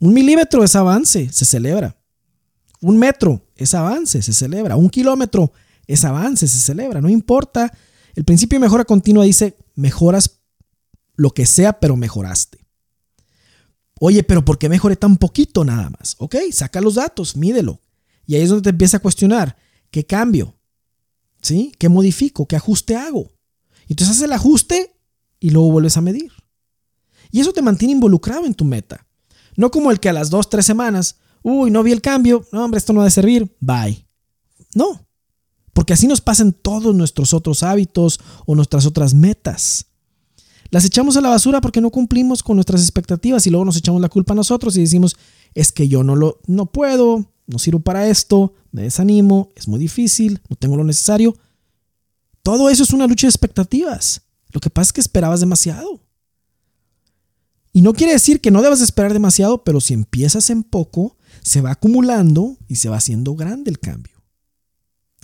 Un 0.00 0.12
milímetro 0.12 0.64
es 0.64 0.76
avance, 0.76 1.30
se 1.32 1.44
celebra. 1.44 1.96
Un 2.80 2.98
metro 2.98 3.46
es 3.56 3.74
avance, 3.74 4.20
se 4.22 4.32
celebra. 4.32 4.76
Un 4.76 4.90
kilómetro 4.90 5.52
es 5.86 6.04
avance, 6.04 6.46
se 6.46 6.58
celebra. 6.58 7.00
No 7.00 7.08
importa. 7.08 7.72
El 8.14 8.24
principio 8.24 8.58
de 8.58 8.64
mejora 8.64 8.84
continua 8.84 9.24
dice, 9.24 9.56
mejoras 9.74 10.40
lo 11.16 11.30
que 11.30 11.46
sea, 11.46 11.80
pero 11.80 11.96
mejoraste. 11.96 12.64
Oye, 14.00 14.22
pero 14.22 14.44
¿por 14.44 14.58
qué 14.58 14.68
mejoré 14.68 14.96
tan 14.96 15.16
poquito 15.16 15.64
nada 15.64 15.90
más? 15.90 16.16
Ok, 16.18 16.36
saca 16.52 16.80
los 16.80 16.96
datos, 16.96 17.36
mídelo. 17.36 17.80
Y 18.26 18.34
ahí 18.34 18.42
es 18.42 18.48
donde 18.48 18.62
te 18.62 18.70
empieza 18.70 18.96
a 18.96 19.00
cuestionar, 19.00 19.56
¿qué 19.90 20.04
cambio? 20.04 20.58
¿Sí? 21.40 21.72
¿Qué 21.78 21.88
modifico? 21.88 22.46
¿Qué 22.46 22.56
ajuste 22.56 22.96
hago? 22.96 23.32
Entonces 23.88 24.16
haces 24.16 24.24
el 24.24 24.32
ajuste 24.32 24.96
y 25.40 25.50
luego 25.50 25.70
vuelves 25.70 25.96
a 25.96 26.00
medir. 26.00 26.32
Y 27.30 27.40
eso 27.40 27.52
te 27.52 27.62
mantiene 27.62 27.92
involucrado 27.92 28.46
en 28.46 28.54
tu 28.54 28.64
meta. 28.64 29.06
No 29.56 29.70
como 29.70 29.90
el 29.90 30.00
que 30.00 30.08
a 30.08 30.12
las 30.12 30.30
dos, 30.30 30.50
tres 30.50 30.66
semanas, 30.66 31.16
uy, 31.42 31.70
no 31.70 31.82
vi 31.82 31.92
el 31.92 32.00
cambio, 32.00 32.46
no, 32.52 32.64
hombre, 32.64 32.78
esto 32.78 32.92
no 32.92 33.00
ha 33.00 33.04
de 33.04 33.10
servir, 33.10 33.56
bye. 33.60 34.06
No, 34.74 35.06
porque 35.72 35.92
así 35.92 36.06
nos 36.06 36.20
pasan 36.20 36.52
todos 36.52 36.94
nuestros 36.94 37.34
otros 37.34 37.62
hábitos 37.62 38.20
o 38.46 38.54
nuestras 38.54 38.86
otras 38.86 39.12
metas. 39.12 39.86
Las 40.70 40.84
echamos 40.84 41.16
a 41.16 41.20
la 41.20 41.28
basura 41.28 41.60
porque 41.60 41.80
no 41.80 41.90
cumplimos 41.90 42.42
con 42.42 42.56
nuestras 42.56 42.80
expectativas 42.80 43.46
y 43.46 43.50
luego 43.50 43.64
nos 43.64 43.76
echamos 43.76 44.00
la 44.00 44.08
culpa 44.08 44.32
a 44.32 44.36
nosotros 44.36 44.76
y 44.76 44.80
decimos, 44.80 45.16
es 45.54 45.70
que 45.70 45.88
yo 45.88 46.02
no 46.02 46.16
lo 46.16 46.40
no 46.46 46.66
puedo, 46.66 47.26
no 47.46 47.58
sirvo 47.58 47.80
para 47.80 48.08
esto, 48.08 48.54
me 48.72 48.82
desanimo, 48.82 49.50
es 49.54 49.68
muy 49.68 49.78
difícil, 49.78 50.40
no 50.48 50.56
tengo 50.56 50.76
lo 50.76 50.84
necesario. 50.84 51.36
Todo 52.42 52.70
eso 52.70 52.82
es 52.82 52.92
una 52.92 53.06
lucha 53.06 53.26
de 53.26 53.30
expectativas. 53.30 54.22
Lo 54.52 54.60
que 54.60 54.70
pasa 54.70 54.88
es 54.88 54.92
que 54.92 55.00
esperabas 55.00 55.40
demasiado. 55.40 56.00
Y 57.76 57.82
no 57.82 57.92
quiere 57.92 58.12
decir 58.12 58.40
que 58.40 58.52
no 58.52 58.62
debas 58.62 58.80
esperar 58.80 59.12
demasiado, 59.12 59.64
pero 59.64 59.80
si 59.80 59.94
empiezas 59.94 60.48
en 60.48 60.62
poco, 60.62 61.18
se 61.42 61.60
va 61.60 61.72
acumulando 61.72 62.56
y 62.68 62.76
se 62.76 62.88
va 62.88 62.98
haciendo 62.98 63.34
grande 63.34 63.68
el 63.68 63.80
cambio. 63.80 64.22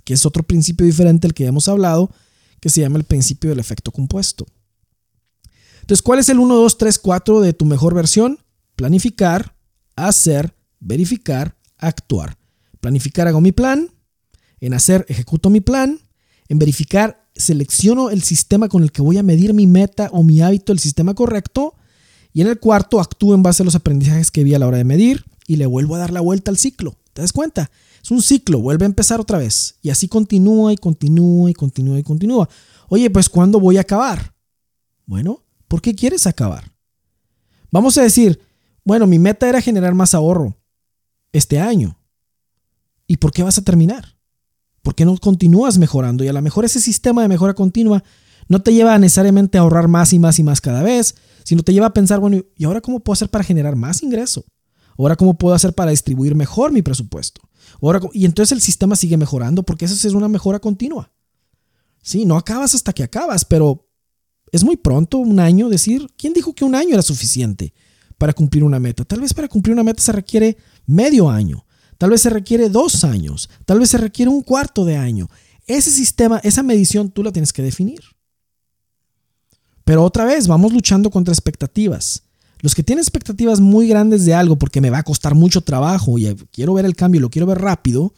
Que 0.03 0.15
es 0.15 0.25
otro 0.25 0.43
principio 0.43 0.85
diferente 0.85 1.25
al 1.25 1.33
que 1.33 1.43
ya 1.43 1.49
hemos 1.49 1.69
hablado, 1.69 2.11
que 2.59 2.69
se 2.69 2.81
llama 2.81 2.97
el 2.97 3.05
principio 3.05 3.51
del 3.51 3.59
efecto 3.59 3.93
compuesto. 3.93 4.45
Entonces, 5.79 6.01
¿cuál 6.01 6.19
es 6.19 6.27
el 6.27 6.39
1, 6.39 6.53
2, 6.53 6.77
3, 6.77 6.99
4 6.99 7.39
de 7.39 7.53
tu 7.53 7.63
mejor 7.63 7.95
versión? 7.95 8.37
Planificar, 8.75 9.55
hacer, 9.95 10.53
verificar, 10.81 11.55
actuar. 11.77 12.37
Planificar, 12.81 13.29
hago 13.29 13.39
mi 13.39 13.53
plan. 13.53 13.89
En 14.59 14.73
hacer, 14.73 15.05
ejecuto 15.07 15.49
mi 15.49 15.61
plan. 15.61 16.01
En 16.49 16.59
verificar, 16.59 17.29
selecciono 17.33 18.09
el 18.09 18.23
sistema 18.23 18.67
con 18.67 18.83
el 18.83 18.91
que 18.91 19.01
voy 19.01 19.17
a 19.17 19.23
medir 19.23 19.53
mi 19.53 19.67
meta 19.67 20.09
o 20.11 20.21
mi 20.21 20.41
hábito, 20.41 20.73
el 20.73 20.79
sistema 20.79 21.13
correcto. 21.13 21.75
Y 22.33 22.41
en 22.41 22.47
el 22.47 22.59
cuarto, 22.59 22.99
actúo 22.99 23.35
en 23.35 23.43
base 23.43 23.63
a 23.63 23.65
los 23.65 23.75
aprendizajes 23.75 24.31
que 24.31 24.43
vi 24.43 24.53
a 24.53 24.59
la 24.59 24.67
hora 24.67 24.77
de 24.77 24.83
medir 24.83 25.25
y 25.47 25.57
le 25.57 25.65
vuelvo 25.65 25.95
a 25.95 25.99
dar 25.99 26.11
la 26.11 26.21
vuelta 26.21 26.51
al 26.51 26.57
ciclo. 26.57 26.95
¿Te 27.13 27.21
das 27.21 27.33
cuenta? 27.33 27.71
Es 28.01 28.11
un 28.11 28.21
ciclo, 28.21 28.59
vuelve 28.59 28.85
a 28.85 28.87
empezar 28.87 29.19
otra 29.19 29.37
vez. 29.37 29.75
Y 29.81 29.89
así 29.89 30.07
continúa 30.07 30.73
y 30.73 30.77
continúa 30.77 31.49
y 31.49 31.53
continúa 31.53 31.99
y 31.99 32.03
continúa. 32.03 32.49
Oye, 32.87 33.09
pues 33.09 33.29
¿cuándo 33.29 33.59
voy 33.59 33.77
a 33.77 33.81
acabar? 33.81 34.33
Bueno, 35.05 35.43
¿Por 35.71 35.81
qué 35.81 35.95
quieres 35.95 36.27
acabar? 36.27 36.69
Vamos 37.71 37.97
a 37.97 38.01
decir, 38.01 38.41
bueno, 38.83 39.07
mi 39.07 39.19
meta 39.19 39.47
era 39.47 39.61
generar 39.61 39.93
más 39.93 40.13
ahorro 40.13 40.57
este 41.31 41.61
año. 41.61 41.97
¿Y 43.07 43.15
por 43.15 43.31
qué 43.31 43.41
vas 43.41 43.57
a 43.57 43.61
terminar? 43.61 44.17
¿Por 44.81 44.95
qué 44.95 45.05
no 45.05 45.17
continúas 45.17 45.77
mejorando? 45.77 46.25
Y 46.25 46.27
a 46.27 46.33
lo 46.33 46.41
mejor 46.41 46.65
ese 46.65 46.81
sistema 46.81 47.21
de 47.21 47.29
mejora 47.29 47.53
continua 47.53 48.03
no 48.49 48.61
te 48.61 48.73
lleva 48.73 48.99
necesariamente 48.99 49.57
a 49.57 49.61
ahorrar 49.61 49.87
más 49.87 50.11
y 50.11 50.19
más 50.19 50.39
y 50.39 50.43
más 50.43 50.59
cada 50.59 50.83
vez, 50.83 51.15
sino 51.43 51.63
te 51.63 51.73
lleva 51.73 51.87
a 51.87 51.93
pensar, 51.93 52.19
bueno, 52.19 52.41
¿y 52.55 52.65
ahora 52.65 52.81
cómo 52.81 52.99
puedo 52.99 53.13
hacer 53.13 53.29
para 53.29 53.43
generar 53.43 53.75
más 53.75 54.03
ingreso? 54.03 54.45
¿Ahora 54.97 55.15
cómo 55.15 55.37
puedo 55.37 55.55
hacer 55.55 55.73
para 55.73 55.91
distribuir 55.91 56.35
mejor 56.35 56.71
mi 56.71 56.81
presupuesto? 56.81 57.41
Ahora, 57.81 57.99
y 58.13 58.25
entonces 58.25 58.51
el 58.51 58.61
sistema 58.61 58.95
sigue 58.95 59.17
mejorando 59.17 59.63
porque 59.63 59.85
eso 59.85 59.95
es 59.95 60.13
una 60.13 60.27
mejora 60.27 60.59
continua. 60.59 61.11
Sí, 62.01 62.25
no 62.25 62.37
acabas 62.37 62.75
hasta 62.75 62.93
que 62.93 63.03
acabas, 63.03 63.45
pero 63.45 63.87
es 64.51 64.63
muy 64.63 64.75
pronto, 64.75 65.17
un 65.17 65.39
año, 65.39 65.69
decir, 65.69 66.07
¿quién 66.17 66.33
dijo 66.33 66.53
que 66.53 66.65
un 66.65 66.75
año 66.75 66.93
era 66.93 67.01
suficiente 67.01 67.73
para 68.17 68.33
cumplir 68.33 68.63
una 68.63 68.79
meta? 68.79 69.05
Tal 69.05 69.21
vez 69.21 69.33
para 69.33 69.47
cumplir 69.47 69.73
una 69.73 69.83
meta 69.83 70.01
se 70.01 70.11
requiere 70.11 70.57
medio 70.85 71.29
año, 71.29 71.65
tal 71.97 72.09
vez 72.09 72.21
se 72.21 72.29
requiere 72.29 72.69
dos 72.69 73.03
años, 73.03 73.49
tal 73.65 73.79
vez 73.79 73.89
se 73.89 73.97
requiere 73.97 74.29
un 74.29 74.41
cuarto 74.41 74.83
de 74.83 74.97
año. 74.97 75.29
Ese 75.67 75.91
sistema, 75.91 76.39
esa 76.43 76.63
medición 76.63 77.11
tú 77.11 77.23
la 77.23 77.31
tienes 77.31 77.53
que 77.53 77.61
definir. 77.61 78.01
Pero 79.91 80.05
otra 80.05 80.23
vez, 80.23 80.47
vamos 80.47 80.71
luchando 80.71 81.09
contra 81.09 81.33
expectativas. 81.33 82.23
Los 82.61 82.73
que 82.73 82.81
tienen 82.81 83.01
expectativas 83.03 83.59
muy 83.59 83.89
grandes 83.89 84.23
de 84.23 84.33
algo 84.33 84.55
porque 84.55 84.79
me 84.79 84.89
va 84.89 84.99
a 84.99 85.03
costar 85.03 85.35
mucho 85.35 85.59
trabajo 85.59 86.17
y 86.17 86.33
quiero 86.49 86.75
ver 86.75 86.85
el 86.85 86.95
cambio, 86.95 87.19
lo 87.19 87.29
quiero 87.29 87.45
ver 87.45 87.59
rápido, 87.59 88.13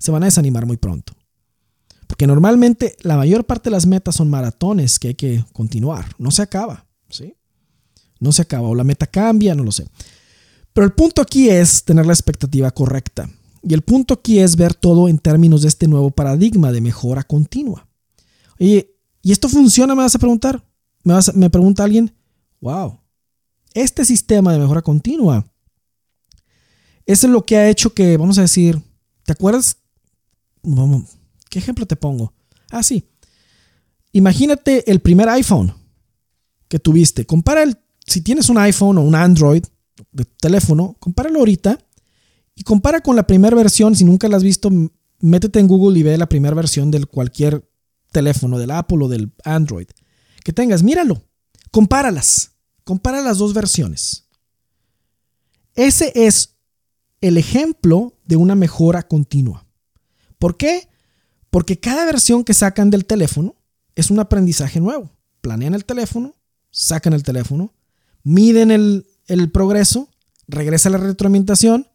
se 0.00 0.10
van 0.10 0.24
a 0.24 0.26
desanimar 0.26 0.66
muy 0.66 0.78
pronto. 0.78 1.12
Porque 2.08 2.26
normalmente 2.26 2.96
la 3.02 3.16
mayor 3.16 3.44
parte 3.44 3.70
de 3.70 3.76
las 3.76 3.86
metas 3.86 4.16
son 4.16 4.30
maratones 4.30 4.98
que 4.98 5.08
hay 5.08 5.14
que 5.14 5.44
continuar. 5.52 6.06
No 6.18 6.32
se 6.32 6.42
acaba, 6.42 6.86
¿sí? 7.08 7.36
No 8.18 8.32
se 8.32 8.42
acaba. 8.42 8.66
O 8.66 8.74
la 8.74 8.82
meta 8.82 9.06
cambia, 9.06 9.54
no 9.54 9.62
lo 9.62 9.70
sé. 9.70 9.86
Pero 10.72 10.84
el 10.84 10.92
punto 10.92 11.22
aquí 11.22 11.48
es 11.48 11.84
tener 11.84 12.04
la 12.04 12.14
expectativa 12.14 12.68
correcta. 12.72 13.30
Y 13.62 13.74
el 13.74 13.82
punto 13.82 14.14
aquí 14.14 14.40
es 14.40 14.56
ver 14.56 14.74
todo 14.74 15.08
en 15.08 15.20
términos 15.20 15.62
de 15.62 15.68
este 15.68 15.86
nuevo 15.86 16.10
paradigma 16.10 16.72
de 16.72 16.80
mejora 16.80 17.22
continua. 17.22 17.86
Oye, 18.58 18.96
¿y 19.22 19.30
esto 19.30 19.48
funciona? 19.48 19.94
Me 19.94 20.02
vas 20.02 20.16
a 20.16 20.18
preguntar. 20.18 20.64
Me, 21.04 21.50
pregunta 21.50 21.84
alguien. 21.84 22.14
Wow. 22.60 23.00
Este 23.74 24.04
sistema 24.04 24.52
de 24.52 24.58
mejora 24.58 24.82
continua 24.82 25.46
es 27.06 27.24
lo 27.24 27.44
que 27.44 27.56
ha 27.56 27.68
hecho 27.68 27.92
que, 27.92 28.16
vamos 28.16 28.38
a 28.38 28.42
decir, 28.42 28.80
¿te 29.24 29.32
acuerdas? 29.32 29.78
Vamos, 30.62 31.04
¿Qué 31.48 31.58
ejemplo 31.58 31.86
te 31.86 31.96
pongo? 31.96 32.32
Ah, 32.70 32.82
sí. 32.82 33.04
Imagínate 34.12 34.90
el 34.90 35.00
primer 35.00 35.28
iPhone 35.28 35.74
que 36.68 36.78
tuviste. 36.78 37.26
Compara 37.26 37.62
el, 37.62 37.76
si 38.06 38.20
tienes 38.20 38.48
un 38.48 38.58
iPhone 38.58 38.98
o 38.98 39.02
un 39.02 39.14
Android 39.14 39.64
de 40.12 40.24
teléfono, 40.24 40.96
compáralo 41.00 41.40
ahorita 41.40 41.78
y 42.54 42.62
compara 42.62 43.00
con 43.00 43.16
la 43.16 43.26
primera 43.26 43.56
versión. 43.56 43.96
Si 43.96 44.04
nunca 44.04 44.28
la 44.28 44.36
has 44.36 44.42
visto, 44.42 44.70
métete 45.18 45.58
en 45.58 45.66
Google 45.66 45.98
y 45.98 46.02
ve 46.02 46.16
la 46.16 46.28
primera 46.28 46.54
versión 46.54 46.90
de 46.90 47.04
cualquier 47.06 47.68
teléfono, 48.12 48.58
del 48.58 48.70
Apple 48.70 48.98
o 49.02 49.08
del 49.08 49.32
Android 49.44 49.88
que 50.44 50.52
tengas. 50.52 50.82
Míralo. 50.82 51.22
Compáralas. 51.70 52.52
Compara 52.84 53.20
las 53.20 53.38
dos 53.38 53.54
versiones. 53.54 54.26
Ese 55.74 56.12
es 56.14 56.56
el 57.20 57.38
ejemplo 57.38 58.14
de 58.26 58.36
una 58.36 58.54
mejora 58.54 59.02
continua. 59.02 59.66
¿Por 60.38 60.56
qué? 60.56 60.88
Porque 61.50 61.78
cada 61.78 62.04
versión 62.04 62.44
que 62.44 62.54
sacan 62.54 62.90
del 62.90 63.06
teléfono 63.06 63.54
es 63.94 64.10
un 64.10 64.18
aprendizaje 64.18 64.80
nuevo. 64.80 65.10
Planean 65.40 65.74
el 65.74 65.84
teléfono, 65.84 66.34
sacan 66.70 67.12
el 67.12 67.22
teléfono, 67.22 67.72
miden 68.22 68.70
el, 68.70 69.50
progreso, 69.52 70.08
regresa 70.46 70.90
la 70.90 70.98
retroalimentación, 70.98 71.88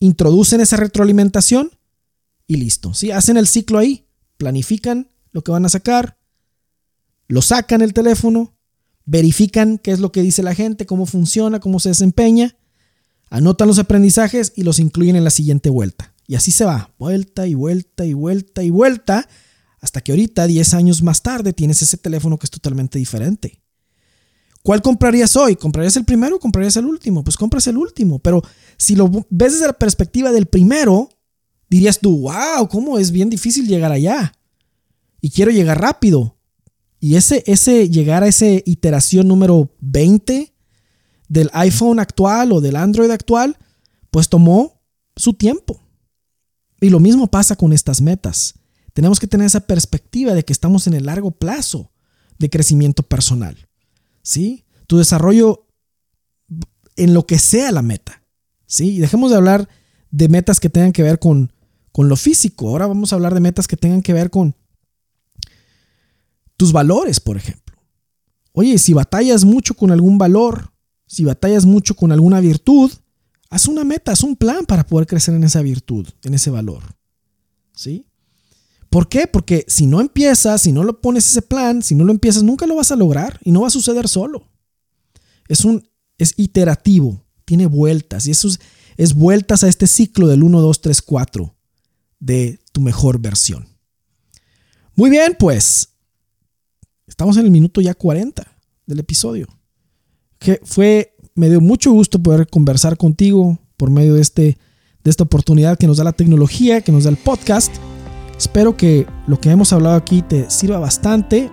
introducen 0.00 0.60
esa 0.60 0.76
retroalimentación 0.76 1.70
y 2.46 2.56
listo. 2.56 2.94
¿sí? 2.94 3.10
Hacen 3.10 3.36
el 3.36 3.46
ciclo 3.46 3.78
ahí. 3.78 4.06
planifican 4.36 5.08
lo 5.32 5.42
que 5.42 5.50
van 5.50 5.64
a 5.66 5.68
sacar, 5.68 6.17
lo 7.28 7.42
sacan 7.42 7.82
el 7.82 7.92
teléfono, 7.92 8.56
verifican 9.04 9.78
qué 9.78 9.92
es 9.92 10.00
lo 10.00 10.10
que 10.12 10.22
dice 10.22 10.42
la 10.42 10.54
gente, 10.54 10.86
cómo 10.86 11.06
funciona, 11.06 11.60
cómo 11.60 11.78
se 11.78 11.90
desempeña, 11.90 12.56
anotan 13.30 13.68
los 13.68 13.78
aprendizajes 13.78 14.52
y 14.56 14.62
los 14.62 14.78
incluyen 14.78 15.16
en 15.16 15.24
la 15.24 15.30
siguiente 15.30 15.70
vuelta. 15.70 16.14
Y 16.26 16.34
así 16.34 16.50
se 16.50 16.64
va, 16.64 16.94
vuelta 16.98 17.46
y 17.46 17.54
vuelta 17.54 18.04
y 18.04 18.12
vuelta 18.14 18.62
y 18.62 18.70
vuelta, 18.70 19.28
hasta 19.80 20.00
que 20.00 20.12
ahorita, 20.12 20.46
10 20.46 20.74
años 20.74 21.02
más 21.02 21.22
tarde, 21.22 21.52
tienes 21.52 21.80
ese 21.82 21.96
teléfono 21.96 22.38
que 22.38 22.46
es 22.46 22.50
totalmente 22.50 22.98
diferente. 22.98 23.62
¿Cuál 24.62 24.82
comprarías 24.82 25.36
hoy? 25.36 25.56
¿Comprarías 25.56 25.96
el 25.96 26.04
primero 26.04 26.36
o 26.36 26.40
comprarías 26.40 26.76
el 26.76 26.84
último? 26.84 27.24
Pues 27.24 27.36
compras 27.36 27.66
el 27.68 27.78
último, 27.78 28.18
pero 28.18 28.42
si 28.76 28.96
lo 28.96 29.08
ves 29.08 29.52
desde 29.52 29.66
la 29.66 29.72
perspectiva 29.72 30.32
del 30.32 30.46
primero, 30.46 31.08
dirías 31.70 32.00
tú, 32.00 32.22
wow, 32.22 32.68
¿cómo 32.68 32.98
es 32.98 33.10
bien 33.10 33.30
difícil 33.30 33.66
llegar 33.66 33.92
allá? 33.92 34.32
Y 35.20 35.30
quiero 35.30 35.50
llegar 35.50 35.80
rápido. 35.80 36.37
Y 37.00 37.16
ese, 37.16 37.44
ese 37.46 37.88
llegar 37.88 38.22
a 38.22 38.28
esa 38.28 38.46
iteración 38.64 39.28
número 39.28 39.70
20 39.80 40.52
del 41.28 41.50
iPhone 41.52 42.00
actual 42.00 42.52
o 42.52 42.60
del 42.60 42.76
Android 42.76 43.10
actual, 43.10 43.56
pues 44.10 44.28
tomó 44.28 44.80
su 45.16 45.34
tiempo. 45.34 45.80
Y 46.80 46.90
lo 46.90 47.00
mismo 47.00 47.26
pasa 47.28 47.56
con 47.56 47.72
estas 47.72 48.00
metas. 48.00 48.54
Tenemos 48.94 49.20
que 49.20 49.26
tener 49.26 49.46
esa 49.46 49.60
perspectiva 49.60 50.34
de 50.34 50.44
que 50.44 50.52
estamos 50.52 50.86
en 50.86 50.94
el 50.94 51.06
largo 51.06 51.30
plazo 51.30 51.92
de 52.38 52.50
crecimiento 52.50 53.02
personal. 53.02 53.68
¿Sí? 54.22 54.64
Tu 54.86 54.98
desarrollo 54.98 55.66
en 56.96 57.14
lo 57.14 57.26
que 57.26 57.38
sea 57.38 57.72
la 57.72 57.82
meta. 57.82 58.22
¿Sí? 58.66 58.96
Y 58.96 58.98
dejemos 58.98 59.30
de 59.30 59.36
hablar 59.36 59.68
de 60.10 60.28
metas 60.28 60.60
que 60.60 60.70
tengan 60.70 60.92
que 60.92 61.02
ver 61.02 61.18
con, 61.18 61.52
con 61.92 62.08
lo 62.08 62.16
físico. 62.16 62.68
Ahora 62.68 62.86
vamos 62.86 63.12
a 63.12 63.16
hablar 63.16 63.34
de 63.34 63.40
metas 63.40 63.68
que 63.68 63.76
tengan 63.76 64.02
que 64.02 64.12
ver 64.12 64.30
con 64.30 64.56
tus 66.58 66.72
valores, 66.72 67.20
por 67.20 67.38
ejemplo. 67.38 67.76
Oye, 68.52 68.76
si 68.76 68.92
batallas 68.92 69.44
mucho 69.44 69.72
con 69.74 69.90
algún 69.90 70.18
valor, 70.18 70.72
si 71.06 71.24
batallas 71.24 71.64
mucho 71.64 71.94
con 71.94 72.12
alguna 72.12 72.40
virtud, 72.40 72.90
haz 73.48 73.68
una 73.68 73.84
meta, 73.84 74.12
haz 74.12 74.22
un 74.24 74.36
plan 74.36 74.66
para 74.66 74.84
poder 74.84 75.06
crecer 75.06 75.34
en 75.34 75.44
esa 75.44 75.62
virtud, 75.62 76.06
en 76.24 76.34
ese 76.34 76.50
valor. 76.50 76.82
¿Sí? 77.72 78.04
¿Por 78.90 79.08
qué? 79.08 79.26
Porque 79.26 79.64
si 79.68 79.86
no 79.86 80.00
empiezas, 80.00 80.62
si 80.62 80.72
no 80.72 80.82
lo 80.82 81.00
pones 81.00 81.26
ese 81.26 81.42
plan, 81.42 81.82
si 81.82 81.94
no 81.94 82.04
lo 82.04 82.12
empiezas, 82.12 82.42
nunca 82.42 82.66
lo 82.66 82.74
vas 82.74 82.90
a 82.90 82.96
lograr 82.96 83.38
y 83.44 83.52
no 83.52 83.60
va 83.60 83.68
a 83.68 83.70
suceder 83.70 84.08
solo. 84.08 84.50
Es 85.46 85.64
un 85.64 85.88
es 86.18 86.34
iterativo, 86.36 87.24
tiene 87.44 87.66
vueltas 87.66 88.26
y 88.26 88.32
eso 88.32 88.48
es, 88.48 88.58
es 88.96 89.14
vueltas 89.14 89.62
a 89.62 89.68
este 89.68 89.86
ciclo 89.86 90.26
del 90.26 90.42
1 90.42 90.60
2 90.60 90.80
3 90.80 91.02
4 91.02 91.54
de 92.18 92.58
tu 92.72 92.80
mejor 92.80 93.20
versión. 93.20 93.68
Muy 94.96 95.10
bien, 95.10 95.36
pues 95.38 95.90
estamos 97.08 97.36
en 97.36 97.46
el 97.46 97.50
minuto 97.50 97.80
ya 97.80 97.94
40 97.94 98.46
del 98.86 98.98
episodio 99.00 99.48
que 100.38 100.60
fue, 100.64 101.14
me 101.34 101.48
dio 101.48 101.60
mucho 101.60 101.92
gusto 101.92 102.22
poder 102.22 102.46
conversar 102.48 102.96
contigo 102.96 103.58
por 103.76 103.90
medio 103.90 104.14
de, 104.14 104.20
este, 104.20 104.58
de 105.04 105.10
esta 105.10 105.24
oportunidad 105.24 105.78
que 105.78 105.86
nos 105.86 105.96
da 105.96 106.04
la 106.04 106.12
tecnología, 106.12 106.80
que 106.80 106.92
nos 106.92 107.04
da 107.04 107.10
el 107.10 107.16
podcast. 107.16 107.72
Espero 108.36 108.76
que 108.76 109.06
lo 109.26 109.40
que 109.40 109.50
hemos 109.50 109.72
hablado 109.72 109.96
aquí 109.96 110.22
te 110.22 110.48
sirva 110.50 110.78
bastante 110.78 111.50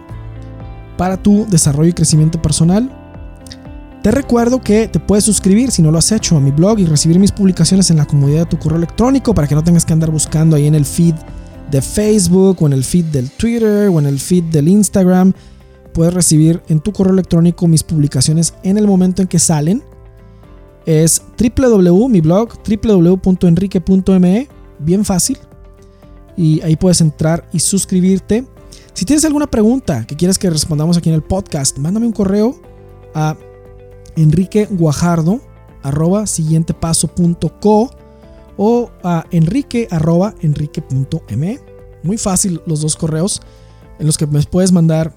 para 0.97 1.21
tu 1.21 1.45
desarrollo 1.49 1.89
y 1.89 1.93
crecimiento 1.93 2.41
personal. 2.41 2.91
Te 4.03 4.11
recuerdo 4.11 4.61
que 4.61 4.87
te 4.87 4.99
puedes 4.99 5.23
suscribir 5.23 5.71
si 5.71 5.81
no 5.81 5.91
lo 5.91 5.97
has 5.97 6.11
hecho 6.11 6.37
a 6.37 6.39
mi 6.39 6.51
blog 6.51 6.77
y 6.79 6.85
recibir 6.85 7.17
mis 7.17 7.31
publicaciones 7.31 7.89
en 7.89 7.97
la 7.97 8.05
comodidad 8.05 8.41
de 8.41 8.45
tu 8.45 8.59
correo 8.59 8.77
electrónico 8.77 9.33
para 9.33 9.47
que 9.47 9.55
no 9.55 9.63
tengas 9.63 9.83
que 9.83 9.93
andar 9.93 10.11
buscando 10.11 10.55
ahí 10.55 10.67
en 10.67 10.75
el 10.75 10.85
feed 10.85 11.15
de 11.75 11.81
Facebook 11.81 12.61
o 12.61 12.67
en 12.67 12.71
el 12.71 12.85
feed 12.85 13.03
del 13.07 13.29
Twitter 13.31 13.89
o 13.89 13.99
en 13.99 14.05
el 14.05 14.17
feed 14.17 14.45
del 14.45 14.69
Instagram 14.69 15.33
puedes 15.93 16.13
recibir 16.13 16.61
en 16.69 16.79
tu 16.79 16.93
correo 16.93 17.11
electrónico 17.11 17.67
mis 17.67 17.83
publicaciones 17.83 18.53
en 18.63 18.77
el 18.77 18.87
momento 18.87 19.21
en 19.21 19.27
que 19.27 19.39
salen. 19.39 19.83
Es 20.85 21.21
www, 21.37 22.07
mi 22.07 22.21
blog, 22.21 22.53
www.enrique.me, 22.65 24.47
bien 24.79 25.03
fácil. 25.03 25.37
Y 26.37 26.61
ahí 26.61 26.77
puedes 26.77 27.01
entrar 27.01 27.45
y 27.51 27.59
suscribirte. 27.59 28.47
Si 28.93 29.03
tienes 29.03 29.25
alguna 29.25 29.47
pregunta 29.47 30.07
que 30.07 30.15
quieres 30.15 30.39
que 30.39 30.49
respondamos 30.49 30.95
aquí 30.95 31.09
en 31.09 31.15
el 31.15 31.23
podcast, 31.23 31.77
mándame 31.77 32.05
un 32.05 32.13
correo 32.13 32.57
a 33.13 33.35
enriqueguajardo 34.15 35.41
arroba 35.83 36.25
o 38.57 38.91
a 39.03 39.25
enrique 39.31 39.87
arroba 39.91 40.35
enrique.me. 40.41 41.59
Muy 42.03 42.17
fácil 42.17 42.61
los 42.65 42.81
dos 42.81 42.95
correos 42.95 43.41
en 43.99 44.05
los 44.05 44.17
que 44.17 44.27
me 44.27 44.41
puedes 44.43 44.71
mandar 44.71 45.13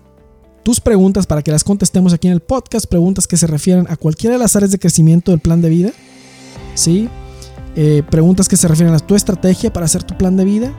tus 0.63 0.81
preguntas 0.81 1.27
para 1.27 1.43
que 1.43 1.51
las 1.51 1.65
contestemos 1.65 2.13
aquí 2.13 2.27
en 2.27 2.35
el 2.35 2.41
podcast, 2.41 2.87
preguntas 2.87 3.27
que 3.27 3.37
se 3.37 3.47
refieren 3.47 3.87
a 3.89 3.97
cualquiera 3.97 4.35
de 4.35 4.39
las 4.39 4.55
áreas 4.57 4.71
de 4.71 4.79
crecimiento 4.79 5.31
del 5.31 5.41
plan 5.41 5.63
de 5.63 5.69
vida, 5.69 5.91
¿sí? 6.75 7.09
Eh, 7.75 8.03
preguntas 8.11 8.49
que 8.49 8.57
se 8.57 8.69
refieren 8.69 8.95
a 8.95 8.99
tu 8.99 9.15
estrategia 9.15 9.73
para 9.73 9.87
hacer 9.87 10.03
tu 10.03 10.17
plan 10.17 10.37
de 10.37 10.45
vida, 10.45 10.73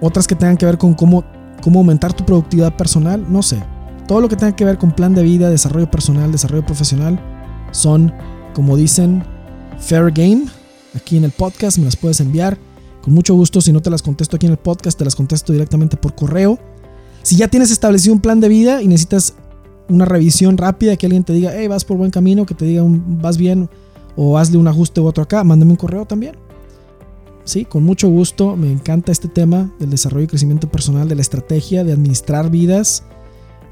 otras 0.00 0.26
que 0.26 0.34
tengan 0.34 0.56
que 0.56 0.64
ver 0.64 0.78
con 0.78 0.94
cómo, 0.94 1.24
cómo 1.60 1.80
aumentar 1.80 2.12
tu 2.12 2.24
productividad 2.24 2.76
personal, 2.76 3.24
no 3.28 3.42
sé. 3.42 3.62
Todo 4.06 4.20
lo 4.20 4.28
que 4.28 4.36
tenga 4.36 4.56
que 4.56 4.64
ver 4.64 4.78
con 4.78 4.92
plan 4.92 5.14
de 5.14 5.22
vida, 5.22 5.50
desarrollo 5.50 5.90
personal, 5.90 6.32
desarrollo 6.32 6.64
profesional, 6.64 7.20
son, 7.72 8.12
como 8.54 8.76
dicen, 8.76 9.22
fair 9.78 10.10
game. 10.12 10.46
Aquí 10.94 11.16
en 11.16 11.24
el 11.24 11.30
podcast 11.30 11.78
me 11.78 11.84
las 11.84 11.96
puedes 11.96 12.20
enviar. 12.20 12.58
Con 13.02 13.14
mucho 13.14 13.34
gusto, 13.34 13.60
si 13.60 13.72
no 13.72 13.80
te 13.80 13.90
las 13.90 14.02
contesto 14.02 14.36
aquí 14.36 14.46
en 14.46 14.52
el 14.52 14.58
podcast, 14.58 14.98
te 14.98 15.04
las 15.04 15.14
contesto 15.14 15.52
directamente 15.52 15.96
por 15.96 16.14
correo. 16.14 16.58
Si 17.22 17.36
ya 17.36 17.48
tienes 17.48 17.70
establecido 17.70 18.14
un 18.14 18.20
plan 18.20 18.40
de 18.40 18.48
vida 18.48 18.82
y 18.82 18.88
necesitas 18.88 19.34
una 19.88 20.04
revisión 20.04 20.56
rápida, 20.56 20.96
que 20.96 21.06
alguien 21.06 21.24
te 21.24 21.32
diga, 21.32 21.52
hey, 21.54 21.68
vas 21.68 21.84
por 21.84 21.96
buen 21.96 22.10
camino, 22.10 22.46
que 22.46 22.54
te 22.54 22.64
diga, 22.64 22.82
vas 22.84 23.36
bien, 23.36 23.68
o 24.16 24.38
hazle 24.38 24.58
un 24.58 24.68
ajuste 24.68 25.00
u 25.00 25.06
otro 25.06 25.22
acá, 25.22 25.44
mándame 25.44 25.72
un 25.72 25.76
correo 25.76 26.04
también. 26.04 26.36
Sí, 27.44 27.64
con 27.64 27.82
mucho 27.82 28.08
gusto, 28.08 28.56
me 28.56 28.70
encanta 28.70 29.10
este 29.10 29.28
tema 29.28 29.72
del 29.78 29.90
desarrollo 29.90 30.24
y 30.24 30.28
crecimiento 30.28 30.70
personal, 30.70 31.08
de 31.08 31.14
la 31.14 31.22
estrategia, 31.22 31.84
de 31.84 31.92
administrar 31.92 32.50
vidas, 32.50 33.04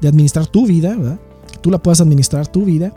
de 0.01 0.07
administrar 0.07 0.47
tu 0.47 0.65
vida, 0.65 0.95
¿verdad? 0.95 1.19
Que 1.51 1.59
tú 1.59 1.69
la 1.69 1.77
puedas 1.77 2.01
administrar 2.01 2.47
tu 2.47 2.65
vida. 2.65 2.93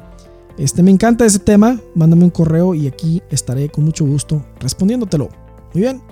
Este, 0.61 0.82
me 0.82 0.90
encanta 0.90 1.24
ese 1.24 1.38
tema, 1.38 1.80
mándame 1.94 2.24
un 2.24 2.30
correo 2.30 2.74
y 2.74 2.86
aquí 2.86 3.22
estaré 3.30 3.70
con 3.70 3.82
mucho 3.82 4.04
gusto 4.04 4.44
respondiéndotelo. 4.61 5.30
Muy 5.72 5.82
bien. 5.84 6.02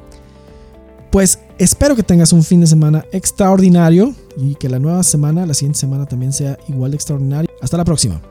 Pues 1.11 1.39
espero 1.59 1.95
que 1.95 2.03
tengas 2.03 2.33
un 2.33 2.43
fin 2.43 2.63
de 2.63 2.67
semana 2.67 3.05
extraordinario 3.13 4.15
y 4.39 4.55
que 4.55 4.71
la 4.71 4.79
nueva 4.79 5.03
semana, 5.03 5.45
la 5.45 5.53
siguiente 5.53 5.79
semana 5.79 6.07
también 6.07 6.33
sea 6.33 6.59
igual 6.67 6.93
de 6.93 6.97
extraordinario. 6.97 7.51
Hasta 7.61 7.77
la 7.77 7.85
próxima. 7.85 8.23